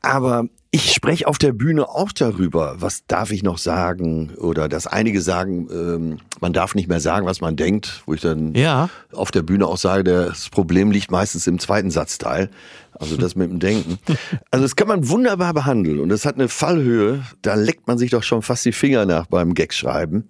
Aber 0.00 0.44
ich 0.70 0.92
spreche 0.92 1.26
auf 1.26 1.38
der 1.38 1.52
Bühne 1.52 1.88
auch 1.88 2.12
darüber, 2.12 2.76
was 2.78 3.04
darf 3.06 3.32
ich 3.32 3.42
noch 3.42 3.58
sagen 3.58 4.30
oder 4.36 4.68
dass 4.68 4.86
einige 4.86 5.20
sagen, 5.22 5.66
ähm, 5.72 6.18
man 6.40 6.52
darf 6.52 6.74
nicht 6.74 6.88
mehr 6.88 7.00
sagen, 7.00 7.26
was 7.26 7.40
man 7.40 7.56
denkt, 7.56 8.02
wo 8.06 8.14
ich 8.14 8.20
dann 8.20 8.54
Ja. 8.54 8.90
auf 9.12 9.30
der 9.30 9.42
Bühne 9.42 9.66
auch 9.66 9.78
sage, 9.78 10.04
das 10.04 10.50
Problem 10.50 10.90
liegt 10.92 11.10
meistens 11.10 11.46
im 11.46 11.58
zweiten 11.58 11.90
Satzteil, 11.90 12.50
also 12.92 13.16
das 13.16 13.34
mit 13.34 13.50
dem 13.50 13.58
Denken. 13.60 13.98
Also 14.50 14.64
das 14.64 14.76
kann 14.76 14.88
man 14.88 15.08
wunderbar 15.08 15.52
behandeln 15.54 16.00
und 16.00 16.10
das 16.10 16.24
hat 16.26 16.36
eine 16.36 16.48
Fallhöhe, 16.48 17.22
da 17.42 17.54
leckt 17.54 17.86
man 17.88 17.98
sich 17.98 18.10
doch 18.10 18.22
schon 18.22 18.42
fast 18.42 18.64
die 18.64 18.72
Finger 18.72 19.04
nach 19.06 19.26
beim 19.26 19.54
Gagschreiben. 19.54 20.28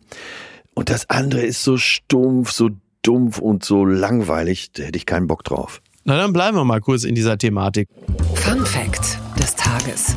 Und 0.79 0.91
das 0.91 1.11
andere 1.11 1.41
ist 1.41 1.65
so 1.65 1.77
stumpf, 1.77 2.53
so 2.53 2.71
dumpf 3.03 3.41
und 3.41 3.65
so 3.65 3.85
langweilig, 3.85 4.71
da 4.71 4.85
hätte 4.85 4.97
ich 4.97 5.07
keinen 5.07 5.27
Bock 5.27 5.43
drauf. 5.43 5.83
Na, 6.05 6.17
dann 6.17 6.33
bleiben 6.33 6.57
wir 6.57 6.65
mal 6.65 6.81
kurz 6.81 7.03
in 7.03 7.17
dieser 7.17 7.37
Thematik. 7.37 7.89
Fun 8.35 8.65
Fact 8.65 9.19
des 9.41 9.57
Tages. 9.57 10.15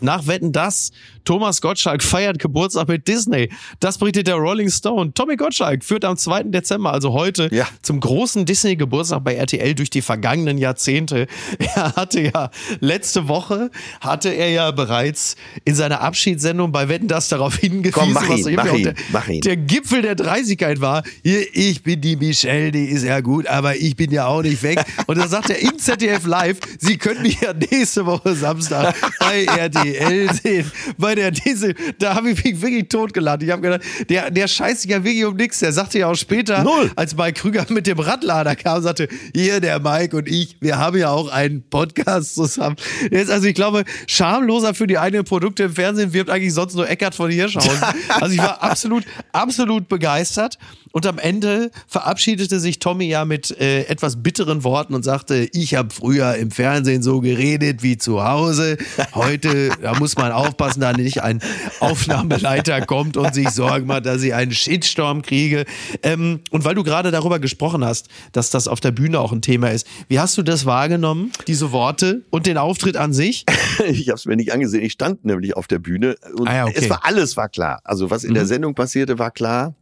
Nach 0.00 0.26
Wetten 0.26 0.52
das, 0.52 0.92
Thomas 1.24 1.60
Gottschalk 1.60 2.02
feiert 2.02 2.38
Geburtstag 2.38 2.88
mit 2.88 3.06
Disney. 3.08 3.50
Das 3.80 3.98
berichtet 3.98 4.26
der 4.26 4.36
Rolling 4.36 4.70
Stone. 4.70 5.12
Tommy 5.14 5.36
Gottschalk 5.36 5.84
führt 5.84 6.04
am 6.04 6.16
2. 6.16 6.44
Dezember, 6.44 6.92
also 6.92 7.12
heute, 7.12 7.48
Ja. 7.52 7.66
zum 7.82 8.00
großen 8.00 8.44
Disney-Geburtstag 8.44 9.24
bei 9.24 9.34
RTL 9.34 9.74
durch 9.74 9.90
die 9.90 10.02
vergangenen 10.02 10.58
Jahrzehnte. 10.58 11.26
Er 11.74 11.94
hatte 11.96 12.20
ja, 12.20 12.50
letzte 12.80 13.28
Woche 13.28 13.70
hatte 14.00 14.28
er 14.30 14.50
ja 14.50 14.70
bereits 14.72 15.36
in 15.64 15.74
seiner 15.74 16.00
Abschiedssendung 16.00 16.70
bei 16.72 16.88
Wetten 16.88 17.08
das 17.08 17.28
darauf 17.28 17.56
hingewiesen, 17.56 17.92
Komm, 17.92 18.12
mach 18.12 18.28
ihn, 18.28 18.54
mach 18.56 18.72
ihn, 18.74 18.82
der, 18.84 18.94
mach 19.12 19.28
ihn. 19.28 19.40
der 19.40 19.56
Gipfel 19.56 20.02
der 20.02 20.14
Dreisigkeit 20.14 20.80
war. 20.80 21.02
Hier, 21.22 21.44
ich 21.54 21.82
bin 21.82 22.00
die 22.00 22.16
Michelle, 22.16 22.72
die 22.72 22.86
ist 22.86 23.04
ja 23.04 23.20
gut, 23.20 23.46
aber 23.46 23.76
ich 23.76 23.96
bin 23.96 24.10
ja 24.10 24.26
auch 24.26 24.42
nicht 24.42 24.62
weg. 24.62 24.84
Und 25.06 25.18
dann 25.18 25.28
sagt 25.28 25.50
er 25.50 25.58
im 25.60 25.78
ZDF 25.78 26.26
Live, 26.26 26.58
Sie 26.78 26.98
können 26.98 27.22
mich 27.22 27.40
ja 27.40 27.52
nächste 27.54 28.04
Woche 28.06 28.34
Samstag 28.34 28.94
bei 29.20 29.44
RTL 29.58 30.32
sehen. 30.34 30.70
Bei 30.98 31.11
der 31.14 31.30
Disney, 31.30 31.74
da 31.98 32.14
habe 32.14 32.30
ich 32.30 32.44
mich 32.44 32.60
wirklich 32.60 32.88
totgeladen. 32.88 33.46
Ich 33.46 33.52
habe 33.52 33.62
gedacht, 33.62 33.82
der, 34.08 34.30
der 34.30 34.48
scheißt 34.48 34.82
sich 34.82 34.90
ja 34.90 35.04
wirklich 35.04 35.24
um 35.24 35.36
nichts. 35.36 35.58
Der 35.60 35.72
sagte 35.72 35.98
ja 35.98 36.08
auch 36.08 36.14
später, 36.14 36.62
Null. 36.62 36.90
als 36.96 37.16
Mike 37.16 37.40
Krüger 37.40 37.66
mit 37.68 37.86
dem 37.86 37.98
Radlader 37.98 38.56
kam, 38.56 38.82
sagte, 38.82 39.08
hier 39.34 39.60
der 39.60 39.80
Mike 39.80 40.16
und 40.16 40.28
ich, 40.28 40.56
wir 40.60 40.78
haben 40.78 40.96
ja 40.98 41.10
auch 41.10 41.28
einen 41.28 41.62
Podcast 41.68 42.34
zusammen. 42.34 42.76
Jetzt, 43.10 43.30
also 43.30 43.46
ich 43.46 43.54
glaube, 43.54 43.84
schamloser 44.06 44.74
für 44.74 44.86
die 44.86 44.98
eigenen 44.98 45.24
Produkte 45.24 45.64
im 45.64 45.74
Fernsehen 45.74 46.12
wirbt 46.12 46.30
eigentlich 46.30 46.54
sonst 46.54 46.74
nur 46.74 46.88
Eckart 46.88 47.14
von 47.14 47.30
Hirschhausen. 47.30 47.70
Also 48.08 48.34
ich 48.34 48.38
war 48.38 48.62
absolut, 48.62 49.04
absolut 49.32 49.88
begeistert. 49.88 50.58
Und 50.92 51.06
am 51.06 51.18
Ende 51.18 51.70
verabschiedete 51.88 52.60
sich 52.60 52.78
Tommy 52.78 53.06
ja 53.06 53.24
mit 53.24 53.50
äh, 53.58 53.84
etwas 53.84 54.22
bitteren 54.22 54.62
Worten 54.64 54.94
und 54.94 55.02
sagte, 55.02 55.48
ich 55.52 55.74
habe 55.74 55.92
früher 55.92 56.34
im 56.36 56.50
Fernsehen 56.50 57.02
so 57.02 57.20
geredet 57.20 57.82
wie 57.82 57.96
zu 57.98 58.22
Hause. 58.24 58.76
Heute, 59.14 59.70
da 59.80 59.94
muss 59.98 60.16
man 60.16 60.32
aufpassen, 60.32 60.80
da 60.80 60.92
nicht 60.92 61.22
ein 61.22 61.40
Aufnahmeleiter 61.80 62.80
kommt 62.82 63.16
und 63.16 63.34
sich 63.34 63.48
Sorgen 63.50 63.86
macht, 63.86 64.06
dass 64.06 64.22
ich 64.22 64.34
einen 64.34 64.52
Shitstorm 64.52 65.22
kriege. 65.22 65.64
Ähm, 66.02 66.40
und 66.50 66.64
weil 66.64 66.74
du 66.74 66.82
gerade 66.82 67.10
darüber 67.10 67.38
gesprochen 67.38 67.84
hast, 67.84 68.08
dass 68.32 68.50
das 68.50 68.68
auf 68.68 68.80
der 68.80 68.90
Bühne 68.90 69.20
auch 69.20 69.32
ein 69.32 69.42
Thema 69.42 69.68
ist, 69.70 69.86
wie 70.08 70.18
hast 70.18 70.36
du 70.38 70.42
das 70.42 70.66
wahrgenommen, 70.66 71.32
diese 71.46 71.72
Worte 71.72 72.22
und 72.30 72.46
den 72.46 72.58
Auftritt 72.58 72.96
an 72.96 73.12
sich? 73.12 73.44
Ich 73.84 74.08
habe 74.08 74.16
es 74.16 74.26
mir 74.26 74.36
nicht 74.36 74.52
angesehen. 74.52 74.82
Ich 74.84 74.92
stand 74.92 75.24
nämlich 75.24 75.56
auf 75.56 75.66
der 75.66 75.78
Bühne 75.78 76.16
und 76.36 76.46
Ah 76.48 76.54
ja, 76.54 76.64
okay. 76.66 76.74
es 76.76 76.90
war 76.90 77.04
alles 77.04 77.36
war 77.36 77.48
klar. 77.48 77.80
Also 77.84 78.10
was 78.10 78.22
in 78.24 78.30
Mhm. 78.30 78.34
der 78.34 78.46
Sendung 78.46 78.74
passierte, 78.74 79.18
war 79.18 79.30
klar. 79.30 79.74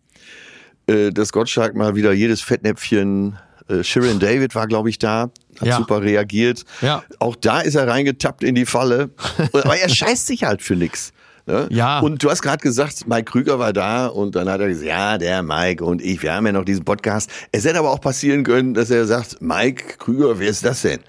Äh, 0.91 1.11
dass 1.11 1.33
Gottschalk 1.33 1.75
mal 1.75 1.95
wieder 1.95 2.13
jedes 2.13 2.41
Fettnäpfchen. 2.41 3.39
Äh, 3.69 3.85
Sharon 3.85 4.19
David 4.19 4.55
war, 4.55 4.67
glaube 4.67 4.89
ich, 4.91 4.99
da, 4.99 5.31
hat 5.61 5.67
Ja. 5.69 5.77
super 5.77 6.03
reagiert. 6.03 6.65
Ja. 6.81 7.03
Auch 7.19 7.37
da 7.37 7.61
ist 7.61 7.75
er 7.75 7.87
reingetappt 7.87 8.43
in 8.43 8.55
die 8.55 8.67
Falle. 8.67 9.11
Aber 9.53 9.77
er 9.77 9.89
scheißt 9.89 10.27
sich 10.27 10.45
halt 10.45 10.63
für 10.63 10.75
nix. 10.77 11.13
Ne? 11.47 11.69
Ja. 11.71 12.01
Und 12.01 12.23
du 12.23 12.31
hast 12.31 12.43
gerade 12.43 12.63
gesagt, 12.63 13.07
Mike 13.09 13.25
Krüger 13.31 13.59
war 13.59 13.73
da 13.73 14.07
und 14.07 14.35
dann 14.37 14.49
hat 14.49 14.61
er 14.61 14.69
gesagt, 14.69 14.87
ja, 14.87 15.17
der 15.19 15.43
Mike 15.43 15.83
und 15.85 16.03
ich, 16.03 16.23
wir 16.23 16.35
haben 16.35 16.45
ja 16.47 16.53
noch 16.53 16.65
diesen 16.65 16.85
Podcast. 16.85 17.31
Es 17.51 17.65
hätte 17.65 17.79
aber 17.79 17.91
auch 17.91 18.01
passieren 18.01 18.45
können, 18.45 18.75
dass 18.75 18.91
er 18.91 19.07
sagt, 19.07 19.41
Mike 19.41 19.97
Krüger, 19.99 20.39
wer 20.39 20.49
ist 20.51 20.65
das 20.65 20.83
denn? 20.83 21.01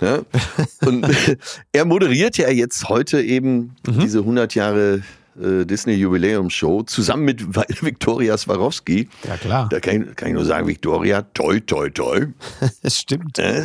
Ne? 0.00 0.24
Und 0.86 1.06
er 1.72 1.84
moderiert 1.84 2.36
ja 2.38 2.48
jetzt 2.50 2.88
heute 2.88 3.20
eben 3.20 3.74
Mhm. 3.86 3.98
diese 4.00 4.18
100 4.20 4.54
Jahre 4.54 5.02
äh, 5.40 5.64
Disney 5.64 5.94
Jubiläum 5.94 6.50
Show 6.50 6.82
zusammen 6.82 7.24
mit 7.24 7.42
Viktoria 7.82 8.36
Swarovski. 8.36 9.08
Ja, 9.26 9.36
klar. 9.36 9.68
Da 9.70 9.80
kann 9.80 10.08
ich, 10.08 10.16
kann 10.16 10.28
ich 10.28 10.34
nur 10.34 10.44
sagen, 10.44 10.66
Viktoria, 10.66 11.22
toi, 11.34 11.60
toi, 11.60 11.90
toi. 11.90 12.26
Es 12.82 12.98
stimmt. 12.98 13.38
Äh? 13.38 13.64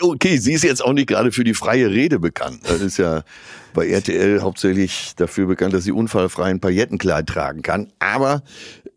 okay, 0.00 0.36
sie 0.38 0.52
ist 0.52 0.64
jetzt 0.64 0.84
auch 0.84 0.92
nicht 0.92 1.08
gerade 1.08 1.32
für 1.32 1.44
die 1.44 1.54
freie 1.54 1.90
Rede 1.90 2.18
bekannt. 2.18 2.60
Das 2.64 2.80
ist 2.80 2.98
ja 2.98 3.22
bei 3.72 3.88
RTL 3.88 4.42
hauptsächlich 4.42 5.12
dafür 5.16 5.46
bekannt, 5.46 5.74
dass 5.74 5.84
sie 5.84 5.92
unfallfrei 5.92 6.50
ein 6.50 6.60
Paillettenkleid 6.60 7.26
tragen 7.26 7.62
kann. 7.62 7.92
Aber 7.98 8.42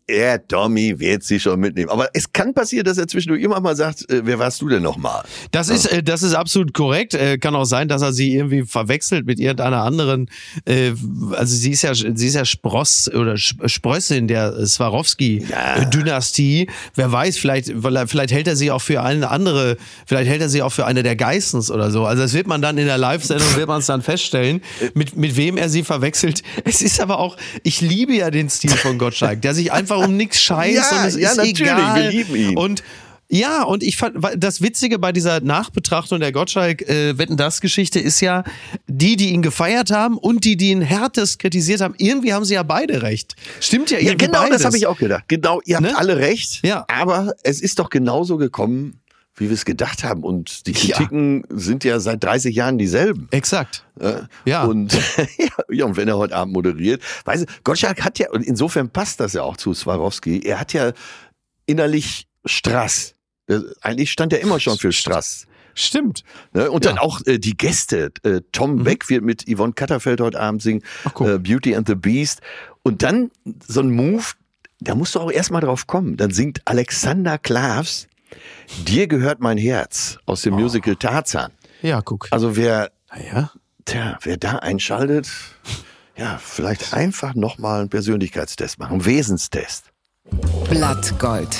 er, 0.06 0.46
Tommy, 0.46 0.98
wird 0.98 1.22
sie 1.22 1.40
schon 1.40 1.60
mitnehmen. 1.60 1.90
Aber 1.90 2.08
es 2.12 2.32
kann 2.32 2.52
passieren, 2.52 2.84
dass 2.84 2.98
er 2.98 3.08
zwischendurch 3.08 3.42
immer 3.42 3.60
mal 3.60 3.74
sagt, 3.74 4.10
äh, 4.10 4.20
wer 4.24 4.38
warst 4.38 4.60
du 4.60 4.68
denn 4.68 4.82
nochmal? 4.82 5.24
Das 5.50 5.68
ist, 5.68 5.86
äh, 5.86 6.02
das 6.02 6.22
ist 6.22 6.34
absolut 6.34 6.74
korrekt. 6.74 7.14
Äh, 7.14 7.38
kann 7.38 7.54
auch 7.54 7.64
sein, 7.64 7.88
dass 7.88 8.02
er 8.02 8.12
sie 8.12 8.34
irgendwie 8.34 8.64
verwechselt 8.64 9.26
mit 9.26 9.40
irgendeiner 9.40 9.82
anderen. 9.82 10.28
Äh, 10.66 10.92
also 11.32 11.56
sie 11.56 11.70
ist 11.70 11.82
ja, 11.82 11.94
sie 11.94 12.26
ist 12.26 12.34
ja 12.34 12.44
Spross 12.44 13.10
oder 13.12 13.34
Sp- 13.40 13.66
Sprössin 13.66 14.28
der 14.28 14.66
Swarovski-Dynastie. 14.66 16.68
Wer 16.94 17.12
weiß, 17.12 17.38
vielleicht, 17.38 17.72
vielleicht 18.06 18.32
hält 18.32 18.46
er 18.46 18.56
sie 18.56 18.70
auch 18.70 18.82
für 18.82 19.02
eine 19.02 19.30
andere, 19.30 19.76
vielleicht 20.06 20.30
hält 20.30 20.42
er 20.42 20.48
sie 20.48 20.62
auch 20.62 20.72
für 20.72 20.86
eine 20.86 21.02
der 21.02 21.16
Geissens 21.16 21.70
oder 21.70 21.90
so. 21.90 22.04
Also 22.04 22.22
das 22.22 22.34
wird 22.34 22.46
man 22.46 22.60
dann 22.60 22.78
in 22.78 22.86
der 22.86 22.98
Live-Sendung, 22.98 23.56
wird 23.56 23.68
man 23.68 23.80
es 23.80 23.86
dann 23.86 24.02
feststellen, 24.02 24.60
mit, 24.94 25.16
mit 25.16 25.36
wem 25.36 25.56
er 25.56 25.68
sie 25.68 25.82
verwechselt. 25.82 26.42
Es 26.64 26.82
ist 26.82 27.00
aber 27.00 27.18
auch, 27.18 27.36
ich 27.62 27.80
liebe 27.80 28.14
ja 28.14 28.30
den 28.30 28.50
Stil 28.50 28.70
von 28.70 28.98
Gottschalk, 28.98 29.42
der 29.42 29.54
sich 29.54 29.72
einfach 29.72 29.93
um 29.98 30.16
nichts 30.16 30.40
scheißt 30.40 30.74
Ja, 30.92 31.00
und 31.02 31.08
es 31.08 31.16
ja, 31.16 31.30
ist 31.30 31.36
natürlich, 31.36 31.60
egal. 31.60 32.02
wir 32.02 32.10
lieben 32.10 32.36
ihn. 32.36 32.56
Und 32.56 32.82
ja, 33.30 33.62
und 33.62 33.82
ich 33.82 33.96
fand, 33.96 34.16
das 34.36 34.60
Witzige 34.60 34.98
bei 34.98 35.10
dieser 35.10 35.40
Nachbetrachtung 35.40 36.20
der 36.20 36.30
Gottschalk 36.30 36.82
äh, 36.82 37.14
ist 37.14 38.20
ja, 38.20 38.44
die, 38.86 39.16
die 39.16 39.30
ihn 39.30 39.42
gefeiert 39.42 39.90
haben 39.90 40.18
und 40.18 40.44
die, 40.44 40.56
die 40.56 40.70
ihn 40.70 40.82
härtest 40.82 41.38
kritisiert 41.38 41.80
haben, 41.80 41.94
irgendwie 41.98 42.32
haben 42.34 42.44
sie 42.44 42.54
ja 42.54 42.62
beide 42.62 43.02
recht. 43.02 43.34
Stimmt 43.60 43.90
ja, 43.90 43.98
Ja, 43.98 44.10
irgendwie 44.10 44.26
genau, 44.26 44.40
beides. 44.42 44.58
das 44.58 44.66
habe 44.66 44.76
ich 44.76 44.86
auch 44.86 44.98
gedacht. 44.98 45.24
Genau, 45.28 45.60
ihr 45.64 45.76
habt 45.76 45.86
Ne? 45.86 45.96
alle 45.96 46.16
recht. 46.18 46.60
Ja. 46.64 46.84
Aber 46.88 47.34
es 47.42 47.60
ist 47.60 47.78
doch 47.78 47.88
genauso 47.90 48.36
gekommen, 48.36 49.00
wie 49.36 49.48
wir 49.48 49.54
es 49.54 49.64
gedacht 49.64 50.04
haben. 50.04 50.22
Und 50.22 50.66
die 50.66 50.72
Ja. 50.72 50.96
Kritiken 50.96 51.44
sind 51.50 51.82
ja 51.84 51.98
seit 52.00 52.22
30 52.22 52.54
Jahren 52.54 52.78
dieselben. 52.78 53.28
Exakt. 53.32 53.84
Äh, 54.00 54.22
Ja. 54.44 54.64
Und, 54.64 54.96
ja, 55.70 55.84
und 55.86 55.96
wenn 55.96 56.08
er 56.08 56.16
heute 56.18 56.36
Abend 56.36 56.52
moderiert, 56.54 57.02
weißt 57.24 57.42
du, 57.42 57.46
Gottschalk 57.64 58.02
hat 58.04 58.18
ja, 58.18 58.30
und 58.30 58.42
insofern 58.44 58.90
passt 58.90 59.20
das 59.20 59.32
ja 59.32 59.42
auch 59.42 59.56
zu 59.56 59.74
Swarovski, 59.74 60.40
er 60.44 60.60
hat 60.60 60.72
ja 60.72 60.92
innerlich 61.66 62.26
Strass. 62.44 63.14
Eigentlich 63.80 64.10
stand 64.10 64.32
er 64.32 64.40
immer 64.40 64.60
schon 64.60 64.78
für 64.78 64.92
Strass. 64.92 65.46
Stimmt. 65.74 66.22
Ne? 66.52 66.70
Und 66.70 66.84
dann 66.84 66.96
Ja. 66.96 67.02
auch 67.02 67.20
äh, 67.26 67.38
die 67.38 67.56
Gäste. 67.56 68.12
Äh, 68.22 68.42
Tom 68.52 68.84
Beck 68.84 69.08
wird 69.10 69.24
mit 69.24 69.44
Yvonne 69.52 69.72
Katterfeld 69.72 70.20
heute 70.20 70.38
Abend 70.40 70.62
singen. 70.62 70.82
Ach, 71.04 71.12
guck. 71.14 71.26
äh, 71.28 71.38
Beauty 71.38 71.74
and 71.74 71.88
the 71.88 71.96
Beast. 71.96 72.40
Und 72.84 73.02
dann 73.02 73.30
so 73.66 73.80
ein 73.80 73.90
Move, 73.90 74.22
da 74.80 74.94
musst 74.94 75.14
du 75.16 75.20
auch 75.20 75.32
erstmal 75.32 75.62
drauf 75.62 75.86
kommen. 75.88 76.16
Dann 76.16 76.30
singt 76.30 76.62
Alexander 76.66 77.38
Klavs 77.38 78.06
Dir 78.86 79.06
gehört 79.06 79.40
mein 79.40 79.58
Herz 79.58 80.18
aus 80.26 80.42
dem 80.42 80.54
Musical 80.54 80.96
Tarzan. 80.96 81.52
Ja, 81.82 82.00
guck. 82.02 82.28
Also 82.30 82.56
wer, 82.56 82.90
Naja. 83.14 83.50
tja, 83.84 84.18
wer 84.22 84.36
da 84.36 84.56
einschaltet, 84.56 85.28
ja, 86.16 86.38
vielleicht 86.42 86.94
einfach 86.94 87.34
nochmal 87.34 87.80
einen 87.80 87.88
Persönlichkeitstest 87.90 88.78
machen, 88.78 88.92
einen 88.94 89.04
Wesenstest. 89.04 89.84
Blattgold. 90.70 91.56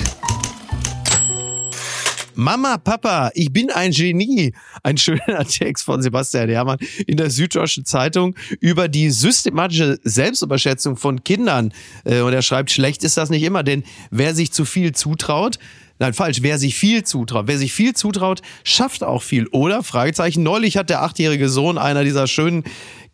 Mama, 2.36 2.78
Papa, 2.78 3.30
ich 3.34 3.52
bin 3.52 3.70
ein 3.70 3.92
Genie. 3.92 4.54
Ein 4.82 4.96
schöner 4.98 5.44
Text 5.48 5.84
von 5.84 6.02
Sebastian 6.02 6.48
Herrmann 6.48 6.78
in 7.06 7.16
der 7.16 7.30
Süddeutschen 7.30 7.84
Zeitung 7.84 8.34
über 8.60 8.88
die 8.88 9.10
systematische 9.10 10.00
Selbstüberschätzung 10.02 10.96
von 10.96 11.22
Kindern. 11.22 11.72
Äh, 12.04 12.20
Und 12.22 12.32
er 12.32 12.42
schreibt, 12.42 12.72
schlecht 12.72 13.04
ist 13.04 13.16
das 13.16 13.30
nicht 13.30 13.44
immer, 13.44 13.62
denn 13.62 13.84
wer 14.10 14.34
sich 14.34 14.50
zu 14.50 14.64
viel 14.64 14.92
zutraut, 14.92 15.60
Nein, 16.00 16.12
falsch. 16.12 16.38
Wer 16.42 16.58
sich 16.58 16.74
viel 16.74 17.04
zutraut, 17.04 17.46
wer 17.46 17.56
sich 17.56 17.72
viel 17.72 17.94
zutraut, 17.94 18.42
schafft 18.64 19.04
auch 19.04 19.22
viel, 19.22 19.46
oder? 19.48 19.84
Fragezeichen. 19.84 20.42
Neulich 20.42 20.76
hat 20.76 20.90
der 20.90 21.02
achtjährige 21.02 21.48
Sohn 21.48 21.78
einer 21.78 22.02
dieser 22.02 22.26
schönen 22.26 22.64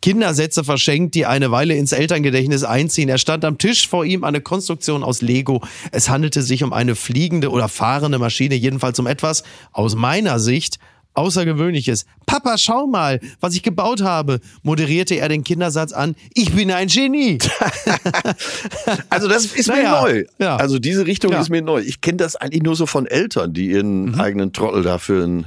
Kindersätze 0.01 0.63
verschenkt, 0.63 1.13
die 1.13 1.27
eine 1.27 1.51
Weile 1.51 1.75
ins 1.75 1.91
Elterngedächtnis 1.91 2.63
einziehen. 2.63 3.07
Er 3.07 3.19
stand 3.19 3.45
am 3.45 3.59
Tisch 3.59 3.87
vor 3.87 4.03
ihm 4.03 4.23
eine 4.23 4.41
Konstruktion 4.41 5.03
aus 5.03 5.21
Lego. 5.21 5.61
Es 5.91 6.09
handelte 6.09 6.41
sich 6.41 6.63
um 6.63 6.73
eine 6.73 6.95
fliegende 6.95 7.51
oder 7.51 7.67
fahrende 7.67 8.17
Maschine, 8.17 8.55
jedenfalls 8.55 8.97
um 8.97 9.05
etwas 9.05 9.43
aus 9.71 9.95
meiner 9.95 10.39
Sicht 10.39 10.79
Außergewöhnliches. 11.13 12.05
Papa, 12.25 12.57
schau 12.57 12.87
mal, 12.87 13.19
was 13.39 13.55
ich 13.55 13.63
gebaut 13.63 14.01
habe, 14.01 14.39
moderierte 14.63 15.15
er 15.15 15.27
den 15.27 15.43
Kindersatz 15.43 15.91
an. 15.91 16.15
Ich 16.33 16.53
bin 16.53 16.71
ein 16.71 16.87
Genie. 16.87 17.37
also 19.09 19.27
das 19.27 19.45
ist 19.47 19.67
naja, 19.67 20.01
mir 20.01 20.01
neu. 20.01 20.23
Ja. 20.39 20.55
Also 20.55 20.79
diese 20.79 21.05
Richtung 21.05 21.33
ja. 21.33 21.41
ist 21.41 21.49
mir 21.49 21.61
neu. 21.61 21.81
Ich 21.81 22.01
kenne 22.01 22.17
das 22.17 22.35
eigentlich 22.35 22.63
nur 22.63 22.75
so 22.75 22.85
von 22.85 23.07
Eltern, 23.07 23.53
die 23.53 23.71
ihren 23.71 24.11
mhm. 24.11 24.21
eigenen 24.21 24.53
Trottel 24.53 24.83
dafür 24.83 25.25
ein 25.25 25.45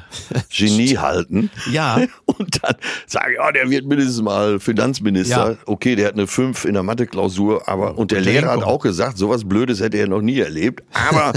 Genie 0.51 0.99
halten. 0.99 1.51
Ja. 1.73 1.97
Und 2.27 2.63
dann 2.63 2.75
sagen, 3.07 3.35
ja, 3.37 3.51
der 3.53 3.71
wird 3.71 3.87
mindestens 3.87 4.21
mal 4.23 4.61
Finanzminister. 4.61 5.53
Ja. 5.53 5.57
Okay, 5.67 5.97
der 5.97 6.09
hat 6.09 6.15
eine 6.15 6.27
5 6.27 6.65
in 6.67 6.75
der 6.75 6.83
Mathe-Klausur, 6.83 7.69
aber 7.69 7.97
und 7.97 8.11
der 8.11 8.21
Lehrer 8.21 8.51
hat 8.51 8.63
auch 8.63 8.81
gesagt, 8.81 9.19
sowas 9.19 9.49
Blödes 9.49 9.81
hätte 9.81 9.99
er 9.99 10.09
noch 10.09 10.21
nie 10.21 10.39
erlebt. 10.39 10.83
Aber 10.93 11.33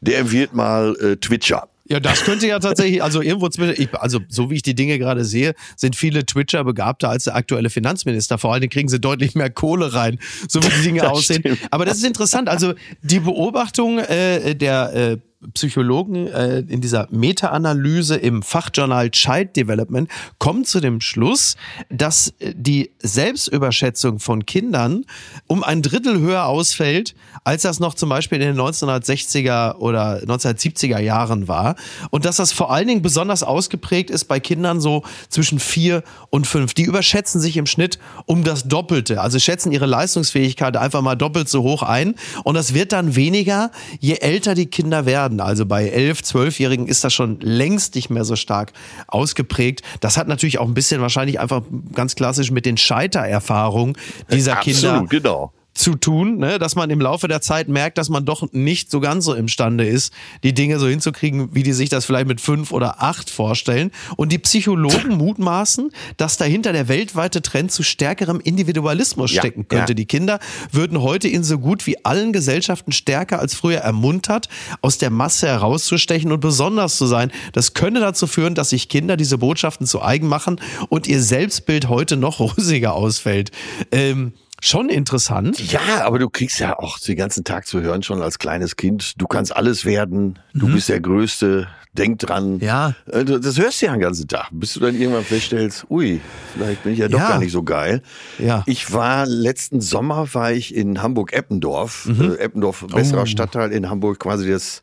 der 0.00 0.30
wird 0.30 0.54
mal 0.54 0.96
äh, 1.00 1.16
Twitcher. 1.16 1.68
Ja, 1.88 2.00
das 2.00 2.24
könnte 2.24 2.46
ja 2.48 2.58
tatsächlich, 2.58 3.02
also 3.02 3.22
irgendwo 3.22 3.48
zwischen, 3.48 3.80
ich, 3.80 3.94
also 3.94 4.20
so 4.28 4.50
wie 4.50 4.56
ich 4.56 4.62
die 4.62 4.74
Dinge 4.74 4.98
gerade 4.98 5.24
sehe, 5.24 5.54
sind 5.76 5.94
viele 5.94 6.26
Twitcher 6.26 6.64
begabter 6.64 7.10
als 7.10 7.24
der 7.24 7.36
aktuelle 7.36 7.70
Finanzminister. 7.70 8.38
Vor 8.38 8.52
allen 8.52 8.60
Dingen 8.60 8.72
kriegen 8.72 8.88
sie 8.88 8.98
deutlich 8.98 9.34
mehr 9.34 9.50
Kohle 9.50 9.94
rein, 9.94 10.18
so 10.48 10.62
wie 10.62 10.68
die 10.68 10.82
Dinge 10.82 11.00
das 11.02 11.10
aussehen. 11.10 11.40
Stimmt. 11.40 11.60
Aber 11.70 11.84
das 11.84 11.98
ist 11.98 12.04
interessant. 12.04 12.48
Also 12.48 12.74
die 13.02 13.20
Beobachtung 13.20 13.98
äh, 14.00 14.54
der 14.56 14.94
äh, 14.94 15.16
Psychologen 15.54 16.26
äh, 16.26 16.58
in 16.60 16.80
dieser 16.80 17.08
Meta-Analyse 17.10 18.16
im 18.16 18.42
Fachjournal 18.42 19.10
Child 19.10 19.56
Development 19.56 20.08
kommen 20.38 20.64
zu 20.64 20.80
dem 20.80 21.00
Schluss, 21.00 21.56
dass 21.88 22.34
äh, 22.38 22.52
die 22.56 22.90
Selbstüberschätzung 22.98 24.18
von 24.18 24.46
Kindern 24.46 25.04
um 25.46 25.62
ein 25.62 25.82
Drittel 25.82 26.20
höher 26.20 26.46
ausfällt, 26.46 27.14
als 27.44 27.62
das 27.62 27.80
noch 27.80 27.94
zum 27.94 28.08
Beispiel 28.08 28.40
in 28.40 28.54
den 28.54 28.60
1960er 28.60 29.76
oder 29.76 30.18
1970er 30.22 30.98
Jahren 30.98 31.48
war. 31.48 31.76
Und 32.10 32.24
dass 32.24 32.36
das 32.36 32.52
vor 32.52 32.72
allen 32.72 32.88
Dingen 32.88 33.02
besonders 33.02 33.42
ausgeprägt 33.42 34.10
ist 34.10 34.24
bei 34.24 34.40
Kindern 34.40 34.80
so 34.80 35.02
zwischen 35.28 35.58
vier 35.58 36.02
und 36.30 36.46
fünf. 36.46 36.74
Die 36.74 36.84
überschätzen 36.84 37.40
sich 37.40 37.56
im 37.56 37.66
Schnitt 37.66 37.98
um 38.26 38.44
das 38.44 38.64
Doppelte. 38.64 39.20
Also 39.20 39.38
schätzen 39.38 39.72
ihre 39.72 39.86
Leistungsfähigkeit 39.86 40.76
einfach 40.76 41.02
mal 41.02 41.14
doppelt 41.14 41.48
so 41.48 41.62
hoch 41.62 41.82
ein. 41.82 42.14
Und 42.44 42.54
das 42.54 42.74
wird 42.74 42.92
dann 42.92 43.16
weniger, 43.16 43.70
je 44.00 44.16
älter 44.16 44.54
die 44.54 44.66
Kinder 44.66 45.06
werden 45.06 45.35
werden. 45.36 45.40
Also 45.40 45.66
bei 45.66 45.88
11, 45.88 46.20
12-Jährigen 46.20 46.86
ist 46.86 47.04
das 47.04 47.14
schon 47.14 47.40
längst 47.40 47.94
nicht 47.94 48.10
mehr 48.10 48.24
so 48.24 48.36
stark 48.36 48.72
ausgeprägt. 49.06 49.82
Das 50.00 50.16
hat 50.16 50.28
natürlich 50.28 50.58
auch 50.58 50.66
ein 50.66 50.74
bisschen 50.74 51.00
wahrscheinlich 51.00 51.40
einfach 51.40 51.62
ganz 51.92 52.14
klassisch 52.14 52.50
mit 52.50 52.66
den 52.66 52.76
Scheitererfahrungen 52.76 53.96
dieser 54.30 54.58
Absolut, 54.58 54.82
Kinder 54.82 55.06
genau 55.08 55.52
zu 55.76 55.94
tun, 55.94 56.38
ne? 56.38 56.58
dass 56.58 56.74
man 56.74 56.90
im 56.90 57.00
Laufe 57.00 57.28
der 57.28 57.40
Zeit 57.40 57.68
merkt, 57.68 57.98
dass 57.98 58.08
man 58.08 58.24
doch 58.24 58.50
nicht 58.52 58.90
so 58.90 59.00
ganz 59.00 59.24
so 59.24 59.34
imstande 59.34 59.86
ist, 59.86 60.12
die 60.42 60.54
Dinge 60.54 60.78
so 60.78 60.88
hinzukriegen, 60.88 61.54
wie 61.54 61.62
die 61.62 61.72
sich 61.72 61.88
das 61.88 62.06
vielleicht 62.06 62.26
mit 62.26 62.40
fünf 62.40 62.72
oder 62.72 63.02
acht 63.02 63.30
vorstellen. 63.30 63.90
Und 64.16 64.32
die 64.32 64.38
Psychologen 64.38 65.08
mutmaßen, 65.16 65.90
dass 66.16 66.38
dahinter 66.38 66.72
der 66.72 66.88
weltweite 66.88 67.42
Trend 67.42 67.72
zu 67.72 67.82
stärkerem 67.82 68.40
Individualismus 68.40 69.32
ja, 69.32 69.42
stecken 69.42 69.68
könnte. 69.68 69.92
Ja. 69.92 69.94
Die 69.94 70.06
Kinder 70.06 70.38
würden 70.72 71.02
heute 71.02 71.28
in 71.28 71.44
so 71.44 71.58
gut 71.58 71.86
wie 71.86 72.04
allen 72.04 72.32
Gesellschaften 72.32 72.92
stärker 72.92 73.38
als 73.38 73.54
früher 73.54 73.78
ermuntert, 73.78 74.48
aus 74.80 74.98
der 74.98 75.10
Masse 75.10 75.46
herauszustechen 75.46 76.32
und 76.32 76.40
besonders 76.40 76.96
zu 76.96 77.06
sein. 77.06 77.30
Das 77.52 77.74
könne 77.74 78.00
dazu 78.00 78.26
führen, 78.26 78.54
dass 78.54 78.70
sich 78.70 78.88
Kinder 78.88 79.16
diese 79.16 79.38
Botschaften 79.38 79.86
zu 79.86 80.02
eigen 80.02 80.26
machen 80.26 80.60
und 80.88 81.06
ihr 81.06 81.22
Selbstbild 81.22 81.88
heute 81.88 82.16
noch 82.16 82.40
rosiger 82.46 82.94
ausfällt. 82.94 83.50
Ähm, 83.92 84.32
Schon 84.60 84.88
interessant. 84.88 85.58
Ja, 85.70 86.04
aber 86.04 86.18
du 86.18 86.30
kriegst 86.30 86.58
ja 86.60 86.78
auch 86.78 86.98
den 86.98 87.16
ganzen 87.16 87.44
Tag 87.44 87.66
zu 87.66 87.80
hören, 87.82 88.02
schon 88.02 88.22
als 88.22 88.38
kleines 88.38 88.76
Kind. 88.76 89.20
Du 89.20 89.26
kannst 89.26 89.54
alles 89.54 89.84
werden. 89.84 90.38
Du 90.54 90.68
mhm. 90.68 90.74
bist 90.74 90.88
der 90.88 91.00
Größte. 91.00 91.68
Denk 91.96 92.18
dran. 92.18 92.60
Ja. 92.60 92.94
Äh, 93.10 93.24
das 93.24 93.58
hörst 93.58 93.80
du 93.80 93.86
ja 93.86 93.92
den 93.92 94.00
ganzen 94.00 94.28
Tag, 94.28 94.48
bis 94.52 94.74
du 94.74 94.80
dann 94.80 94.94
irgendwann 94.94 95.24
feststellst, 95.24 95.86
ui, 95.88 96.20
vielleicht 96.52 96.82
bin 96.82 96.92
ich 96.92 96.98
ja 96.98 97.08
doch 97.08 97.18
ja. 97.18 97.28
gar 97.28 97.38
nicht 97.38 97.52
so 97.52 97.62
geil. 97.62 98.02
Ja. 98.38 98.62
Ich 98.66 98.92
war 98.92 99.24
letzten 99.24 99.80
Sommer 99.80 100.28
war 100.34 100.52
ich 100.52 100.74
in 100.74 101.02
Hamburg-Eppendorf. 101.02 102.06
Mhm. 102.06 102.32
Äh, 102.32 102.34
Eppendorf, 102.36 102.86
besserer 102.92 103.22
oh. 103.22 103.26
Stadtteil 103.26 103.72
in 103.72 103.88
Hamburg, 103.88 104.18
quasi 104.18 104.50
das, 104.50 104.82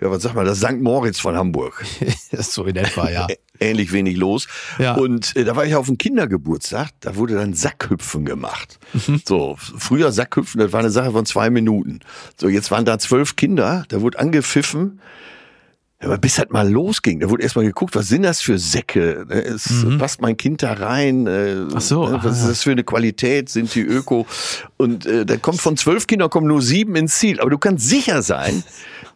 ja, 0.00 0.10
was 0.10 0.22
sag 0.22 0.34
mal, 0.34 0.44
das 0.44 0.58
St. 0.58 0.80
Moritz 0.80 1.20
von 1.20 1.36
Hamburg. 1.36 1.84
das 2.32 2.48
ist 2.48 2.52
so 2.52 2.64
in 2.64 2.76
etwa, 2.76 3.08
ja. 3.08 3.28
ähnlich 3.60 3.92
wenig 3.92 4.16
los. 4.16 4.48
Ja. 4.78 4.94
Und 4.94 5.36
äh, 5.36 5.44
da 5.44 5.56
war 5.56 5.64
ich 5.64 5.74
auf 5.74 5.86
dem 5.86 5.98
Kindergeburtstag, 5.98 6.90
da 7.00 7.16
wurde 7.16 7.34
dann 7.34 7.54
Sackhüpfen 7.54 8.24
gemacht. 8.24 8.78
Mhm. 8.92 9.22
So, 9.26 9.56
früher 9.58 10.12
Sackhüpfen, 10.12 10.60
das 10.60 10.72
war 10.72 10.80
eine 10.80 10.90
Sache 10.90 11.12
von 11.12 11.26
zwei 11.26 11.50
Minuten. 11.50 12.00
So, 12.36 12.48
jetzt 12.48 12.70
waren 12.70 12.84
da 12.84 12.98
zwölf 12.98 13.36
Kinder, 13.36 13.84
da 13.88 14.00
wurde 14.00 14.18
angepfiffen. 14.18 15.00
Aber 16.02 16.16
bis 16.16 16.38
halt 16.38 16.50
mal 16.50 16.66
losging, 16.66 17.20
da 17.20 17.28
wurde 17.28 17.42
erstmal 17.42 17.66
geguckt, 17.66 17.94
was 17.94 18.08
sind 18.08 18.22
das 18.22 18.40
für 18.40 18.58
Säcke? 18.58 19.26
Ne, 19.28 19.44
es 19.44 19.68
mhm. 19.68 19.98
passt 19.98 20.22
mein 20.22 20.38
Kind 20.38 20.62
da 20.62 20.72
rein? 20.72 21.26
Äh, 21.26 21.66
Ach 21.74 21.80
so, 21.82 22.08
ne, 22.08 22.20
was 22.22 22.40
ist 22.40 22.48
das 22.48 22.62
für 22.62 22.70
eine 22.70 22.84
Qualität? 22.84 23.50
Sind 23.50 23.74
die 23.74 23.82
Öko? 23.82 24.26
Und 24.78 25.04
äh, 25.04 25.26
da 25.26 25.36
kommt 25.36 25.60
von 25.60 25.76
zwölf 25.76 26.06
Kindern 26.06 26.30
kommen 26.30 26.46
nur 26.46 26.62
sieben 26.62 26.96
ins 26.96 27.18
Ziel. 27.18 27.38
Aber 27.38 27.50
du 27.50 27.58
kannst 27.58 27.86
sicher 27.86 28.22
sein, 28.22 28.64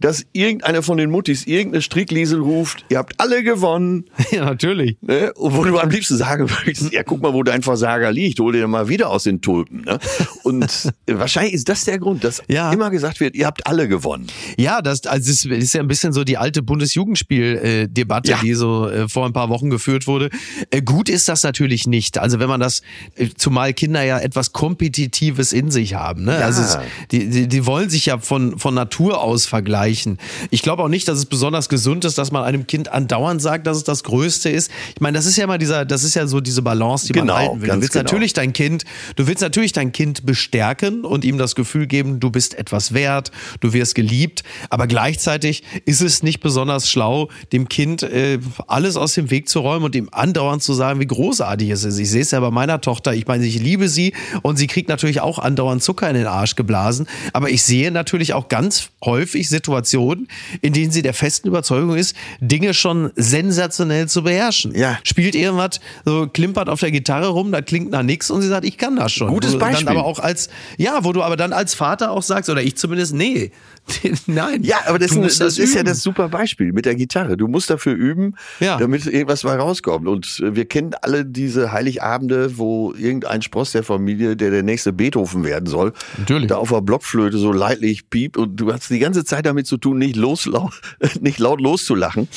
dass 0.04 0.26
irgendeiner 0.32 0.82
von 0.82 0.98
den 0.98 1.10
Muttis 1.10 1.46
irgendeine 1.46 1.80
Strickliesel 1.80 2.38
ruft, 2.38 2.84
ihr 2.90 2.98
habt 2.98 3.18
alle 3.20 3.42
gewonnen. 3.42 4.04
Ja, 4.30 4.46
natürlich. 4.46 4.96
Ne? 5.00 5.32
Und 5.34 5.54
wo 5.54 5.62
du 5.62 5.78
am 5.78 5.90
liebsten 5.90 6.16
sagen 6.16 6.50
würdest, 6.50 6.92
ja, 6.92 7.04
guck 7.04 7.22
mal, 7.22 7.34
wo 7.34 7.44
dein 7.44 7.62
Versager 7.62 8.10
liegt, 8.10 8.40
hol 8.40 8.52
dir 8.52 8.66
mal 8.66 8.88
wieder 8.88 9.10
aus 9.10 9.24
den 9.24 9.40
Tulpen. 9.42 9.82
Ne? 9.82 10.00
Und 10.42 10.92
wahrscheinlich 11.06 11.54
ist 11.54 11.68
das 11.68 11.84
der 11.84 11.98
Grund, 11.98 12.24
dass 12.24 12.42
ja. 12.48 12.72
immer 12.72 12.90
gesagt 12.90 13.20
wird, 13.20 13.36
ihr 13.36 13.46
habt 13.46 13.66
alle 13.68 13.86
gewonnen. 13.86 14.26
Ja, 14.56 14.82
das 14.82 15.06
also 15.06 15.30
das 15.30 15.44
ist 15.44 15.74
ja 15.74 15.80
ein 15.80 15.86
bisschen 15.86 16.12
so 16.12 16.24
die 16.24 16.36
alte 16.36 16.62
Bundesjugendspiel-Debatte, 16.62 18.30
ja. 18.30 18.38
die 18.42 18.54
so 18.54 18.88
äh, 18.88 19.08
vor 19.08 19.26
ein 19.26 19.32
paar 19.32 19.50
Wochen 19.50 19.70
geführt 19.70 20.08
wurde. 20.08 20.30
Äh, 20.70 20.82
gut 20.82 21.08
ist 21.08 21.28
das 21.28 21.44
natürlich 21.44 21.86
nicht. 21.86 22.18
Also 22.18 22.40
wenn 22.40 22.48
man 22.48 22.60
das, 22.60 22.82
äh, 23.14 23.28
zumal 23.36 23.72
Kinder 23.72 24.02
ja 24.02 24.18
etwas 24.18 24.52
Kompetitives 24.52 25.52
in 25.52 25.70
sich 25.70 25.94
haben. 25.94 26.24
Ne? 26.24 26.40
Ja. 26.40 26.46
Also 26.46 26.62
es, 26.62 26.78
die, 27.12 27.28
die, 27.28 27.46
die 27.46 27.66
wollen 27.66 27.88
sich 27.88 28.06
ja 28.06 28.18
von, 28.18 28.58
von 28.58 28.74
Natur 28.74 29.20
aus 29.20 29.46
vergleichen 29.46 29.93
erreichen. 29.94 30.18
Ich 30.50 30.62
glaube 30.62 30.82
auch 30.82 30.88
nicht, 30.88 31.08
dass 31.08 31.18
es 31.18 31.26
besonders 31.26 31.68
gesund 31.68 32.04
ist, 32.04 32.18
dass 32.18 32.30
man 32.30 32.42
einem 32.44 32.66
Kind 32.66 32.88
andauernd 32.92 33.40
sagt, 33.40 33.66
dass 33.66 33.76
es 33.76 33.84
das 33.84 34.04
Größte 34.04 34.50
ist. 34.50 34.70
Ich 34.94 35.00
meine, 35.00 35.16
das 35.16 35.26
ist 35.26 35.36
ja 35.36 35.46
mal 35.46 35.58
dieser, 35.58 35.84
das 35.84 36.04
ist 36.04 36.14
ja 36.14 36.26
so 36.26 36.40
diese 36.40 36.62
Balance, 36.62 37.06
die 37.06 37.12
genau, 37.12 37.34
man 37.34 37.42
halten 37.42 37.62
will. 37.62 37.68
Du 37.68 37.80
willst 37.80 37.92
genau. 37.92 38.04
natürlich 38.04 38.32
dein 38.32 38.52
Kind, 38.52 38.84
du 39.16 39.26
willst 39.26 39.42
natürlich 39.42 39.72
dein 39.72 39.92
Kind 39.92 40.26
bestärken 40.26 41.04
und 41.04 41.24
ihm 41.24 41.38
das 41.38 41.54
Gefühl 41.54 41.86
geben, 41.86 42.20
du 42.20 42.30
bist 42.30 42.54
etwas 42.54 42.94
wert, 42.94 43.30
du 43.60 43.72
wirst 43.72 43.94
geliebt. 43.94 44.42
Aber 44.70 44.86
gleichzeitig 44.86 45.62
ist 45.84 46.00
es 46.00 46.22
nicht 46.22 46.40
besonders 46.40 46.88
schlau, 46.88 47.28
dem 47.52 47.68
Kind 47.68 48.02
äh, 48.02 48.38
alles 48.66 48.96
aus 48.96 49.14
dem 49.14 49.30
Weg 49.30 49.48
zu 49.48 49.60
räumen 49.60 49.84
und 49.84 49.94
ihm 49.94 50.08
andauernd 50.12 50.62
zu 50.62 50.74
sagen, 50.74 51.00
wie 51.00 51.06
großartig 51.06 51.70
es 51.70 51.84
ist. 51.84 51.98
Ich 51.98 52.10
sehe 52.10 52.22
es 52.22 52.30
ja 52.30 52.40
bei 52.40 52.50
meiner 52.50 52.80
Tochter. 52.80 53.14
Ich 53.14 53.26
meine, 53.26 53.44
ich 53.46 53.60
liebe 53.60 53.88
sie 53.88 54.12
und 54.42 54.56
sie 54.56 54.66
kriegt 54.66 54.88
natürlich 54.88 55.20
auch 55.20 55.38
andauernd 55.38 55.82
Zucker 55.82 56.08
in 56.08 56.14
den 56.14 56.26
Arsch 56.26 56.56
geblasen. 56.56 57.06
Aber 57.32 57.50
ich 57.50 57.62
sehe 57.62 57.90
natürlich 57.90 58.34
auch 58.34 58.48
ganz 58.48 58.90
häufig 59.04 59.48
Situationen, 59.48 59.73
Situationen, 59.74 60.28
in 60.60 60.72
denen 60.72 60.92
sie 60.92 61.02
der 61.02 61.14
festen 61.14 61.48
Überzeugung 61.48 61.96
ist, 61.96 62.16
Dinge 62.40 62.74
schon 62.74 63.10
sensationell 63.16 64.08
zu 64.08 64.22
beherrschen. 64.22 64.74
Ja. 64.76 64.98
Spielt 65.02 65.34
irgendwas, 65.34 65.80
so 66.04 66.28
klimpert 66.28 66.68
auf 66.68 66.80
der 66.80 66.90
Gitarre 66.90 67.28
rum, 67.28 67.50
da 67.50 67.60
klingt 67.60 67.90
nach 67.90 68.02
nichts 68.02 68.30
und 68.30 68.42
sie 68.42 68.48
sagt, 68.48 68.64
ich 68.64 68.78
kann 68.78 68.96
das 68.96 69.12
schon. 69.12 69.28
Gutes 69.28 69.58
Beispiel. 69.58 69.86
Dann 69.86 69.96
aber 69.96 70.06
auch 70.06 70.18
als, 70.20 70.48
ja, 70.78 71.04
wo 71.04 71.12
du 71.12 71.22
aber 71.22 71.36
dann 71.36 71.52
als 71.52 71.74
Vater 71.74 72.12
auch 72.12 72.22
sagst, 72.22 72.48
oder 72.50 72.62
ich 72.62 72.76
zumindest, 72.76 73.14
nee, 73.14 73.50
nein. 74.26 74.62
Ja, 74.62 74.76
aber 74.86 74.98
das, 74.98 75.10
das, 75.10 75.38
das 75.38 75.58
ist 75.58 75.74
ja 75.74 75.82
das 75.82 76.02
super 76.02 76.28
Beispiel 76.28 76.72
mit 76.72 76.86
der 76.86 76.94
Gitarre. 76.94 77.36
Du 77.36 77.48
musst 77.48 77.70
dafür 77.70 77.94
üben, 77.94 78.34
ja. 78.60 78.78
damit 78.78 79.06
irgendwas 79.06 79.44
mal 79.44 79.58
rauskommt. 79.58 80.08
Und 80.08 80.40
äh, 80.40 80.54
wir 80.54 80.64
kennen 80.64 80.94
alle 81.02 81.24
diese 81.24 81.72
Heiligabende, 81.72 82.56
wo 82.56 82.94
irgendein 82.94 83.42
Spross 83.42 83.72
der 83.72 83.82
Familie, 83.82 84.36
der 84.36 84.50
der 84.50 84.62
nächste 84.62 84.92
Beethoven 84.92 85.44
werden 85.44 85.66
soll, 85.66 85.92
Natürlich. 86.18 86.48
da 86.48 86.56
auf 86.56 86.70
der 86.70 86.80
Blockflöte 86.80 87.36
so 87.38 87.52
leidlich 87.52 88.08
piept 88.08 88.36
und 88.36 88.56
du 88.56 88.72
hast 88.72 88.88
die 88.90 88.98
ganze 88.98 89.24
Zeit 89.24 89.46
damit 89.46 89.66
zu 89.66 89.76
tun, 89.76 89.98
nicht, 89.98 90.16
los, 90.16 90.48
nicht 91.20 91.38
laut 91.38 91.60
loszulachen. 91.60 92.28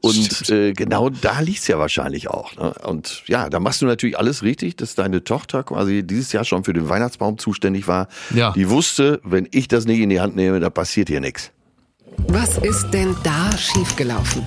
Und 0.00 0.50
äh, 0.50 0.72
genau 0.72 1.10
da 1.10 1.40
liegt's 1.40 1.66
ja 1.68 1.78
wahrscheinlich 1.78 2.28
auch. 2.28 2.56
Ne? 2.56 2.74
Und 2.84 3.22
ja, 3.26 3.48
da 3.48 3.60
machst 3.60 3.82
du 3.82 3.86
natürlich 3.86 4.18
alles 4.18 4.42
richtig, 4.42 4.76
dass 4.76 4.94
deine 4.94 5.24
Tochter 5.24 5.62
quasi 5.62 6.02
dieses 6.04 6.32
Jahr 6.32 6.44
schon 6.44 6.64
für 6.64 6.72
den 6.72 6.88
Weihnachtsbaum 6.88 7.38
zuständig 7.38 7.88
war. 7.88 8.08
Ja. 8.34 8.52
Die 8.52 8.68
wusste, 8.70 9.20
wenn 9.24 9.48
ich 9.50 9.68
das 9.68 9.84
nicht 9.84 10.00
in 10.00 10.10
die 10.10 10.20
Hand 10.20 10.36
nehme, 10.36 10.60
da 10.60 10.70
passiert 10.70 10.91
hier 11.08 11.20
nichts. 11.20 11.50
Was 12.28 12.58
ist 12.58 12.90
denn 12.90 13.16
da 13.22 13.56
schiefgelaufen? 13.56 14.46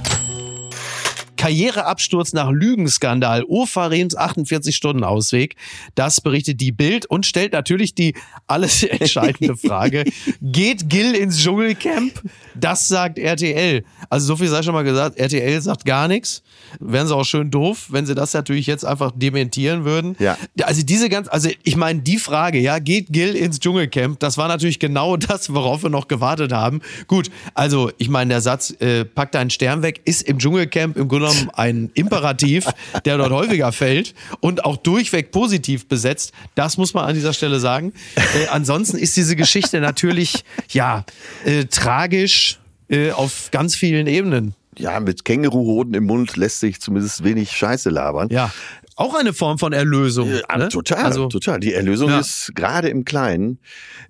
Karriereabsturz 1.46 2.34
nach 2.34 2.50
Lügenskandal. 2.50 3.44
Ofarims 3.44 4.18
48-Stunden-Ausweg. 4.18 5.56
Das 5.94 6.20
berichtet 6.20 6.60
die 6.60 6.72
Bild 6.72 7.06
und 7.06 7.28
stellt 7.28 7.54
natürlich 7.54 7.94
die 7.94 8.16
alles 8.48 8.82
entscheidende 8.84 9.56
Frage. 9.56 10.06
Geht 10.42 10.90
Gil 10.90 11.14
ins 11.14 11.38
Dschungelcamp? 11.38 12.20
Das 12.56 12.88
sagt 12.88 13.20
RTL. 13.20 13.84
Also 14.10 14.26
so 14.26 14.38
viel 14.38 14.48
sei 14.48 14.64
schon 14.64 14.74
mal 14.74 14.84
gesagt. 14.84 15.20
RTL 15.20 15.62
sagt 15.62 15.86
gar 15.86 16.08
nichts. 16.08 16.42
Wären 16.80 17.06
sie 17.06 17.16
auch 17.16 17.26
schön 17.26 17.52
doof, 17.52 17.90
wenn 17.90 18.08
sie 18.08 18.16
das 18.16 18.34
natürlich 18.34 18.66
jetzt 18.66 18.84
einfach 18.84 19.12
dementieren 19.16 19.86
würden. 19.86 20.16
Ja. 20.18 20.40
Also 20.64 20.82
diese 20.82 21.10
ganz, 21.10 21.28
also 21.28 21.50
ich 21.62 21.76
meine, 21.76 22.00
die 22.00 22.18
Frage, 22.18 22.58
ja, 22.60 22.80
geht 22.80 23.14
Gil 23.14 23.36
ins 23.36 23.60
Dschungelcamp? 23.60 24.20
Das 24.20 24.40
war 24.40 24.48
natürlich 24.48 24.80
genau 24.80 25.16
das, 25.18 25.54
worauf 25.54 25.84
wir 25.84 25.92
noch 25.92 26.08
gewartet 26.08 26.52
haben. 26.52 26.82
Gut, 27.06 27.30
also 27.54 27.92
ich 28.00 28.10
meine, 28.10 28.30
der 28.30 28.42
Satz, 28.42 28.72
äh, 28.80 29.06
pack 29.06 29.32
deinen 29.32 29.52
Stern 29.52 29.84
weg, 29.84 30.02
ist 30.06 30.24
im 30.24 30.40
Dschungelcamp 30.40 30.98
im 30.98 31.08
Grunde 31.08 31.35
genommen 31.40 31.52
ein 31.56 31.92
Imperativ, 31.94 32.68
der 33.06 33.18
dort 33.18 33.32
häufiger 33.32 33.72
fällt 33.72 34.14
und 34.40 34.66
auch 34.66 34.78
durchweg 34.78 35.32
positiv 35.32 35.88
besetzt. 35.88 36.32
Das 36.56 36.78
muss 36.78 36.94
man 36.94 37.06
an 37.06 37.16
dieser 37.16 37.34
Stelle 37.34 37.60
sagen. 37.60 37.94
Äh, 38.16 38.48
ansonsten 38.52 38.98
ist 38.98 39.16
diese 39.18 39.36
Geschichte 39.36 39.80
natürlich, 39.80 40.44
ja, 40.70 41.06
äh, 41.46 41.66
tragisch 41.66 42.60
äh, 42.90 43.12
auf 43.12 43.50
ganz 43.52 43.76
vielen 43.76 44.08
Ebenen. 44.08 44.56
Ja, 44.78 45.00
mit 45.00 45.24
Känguruhoden 45.24 45.94
im 45.94 46.06
Mund 46.06 46.36
lässt 46.36 46.60
sich 46.60 46.82
zumindest 46.82 47.24
wenig 47.24 47.52
Scheiße 47.52 47.90
labern. 47.90 48.28
Ja, 48.30 48.52
auch 48.98 49.14
eine 49.16 49.34
Form 49.34 49.58
von 49.60 49.74
Erlösung. 49.74 50.30
Ja, 50.50 50.58
ne? 50.58 50.70
Total, 50.70 51.04
Also, 51.04 51.28
total. 51.28 51.60
Die 51.60 51.74
Erlösung 51.74 52.10
Ja. 52.10 52.20
ist 52.20 52.54
gerade 52.56 52.88
im 52.88 53.04
Kleinen. 53.04 53.60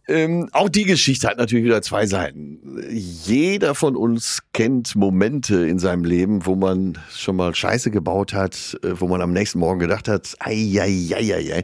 Ähm, 0.07 0.47
auch 0.51 0.69
die 0.69 0.83
Geschichte 0.83 1.27
hat 1.27 1.37
natürlich 1.37 1.65
wieder 1.65 1.81
zwei 1.81 2.05
Seiten. 2.05 2.59
Jeder 2.91 3.73
von 3.73 3.95
uns 3.95 4.43
kennt 4.53 4.95
Momente 4.95 5.67
in 5.67 5.79
seinem 5.79 6.05
Leben, 6.05 6.45
wo 6.45 6.55
man 6.55 6.99
schon 7.11 7.35
mal 7.35 7.55
Scheiße 7.55 7.89
gebaut 7.89 8.33
hat, 8.33 8.77
äh, 8.83 8.91
wo 8.99 9.07
man 9.07 9.21
am 9.21 9.33
nächsten 9.33 9.57
Morgen 9.57 9.79
gedacht 9.79 10.07
hat, 10.07 10.35
ei, 10.39 10.51
ei, 10.79 11.09
ei, 11.15 11.33
ei, 11.33 11.53
ei. 11.55 11.63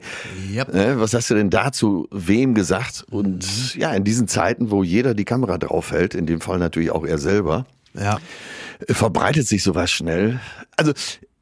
Yep. 0.56 0.74
Äh, 0.74 1.00
Was 1.00 1.14
hast 1.14 1.30
du 1.30 1.36
denn 1.36 1.52
dazu 1.52 2.08
wem 2.10 2.56
gesagt? 2.56 3.06
Und 3.12 3.76
ja, 3.76 3.94
in 3.94 4.04
diesen 4.04 4.28
Zeiten, 4.28 4.72
wo 4.72 4.84
jeder 4.84 5.14
die 5.14 5.26
Kamera 5.26 5.60
draufhält, 5.60 6.16
in 6.16 6.26
dem 6.26 6.42
Fall 6.42 6.58
natürlich 6.58 6.90
auch 6.90 7.06
er 7.06 7.20
selber, 7.20 7.68
ja. 7.94 8.18
äh, 8.88 8.94
verbreitet 8.96 9.48
sich 9.48 9.62
sowas 9.62 9.92
schnell. 9.92 10.40
Also 10.76 10.94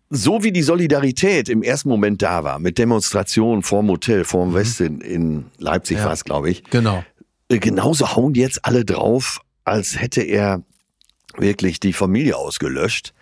so 0.10 0.44
wie 0.44 0.52
die 0.52 0.64
Solidarität 0.64 1.50
im 1.50 1.62
ersten 1.64 1.90
Moment 1.90 2.22
da 2.22 2.44
war, 2.44 2.60
mit 2.60 2.78
Demonstrationen 2.78 3.62
vorm 3.64 3.90
Hotel, 3.90 4.24
vorm 4.26 4.54
Westin 4.54 5.02
in 5.02 5.46
Leipzig 5.58 5.98
Ja. 5.98 6.06
war 6.06 6.14
es, 6.14 6.24
glaube 6.24 6.50
ich, 6.50 6.64
Genau. 6.66 7.04
äh, 7.50 7.60
genauso 7.60 8.16
hauen 8.16 8.34
jetzt 8.34 8.66
alle 8.66 8.86
drauf, 8.86 9.40
als 9.66 10.00
hätte 10.00 10.22
er 10.22 10.64
wirklich 11.38 11.80
die 11.80 11.94
Familie 11.94 12.36
ausgelöscht. 12.38 13.14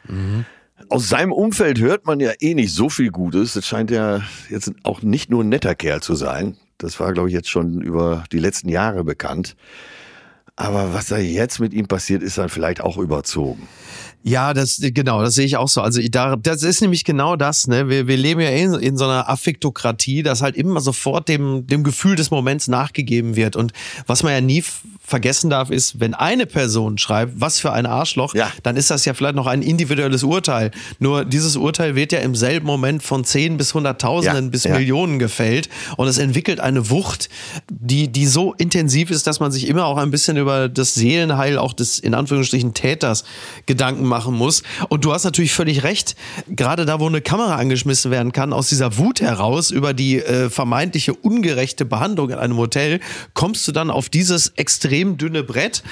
Aus 0.90 1.10
seinem 1.10 1.34
Umfeld 1.34 1.80
hört 1.80 2.06
man 2.06 2.20
ja 2.22 2.32
eh 2.40 2.54
nicht 2.54 2.74
so 2.74 2.90
viel 2.90 3.10
Gutes. 3.12 3.56
Es 3.58 3.68
scheint 3.68 3.92
ja 3.92 4.22
jetzt 4.50 4.72
auch 4.84 5.02
nicht 5.02 5.30
nur 5.30 5.44
ein 5.44 5.50
netter 5.50 5.76
Kerl 5.76 6.02
zu 6.02 6.16
sein. 6.16 6.56
Das 6.78 7.00
war, 7.02 7.12
glaube 7.12 7.28
ich, 7.28 7.34
jetzt 7.34 7.50
schon 7.50 7.82
über 7.82 8.24
die 8.32 8.40
letzten 8.40 8.70
Jahre 8.70 9.04
bekannt. 9.04 9.56
Aber 10.56 10.94
was 10.94 11.08
da 11.08 11.18
jetzt 11.18 11.60
mit 11.60 11.74
ihm 11.74 11.88
passiert, 11.88 12.24
ist 12.24 12.38
dann 12.38 12.50
vielleicht 12.50 12.80
auch 12.82 12.98
überzogen. 12.98 13.68
Ja, 14.28 14.54
das 14.54 14.80
genau, 14.82 15.22
das 15.22 15.36
sehe 15.36 15.46
ich 15.46 15.58
auch 15.58 15.68
so. 15.70 15.82
Also 15.82 16.02
da, 16.10 16.36
das 16.36 16.64
ist 16.64 16.82
nämlich 16.82 17.04
genau 17.04 17.36
das. 17.36 17.68
Ne, 17.68 17.88
wir, 17.90 18.08
wir 18.08 18.18
leben 18.18 18.42
ja 18.42 18.50
in, 18.50 18.74
in 18.76 18.98
so 18.98 19.06
einer 19.06 19.30
Affektokratie, 19.30 20.24
dass 20.24 20.42
halt 20.42 20.56
immer 20.56 20.82
sofort 20.82 21.28
dem 21.30 21.66
dem 21.68 21.84
Gefühl 21.84 22.16
des 22.16 22.30
Moments 22.32 22.68
nachgegeben 22.68 23.36
wird. 23.36 23.56
Und 23.56 23.74
was 24.06 24.24
man 24.24 24.34
ja 24.34 24.42
nie 24.42 24.64
vergessen 25.04 25.50
darf, 25.50 25.70
ist, 25.70 26.02
wenn 26.02 26.14
eine 26.14 26.46
Person 26.46 26.98
schreibt, 26.98 27.40
was 27.40 27.60
für 27.60 27.72
ein 27.72 27.86
Arschloch, 27.86 28.36
Ja. 28.36 28.52
dann 28.64 28.76
ist 28.76 28.92
das 28.92 29.06
ja 29.06 29.14
vielleicht 29.14 29.36
noch 29.36 29.48
ein 29.48 29.62
individuelles 29.62 30.24
Urteil. 30.24 30.72
Nur 31.00 31.24
dieses 31.24 31.56
Urteil 31.56 31.96
wird 31.96 32.12
ja 32.12 32.20
im 32.20 32.36
selben 32.36 32.66
Moment 32.66 33.04
von 33.04 33.24
zehn 33.24 33.56
bis 33.56 33.74
hunderttausenden 33.74 34.46
Ja, 34.46 34.52
bis 34.52 34.64
ja. 34.66 34.74
Millionen 34.78 35.18
gefällt 35.18 35.70
und 35.96 36.10
es 36.10 36.18
entwickelt 36.18 36.60
eine 36.60 36.90
Wucht, 36.90 37.30
die 37.70 38.10
die 38.10 38.26
so 38.28 38.54
intensiv 38.56 39.10
ist, 39.10 39.28
dass 39.28 39.40
man 39.40 39.52
sich 39.54 39.70
immer 39.70 39.86
auch 39.86 39.96
ein 39.98 40.12
bisschen 40.12 40.36
über 40.36 40.68
das 40.68 40.94
Seelenheil 40.96 41.58
auch 41.58 41.72
des 41.72 42.00
in 42.00 42.14
Anführungsstrichen 42.14 42.74
Täters 42.74 43.24
Gedanken 43.66 44.06
machen 44.18 44.36
muss. 44.36 44.64
Und 44.90 45.06
du 45.06 45.14
hast 45.14 45.24
natürlich 45.26 45.54
völlig 45.54 45.84
recht, 45.84 46.16
gerade 46.48 46.86
da, 46.86 47.00
wo 47.00 47.08
eine 47.08 47.22
Kamera 47.22 47.56
angeschmissen 47.56 48.10
werden 48.10 48.32
kann, 48.32 48.52
aus 48.52 48.70
dieser 48.70 48.98
Wut 48.98 49.22
heraus 49.22 49.70
über 49.70 49.94
die 49.94 50.18
äh, 50.18 50.50
vermeintliche 50.50 51.14
ungerechte 51.14 51.86
Behandlung 51.86 52.32
in 52.32 52.40
einem 52.40 52.58
Hotel, 52.58 53.00
kommst 53.36 53.68
du 53.68 53.72
dann 53.72 53.92
auf 53.92 54.10
dieses 54.10 54.54
extrem 54.56 55.18
dünne 55.18 55.44
Brett. 55.44 55.84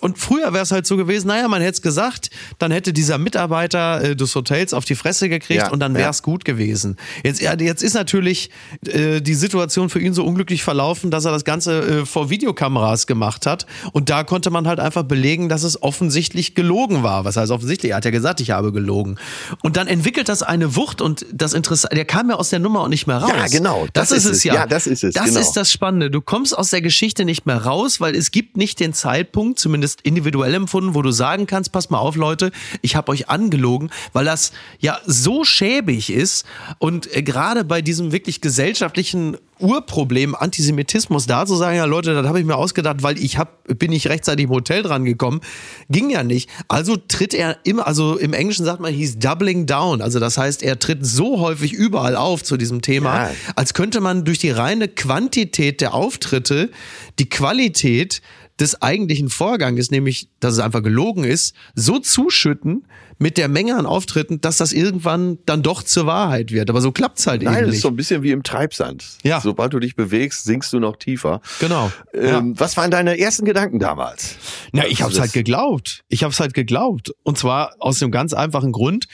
Und 0.00 0.18
früher 0.18 0.52
wäre 0.54 0.62
es 0.62 0.72
halt 0.72 0.86
so 0.86 0.96
gewesen, 0.96 1.28
naja, 1.28 1.46
man 1.48 1.60
hätte 1.60 1.74
es 1.74 1.82
gesagt, 1.82 2.30
dann 2.58 2.70
hätte 2.70 2.94
dieser 2.94 3.18
Mitarbeiter 3.18 4.02
äh, 4.02 4.16
des 4.16 4.34
Hotels 4.34 4.72
auf 4.72 4.86
die 4.86 4.94
Fresse 4.94 5.28
gekriegt 5.28 5.62
Ja, 5.62 5.70
und 5.70 5.80
dann 5.80 5.92
wäre 5.92 6.04
ja. 6.04 6.10
es 6.10 6.22
gut 6.22 6.44
gewesen. 6.44 6.96
Jetzt, 7.22 7.42
ja, 7.42 7.54
jetzt 7.54 7.82
ist 7.82 7.94
natürlich 7.94 8.50
äh, 8.86 9.20
die 9.20 9.34
Situation 9.34 9.90
für 9.90 10.00
ihn 10.00 10.14
so 10.14 10.24
unglücklich 10.24 10.62
verlaufen, 10.62 11.10
dass 11.10 11.26
er 11.26 11.32
das 11.32 11.44
Ganze 11.44 12.00
äh, 12.00 12.06
vor 12.06 12.30
Videokameras 12.30 13.06
gemacht 13.06 13.44
hat. 13.44 13.66
Und 13.92 14.08
da 14.08 14.24
konnte 14.24 14.50
man 14.50 14.66
halt 14.66 14.80
einfach 14.80 15.02
belegen, 15.02 15.50
dass 15.50 15.64
es 15.64 15.82
offensichtlich 15.82 16.54
gelogen 16.54 17.02
war. 17.02 17.24
Was 17.24 17.36
heißt 17.36 17.52
offensichtlich? 17.64 17.92
Er 17.92 17.96
hat 17.96 18.04
ja 18.04 18.10
gesagt, 18.10 18.40
ich 18.40 18.50
habe 18.50 18.72
gelogen. 18.72 19.16
Und 19.62 19.76
dann 19.76 19.86
entwickelt 19.86 20.28
das 20.28 20.42
eine 20.42 20.76
Wucht 20.76 21.00
und 21.00 21.24
das 21.32 21.54
Interessante, 21.54 21.96
der 21.96 22.04
kam 22.04 22.28
ja 22.28 22.36
aus 22.36 22.50
der 22.50 22.58
Nummer 22.58 22.80
auch 22.82 22.88
nicht 22.88 23.06
mehr 23.06 23.18
raus. 23.18 23.32
Ja, 23.34 23.46
genau. 23.46 23.86
Das, 23.92 24.10
Das 24.10 24.18
ist 24.18 24.26
es. 24.26 24.44
ja. 24.44 24.54
Ja, 24.54 24.66
das 24.66 24.86
ist 24.86 25.02
es, 25.02 25.14
Das 25.14 25.26
genau. 25.26 25.40
ist 25.40 25.52
das 25.52 25.72
Spannende. 25.72 26.10
Du 26.10 26.20
kommst 26.20 26.56
aus 26.56 26.70
der 26.70 26.82
Geschichte 26.82 27.24
nicht 27.24 27.46
mehr 27.46 27.64
raus, 27.64 28.00
weil 28.00 28.14
es 28.14 28.30
gibt 28.30 28.56
nicht 28.56 28.80
den 28.80 28.92
Zeitpunkt, 28.92 29.58
zumindest 29.58 30.02
individuell 30.02 30.54
empfunden, 30.54 30.94
wo 30.94 31.02
du 31.02 31.10
sagen 31.10 31.46
kannst, 31.46 31.72
pass 31.72 31.90
mal 31.90 31.98
auf, 31.98 32.16
Leute, 32.16 32.52
ich 32.82 32.96
habe 32.96 33.10
euch 33.10 33.28
angelogen, 33.30 33.90
weil 34.12 34.26
das 34.26 34.52
ja 34.78 34.98
so 35.06 35.44
schäbig 35.44 36.10
ist 36.10 36.44
und 36.78 37.14
äh, 37.14 37.22
gerade 37.22 37.64
bei 37.64 37.80
diesem 37.80 38.12
wirklich 38.12 38.40
gesellschaftlichen 38.40 39.38
Urproblem 39.64 40.34
Antisemitismus 40.34 41.26
da 41.26 41.46
zu 41.46 41.56
sagen, 41.56 41.76
ja 41.76 41.84
Leute, 41.86 42.14
das 42.14 42.26
habe 42.26 42.38
ich 42.38 42.46
mir 42.46 42.56
ausgedacht, 42.56 43.02
weil 43.02 43.18
ich 43.18 43.38
hab, 43.38 43.64
bin 43.78 43.90
nicht 43.90 44.08
rechtzeitig 44.08 44.44
im 44.44 44.50
Hotel 44.50 44.82
dran 44.82 45.04
gekommen, 45.04 45.40
ging 45.88 46.10
ja 46.10 46.22
nicht. 46.22 46.50
Also 46.68 46.96
tritt 46.96 47.34
er 47.34 47.56
immer, 47.64 47.86
also 47.86 48.16
im 48.18 48.32
Englischen 48.32 48.64
sagt 48.64 48.80
man, 48.80 48.92
he's 48.92 49.18
doubling 49.18 49.66
down. 49.66 50.00
Also 50.02 50.20
das 50.20 50.38
heißt, 50.38 50.62
er 50.62 50.78
tritt 50.78 51.04
so 51.06 51.40
häufig 51.40 51.72
überall 51.72 52.16
auf 52.16 52.44
zu 52.44 52.56
diesem 52.56 52.82
Thema, 52.82 53.24
Ja. 53.24 53.30
als 53.56 53.74
könnte 53.74 54.00
man 54.00 54.24
durch 54.24 54.38
die 54.38 54.50
reine 54.50 54.88
Quantität 54.88 55.80
der 55.80 55.94
Auftritte 55.94 56.70
die 57.18 57.28
Qualität 57.28 58.20
des 58.60 58.82
eigentlichen 58.82 59.30
Vorganges, 59.30 59.90
nämlich, 59.90 60.28
dass 60.40 60.54
es 60.54 60.60
einfach 60.60 60.82
gelogen 60.82 61.24
ist, 61.24 61.54
so 61.74 61.98
zuschütten 61.98 62.84
mit 63.18 63.36
der 63.38 63.48
Menge 63.48 63.76
an 63.76 63.86
Auftritten, 63.86 64.40
dass 64.40 64.56
das 64.56 64.72
irgendwann 64.72 65.38
dann 65.46 65.62
doch 65.62 65.82
zur 65.82 66.06
Wahrheit 66.06 66.50
wird. 66.50 66.68
Aber 66.70 66.80
so 66.80 66.92
klappt's 66.92 67.26
halt 67.26 67.42
Nein, 67.42 67.52
eben 67.54 67.60
das 67.62 67.66
nicht. 67.70 67.76
ist 67.76 67.82
so 67.82 67.88
ein 67.88 67.96
bisschen 67.96 68.22
wie 68.22 68.30
im 68.32 68.42
Treibsand. 68.42 69.04
Ja. 69.22 69.40
Sobald 69.40 69.72
du 69.72 69.78
dich 69.78 69.96
bewegst, 69.96 70.44
sinkst 70.44 70.72
du 70.72 70.80
noch 70.80 70.96
tiefer. 70.96 71.40
Genau. 71.60 71.90
Ähm, 72.12 72.54
Was 72.58 72.76
waren 72.76 72.90
deine 72.90 73.18
ersten 73.18 73.44
Gedanken 73.44 73.78
damals? 73.78 74.36
Na, 74.72 74.86
ich 74.86 75.02
hab's 75.02 75.14
Das- 75.14 75.20
halt 75.22 75.32
geglaubt. 75.32 76.02
Ich 76.08 76.24
hab's 76.24 76.40
halt 76.40 76.54
geglaubt. 76.54 77.12
Und 77.22 77.38
zwar 77.38 77.74
aus 77.78 77.98
dem 77.98 78.10
ganz 78.10 78.32
einfachen 78.32 78.72
Grund, 78.72 79.06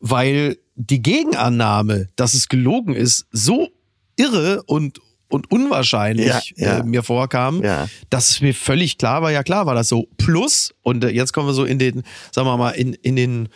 weil 0.00 0.58
die 0.74 1.00
Gegenannahme, 1.02 2.08
dass 2.16 2.34
es 2.34 2.48
gelogen 2.48 2.94
ist, 2.94 3.26
so 3.32 3.68
irre 4.16 4.62
und 4.66 5.00
und 5.28 5.50
unwahrscheinlich 5.50 6.26
Ja, 6.26 6.40
ja. 6.56 6.78
Äh, 6.78 6.82
mir 6.84 7.02
vorkam, 7.02 7.62
Ja. 7.62 7.88
dass 8.10 8.30
es 8.30 8.40
mir 8.40 8.54
völlig 8.54 8.96
klar 8.98 9.22
war, 9.22 9.32
ja 9.32 9.42
klar 9.42 9.66
war 9.66 9.74
das 9.74 9.88
so. 9.88 10.06
Plus, 10.18 10.72
und 10.82 11.02
äh, 11.04 11.08
jetzt 11.08 11.32
kommen 11.32 11.48
wir 11.48 11.54
so 11.54 11.64
in 11.64 11.78
den, 11.78 12.02
sagen 12.32 12.46
wir 12.46 12.56
mal, 12.56 12.70
in, 12.70 12.94
in 12.94 13.16
den 13.16 13.48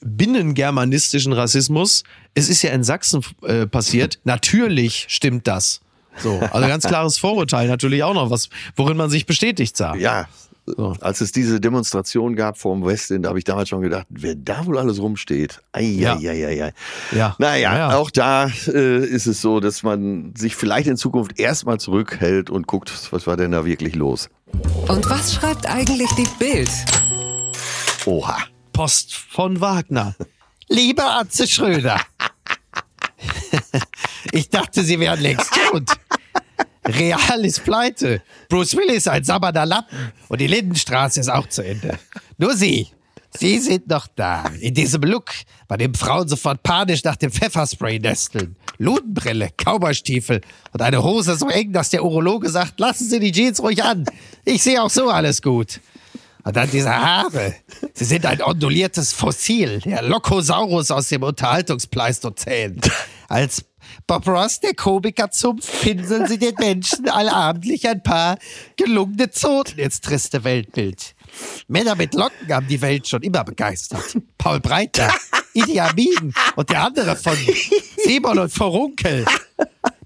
binnengermanistischen 0.00 1.32
Rassismus. 1.32 2.04
Es 2.34 2.48
ist 2.48 2.62
ja 2.62 2.70
in 2.70 2.84
Sachsen 2.84 3.22
äh, 3.42 3.66
passiert. 3.66 4.18
Natürlich 4.24 5.06
stimmt 5.08 5.46
das. 5.46 5.80
So, 6.20 6.38
also 6.40 6.66
ganz 6.66 6.84
klares 6.84 7.16
Vorurteil 7.16 7.68
natürlich 7.68 8.02
auch 8.02 8.12
noch, 8.14 8.28
was, 8.30 8.48
worin 8.74 8.96
man 8.96 9.08
sich 9.08 9.24
bestätigt 9.24 9.76
sah. 9.76 9.94
Ja. 9.94 10.28
So. 10.76 10.94
Als 11.00 11.20
es 11.20 11.32
diese 11.32 11.60
Demonstration 11.60 12.36
gab 12.36 12.58
vor 12.58 12.74
dem 12.74 12.84
Westin, 12.84 13.22
da 13.22 13.30
habe 13.30 13.38
ich 13.38 13.44
damals 13.44 13.68
schon 13.68 13.80
gedacht, 13.80 14.06
wer 14.10 14.34
da 14.34 14.66
wohl 14.66 14.78
alles 14.78 15.00
rumsteht. 15.00 15.60
Ei, 15.72 15.82
Ja. 15.82 16.16
ei, 16.16 16.28
ei, 16.28 16.46
ei, 16.46 16.64
ei. 16.66 16.72
Ja. 17.16 17.36
Naja, 17.38 17.76
Ja. 17.76 17.96
auch 17.96 18.10
da 18.10 18.50
äh, 18.66 19.04
ist 19.04 19.26
es 19.26 19.40
so, 19.40 19.60
dass 19.60 19.82
man 19.82 20.34
sich 20.36 20.56
vielleicht 20.56 20.86
in 20.88 20.96
Zukunft 20.96 21.38
erstmal 21.38 21.78
zurückhält 21.80 22.50
und 22.50 22.66
guckt, 22.66 22.92
was 23.10 23.26
war 23.26 23.36
denn 23.36 23.52
da 23.52 23.64
wirklich 23.64 23.94
los. 23.94 24.28
Und 24.88 25.08
was 25.10 25.34
schreibt 25.34 25.66
eigentlich 25.66 26.10
die 26.16 26.26
Bild? 26.38 26.70
Oha. 28.06 28.36
Post 28.72 29.14
von 29.14 29.60
Wagner. 29.60 30.14
Lieber 30.68 31.18
Atze 31.18 31.46
Schröder. 31.48 32.00
ich 34.32 34.48
dachte, 34.50 34.82
Sie 34.84 35.00
wären 35.00 35.20
längst 35.20 35.50
tot. 35.70 35.84
Real 36.88 37.44
ist 37.44 37.64
pleite. 37.64 38.22
Bruce 38.48 38.74
Willis 38.76 39.06
ein 39.06 39.22
sabbernder 39.22 39.66
Lappen. 39.66 40.12
Und 40.28 40.40
die 40.40 40.46
Lindenstraße 40.46 41.20
ist 41.20 41.28
auch 41.28 41.48
zu 41.48 41.62
Ende. 41.62 41.98
Nur 42.38 42.56
Sie. 42.56 42.88
Sie 43.38 43.58
sind 43.58 43.88
noch 43.88 44.06
da. 44.16 44.44
In 44.60 44.72
diesem 44.72 45.02
Look, 45.02 45.30
bei 45.68 45.76
dem 45.76 45.94
Frauen 45.94 46.26
sofort 46.28 46.62
panisch 46.62 47.04
nach 47.04 47.16
dem 47.16 47.30
Pfefferspray 47.30 47.98
nesteln. 47.98 48.56
Ludenbrille, 48.78 49.50
Cowboystiefel 49.56 50.40
und 50.72 50.80
eine 50.80 51.02
Hose 51.02 51.36
so 51.36 51.48
eng, 51.48 51.72
dass 51.72 51.90
der 51.90 52.04
Urologe 52.04 52.48
sagt, 52.48 52.80
lassen 52.80 53.08
Sie 53.08 53.20
die 53.20 53.32
Jeans 53.32 53.62
ruhig 53.62 53.84
an. 53.84 54.06
Ich 54.44 54.62
sehe 54.62 54.82
auch 54.82 54.88
so 54.88 55.10
alles 55.10 55.42
gut. 55.42 55.80
Und 56.44 56.56
dann 56.56 56.70
diese 56.70 56.90
Haare. 56.90 57.54
Sie 57.92 58.06
sind 58.06 58.24
ein 58.24 58.40
onduliertes 58.40 59.12
Fossil, 59.12 59.80
der 59.80 60.02
Lokosaurus 60.02 60.90
aus 60.90 61.08
dem 61.08 61.22
Unterhaltungspleistozän. 61.22 62.80
Als 63.28 63.62
Bob 64.06 64.26
Ross, 64.26 64.60
der 64.60 64.74
Komiker, 64.74 65.30
zum 65.30 65.60
pinseln 65.82 66.26
sie 66.26 66.38
den 66.38 66.54
Menschen 66.58 67.08
allabendlich 67.08 67.88
ein 67.88 68.02
paar 68.02 68.38
gelungene 68.76 69.30
Zoten 69.30 69.78
ins 69.78 70.00
triste 70.00 70.44
Weltbild. 70.44 71.14
Männer 71.68 71.94
mit 71.94 72.14
Locken 72.14 72.52
haben 72.52 72.68
die 72.68 72.80
Welt 72.80 73.06
schon 73.08 73.22
immer 73.22 73.44
begeistert. 73.44 74.16
Paul 74.38 74.60
Breiter, 74.60 75.12
Idi 75.52 75.80
Amin 75.80 76.32
und 76.56 76.70
der 76.70 76.84
andere 76.84 77.16
von 77.16 77.36
Simon 78.04 78.38
und 78.38 78.50
Vorunkel. 78.50 79.24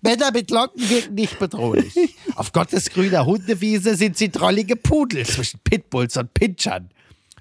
Männer 0.01 0.33
mit 0.33 0.51
Locken 0.51 0.89
wirken 0.91 1.15
nicht 1.15 1.39
bedrohlich. 1.39 1.95
Auf 2.35 2.53
Gottes 2.53 2.91
grüner 2.91 3.25
Hundewiese 3.25 3.95
sind 3.95 4.17
sie 4.17 4.31
drollige 4.31 4.75
Pudel 4.77 5.25
zwischen 5.25 5.61
Pitbulls 5.61 6.17
und 6.17 6.35
Pinchern. 6.35 6.91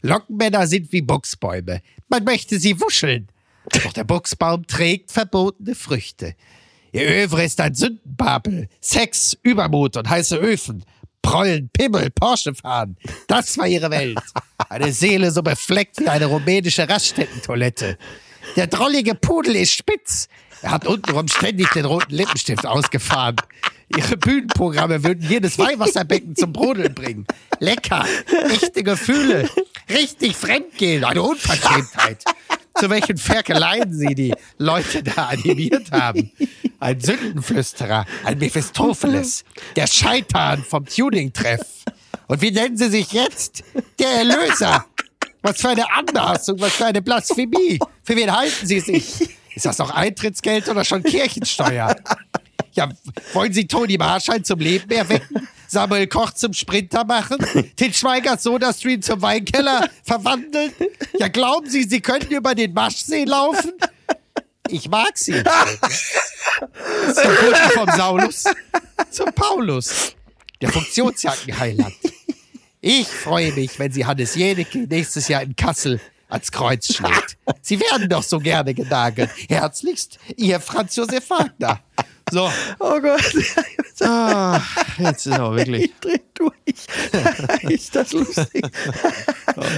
Lockenmänner 0.03 0.67
sind 0.67 0.91
wie 0.91 1.01
Buchsbäume. 1.01 1.81
Man 2.07 2.23
möchte 2.23 2.59
sie 2.59 2.79
wuscheln. 2.79 3.30
Doch 3.69 3.93
der 3.93 4.03
Buchsbaum 4.03 4.65
trägt 4.67 5.11
verbotene 5.11 5.75
Früchte. 5.75 6.35
Ihr 6.91 7.07
Övre 7.07 7.43
ist 7.43 7.61
ein 7.61 7.73
Sündenbabel. 7.73 8.67
Sex, 8.81 9.37
Übermut 9.43 9.95
und 9.97 10.09
heiße 10.09 10.35
Öfen. 10.35 10.83
Prollen, 11.21 11.69
Pimmel, 11.69 12.09
Porsche 12.09 12.53
fahren. 12.53 12.97
Das 13.27 13.57
war 13.57 13.67
ihre 13.67 13.91
Welt. 13.91 14.19
Eine 14.69 14.91
Seele 14.91 15.31
so 15.31 15.43
befleckt 15.43 15.99
wie 15.99 16.07
eine 16.07 16.25
rumänische 16.25 16.89
Raststättentoilette. 16.89 17.97
Der 18.55 18.67
drollige 18.67 19.15
Pudel 19.15 19.55
ist 19.55 19.71
spitz. 19.71 20.27
Er 20.61 20.71
hat 20.71 20.85
untenrum 20.85 21.27
ständig 21.27 21.69
den 21.71 21.85
roten 21.85 22.13
Lippenstift 22.13 22.65
ausgefahren. 22.65 23.35
Ihre 23.95 24.17
Bühnenprogramme 24.17 25.03
würden 25.03 25.27
jedes 25.27 25.57
Weihwasserbecken 25.57 26.35
zum 26.35 26.53
Brodeln 26.53 26.93
bringen. 26.93 27.25
Lecker, 27.59 28.05
echte 28.51 28.83
Gefühle, 28.83 29.49
richtig 29.89 30.35
fremdgehen, 30.35 31.03
eine 31.03 31.21
Unverschämtheit. 31.21 32.23
Zu 32.81 32.89
welchen 32.89 33.17
Ferkeleien 33.17 33.93
sie 33.93 34.15
die 34.15 34.33
Leute 34.57 35.03
da 35.03 35.27
animiert 35.27 35.91
haben. 35.91 36.31
Ein 36.79 36.99
Sündenflüsterer, 36.99 38.07
ein 38.23 38.39
Mephistopheles, 38.39 39.43
der 39.75 39.85
Scheitan 39.85 40.63
vom 40.63 40.87
Tuning-Treff. 40.87 41.61
Und 42.25 42.41
wie 42.41 42.49
nennen 42.49 42.75
sie 42.75 42.89
sich 42.89 43.11
jetzt? 43.11 43.63
Der 43.99 44.09
Erlöser. 44.09 44.83
Was 45.43 45.61
für 45.61 45.69
eine 45.69 45.85
Anmaßung, 45.93 46.59
was 46.59 46.73
für 46.73 46.87
eine 46.87 47.03
Blasphemie. 47.03 47.77
Für 48.01 48.15
wen 48.15 48.35
halten 48.35 48.65
sie 48.65 48.79
sich? 48.79 49.29
Ist 49.53 49.67
das 49.67 49.77
noch 49.77 49.91
Eintrittsgeld 49.91 50.67
oder 50.67 50.83
schon 50.83 51.03
Kirchensteuer? 51.03 51.95
Ja, 52.73 52.89
wollen 53.33 53.53
Sie 53.53 53.67
Toni 53.67 53.99
Marschall 53.99 54.41
zum 54.41 54.57
Leben 54.57 54.89
erwecken? 54.89 55.47
Samuel 55.71 56.07
Koch 56.07 56.31
zum 56.31 56.53
Sprinter 56.53 57.05
machen? 57.05 57.37
Til 57.75 57.93
Schweiger 57.93 58.37
SodaStream 58.37 59.01
zum 59.01 59.21
Weinkeller 59.21 59.89
verwandeln? 60.03 60.71
Ja, 61.17 61.29
glauben 61.29 61.69
Sie, 61.69 61.83
Sie 61.83 62.01
könnten 62.01 62.33
über 62.33 62.53
den 62.55 62.73
Maschsee 62.73 63.23
laufen? 63.23 63.71
Ich 64.69 64.89
mag 64.89 65.17
Sie. 65.17 65.31
Zum 67.13 67.35
Kunden 67.35 67.71
vom 67.73 67.89
Saulus 67.97 68.45
zum 69.09 69.33
Paulus, 69.33 70.15
der 70.61 70.69
Funktionsjackenheiland. 70.69 71.93
Ich 72.79 73.07
freue 73.07 73.51
mich, 73.53 73.77
wenn 73.79 73.91
Sie 73.91 74.05
Hannes 74.05 74.35
Jenecke 74.35 74.79
nächstes 74.79 75.27
Jahr 75.27 75.43
in 75.43 75.55
Kassel 75.55 75.99
ans 76.29 76.51
Kreuz 76.51 76.93
schlägt. 76.93 77.37
Sie 77.61 77.79
werden 77.79 78.09
doch 78.09 78.23
so 78.23 78.39
gerne 78.39 78.73
genagelt. 78.73 79.29
Herzlichst, 79.49 80.17
Ihr 80.37 80.59
Franz 80.59 80.95
Josef 80.95 81.29
Wagner. 81.29 81.81
So. 82.31 82.49
Oh 82.79 82.99
Gott. 82.99 83.21
Ah, 84.03 84.59
jetzt 84.97 85.27
ist 85.27 85.37
aber 85.37 85.57
wirklich. 85.57 85.91
Ich 86.03 86.30
dreh 86.49 86.73
durch. 87.63 87.71
ist 87.71 87.95
das 87.95 88.11
lustig? 88.13 88.65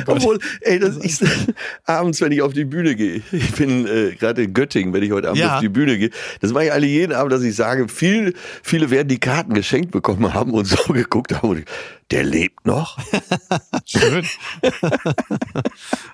Obwohl, 0.07 0.39
ey, 0.61 0.79
das 0.79 0.97
ist 0.97 1.23
abends, 1.85 2.21
wenn 2.21 2.31
ich 2.31 2.41
auf 2.41 2.53
die 2.53 2.65
Bühne 2.65 2.95
gehe. 2.95 3.21
Ich 3.31 3.51
bin 3.53 3.85
äh, 3.87 4.15
gerade 4.15 4.43
in 4.43 4.53
Göttingen, 4.53 4.93
wenn 4.93 5.03
ich 5.03 5.11
heute 5.11 5.29
Abend 5.29 5.39
Ja. 5.41 5.55
auf 5.55 5.61
die 5.61 5.69
Bühne 5.69 5.97
gehe. 5.97 6.09
Das 6.41 6.51
mache 6.51 6.65
ich 6.65 6.71
alle 6.71 6.85
jeden 6.87 7.13
Abend, 7.13 7.31
dass 7.33 7.41
ich 7.43 7.55
sage, 7.55 7.87
viel, 7.87 8.33
viele 8.61 8.89
werden 8.89 9.07
die 9.07 9.19
Karten 9.19 9.53
geschenkt 9.53 9.91
bekommen 9.91 10.33
haben 10.33 10.51
und 10.51 10.65
so 10.65 10.77
geguckt 10.93 11.33
haben. 11.33 11.49
Und 11.49 11.65
der 12.11 12.23
lebt 12.23 12.65
noch. 12.65 12.97
Schön. 13.85 14.25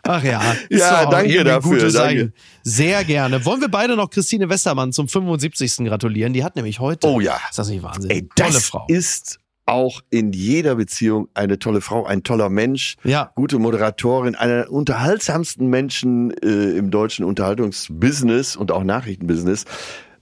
Ach 0.04 0.24
ja. 0.24 0.56
Ja, 0.70 1.06
auch 1.06 1.10
danke 1.10 1.44
dafür, 1.44 1.92
danke. 1.92 2.32
Sehr 2.64 3.04
gerne. 3.04 3.44
Wollen 3.46 3.62
wir 3.62 3.68
beide 3.70 3.96
noch 3.96 4.10
Christine 4.10 4.50
Westermann 4.50 4.94
zum 4.94 5.08
75. 5.08 5.78
gratulieren? 5.88 6.34
Die 6.34 6.44
hat 6.44 6.56
nämlich 6.56 6.80
heute. 6.80 7.08
Oh 7.08 7.20
ja. 7.20 7.40
Ist 7.50 7.60
das 7.60 7.68
nicht 7.70 7.84
Wahnsinn? 7.84 8.10
Ey, 8.12 8.30
das 8.36 8.48
Tolle 8.48 8.62
Frau. 8.62 8.86
ist 8.88 9.39
auch 9.70 10.02
in 10.10 10.34
jeder 10.34 10.76
Beziehung 10.76 11.28
eine 11.34 11.60
tolle 11.60 11.82
Frau, 11.82 12.06
ein 12.06 12.24
toller 12.24 12.50
Mensch, 12.50 12.96
Ja. 13.04 13.32
gute 13.36 13.60
Moderatorin, 13.60 14.36
einer 14.36 14.56
der 14.64 14.72
unterhaltsamsten 14.72 15.68
Menschen 15.68 16.32
äh, 16.44 16.78
im 16.78 16.92
deutschen 16.92 17.26
Unterhaltungsbusiness 17.26 18.56
und 18.56 18.72
auch 18.72 18.84
Nachrichtenbusiness. 18.84 19.66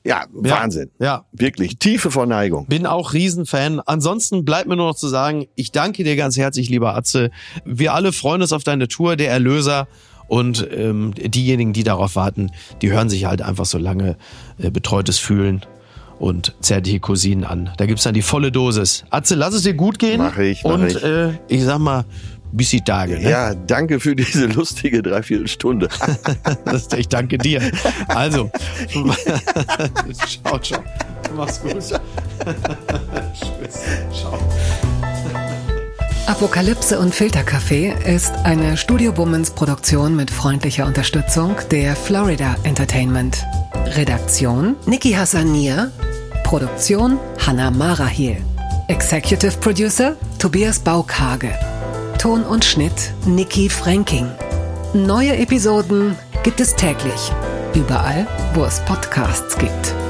Ja, 0.04 0.26
Wahnsinn. 0.32 0.92
Ja. 1.00 1.26
Wirklich, 1.34 1.80
tiefe 1.80 2.12
Verneigung. 2.12 2.68
Bin 2.68 2.86
auch 2.86 3.14
Riesenfan. 3.14 3.82
Ansonsten 3.86 4.46
bleibt 4.46 4.68
mir 4.70 4.78
nur 4.78 4.88
noch 4.88 4.96
zu 4.96 5.08
sagen, 5.10 5.48
ich 5.56 5.72
danke 5.72 6.04
dir 6.06 6.16
ganz 6.16 6.38
herzlich, 6.38 6.70
lieber 6.70 6.96
Atze. 6.96 7.30
Wir 7.66 7.94
alle 7.94 8.14
freuen 8.14 8.42
uns 8.42 8.54
auf 8.54 8.64
deine 8.64 8.88
Tour, 8.88 9.18
der 9.18 9.32
Erlöser. 9.32 9.88
Und 10.30 10.68
ähm, 10.72 11.14
diejenigen, 11.16 11.72
die 11.74 11.84
darauf 11.84 12.16
warten, 12.18 12.52
die 12.82 12.92
hören 12.92 13.10
sich 13.10 13.26
halt 13.26 13.42
einfach 13.42 13.66
so 13.66 13.78
lange 13.78 14.18
äh, 14.58 14.70
betreutes 14.72 15.20
Fühlen 15.20 15.62
und 16.20 16.56
zärtliche 16.62 17.00
Cousinen 17.00 17.44
an. 17.44 17.72
Da 17.78 17.86
gibt's 17.86 18.04
dann 18.04 18.14
die 18.14 18.22
volle 18.22 18.52
Dosis. 18.52 19.04
Atze, 19.10 19.36
lass 19.36 19.54
es 19.54 19.64
dir 19.64 19.74
gut 19.74 20.00
gehen. 20.00 20.20
Mach 20.20 20.38
ich, 20.38 20.64
mach 20.64 20.74
und 20.74 20.88
ich. 20.88 21.04
Äh, 21.04 21.32
ich 21.48 21.64
sag 21.64 21.80
mal, 21.80 22.06
bis 22.52 22.70
die 22.70 22.82
Tage. 22.82 23.20
Ne? 23.20 23.30
Ja, 23.30 23.54
danke 23.54 24.00
für 24.00 24.16
diese 24.16 24.48
lustige 24.48 25.02
Dreiviertelstunde. 25.02 25.90
Ich 26.98 27.08
danke 27.08 27.38
dir. 27.38 27.62
Also, 28.08 28.50
ciao, 30.44 30.60
ciao. 30.60 30.84
Mach's 31.36 31.62
gut. 31.62 31.74
Tschüss. 31.74 32.00
Ciao. 34.14 34.40
Apokalypse 36.28 37.00
und 37.00 37.16
Filterkaffee 37.16 37.94
ist 38.06 38.34
eine 38.44 38.78
Studio 38.78 39.16
Womans 39.18 39.52
Produktion 39.52 40.16
mit 40.16 40.30
freundlicher 40.32 40.86
Unterstützung 40.86 41.56
der 41.72 41.96
Florida 41.96 42.56
Entertainment. 42.64 43.46
Redaktion 43.86 44.76
Niki 44.86 45.16
Hassania. 45.16 45.92
Produktion 46.44 47.20
Hanna 47.46 47.72
Marahiel. 47.72 48.38
Executive 48.88 49.58
Producer 49.60 50.16
Tobias 50.40 50.80
Baukage. 50.80 51.52
Ton 52.18 52.44
und 52.44 52.66
Schnitt 52.66 53.14
Niki 53.26 53.70
Franking. 53.70 54.28
Neue 54.94 55.38
Episoden 55.38 56.16
gibt 56.44 56.60
es 56.60 56.76
täglich. 56.76 57.32
Überall, 57.74 58.28
wo 58.54 58.64
es 58.64 58.80
Podcasts 58.82 59.58
gibt. 59.58 60.07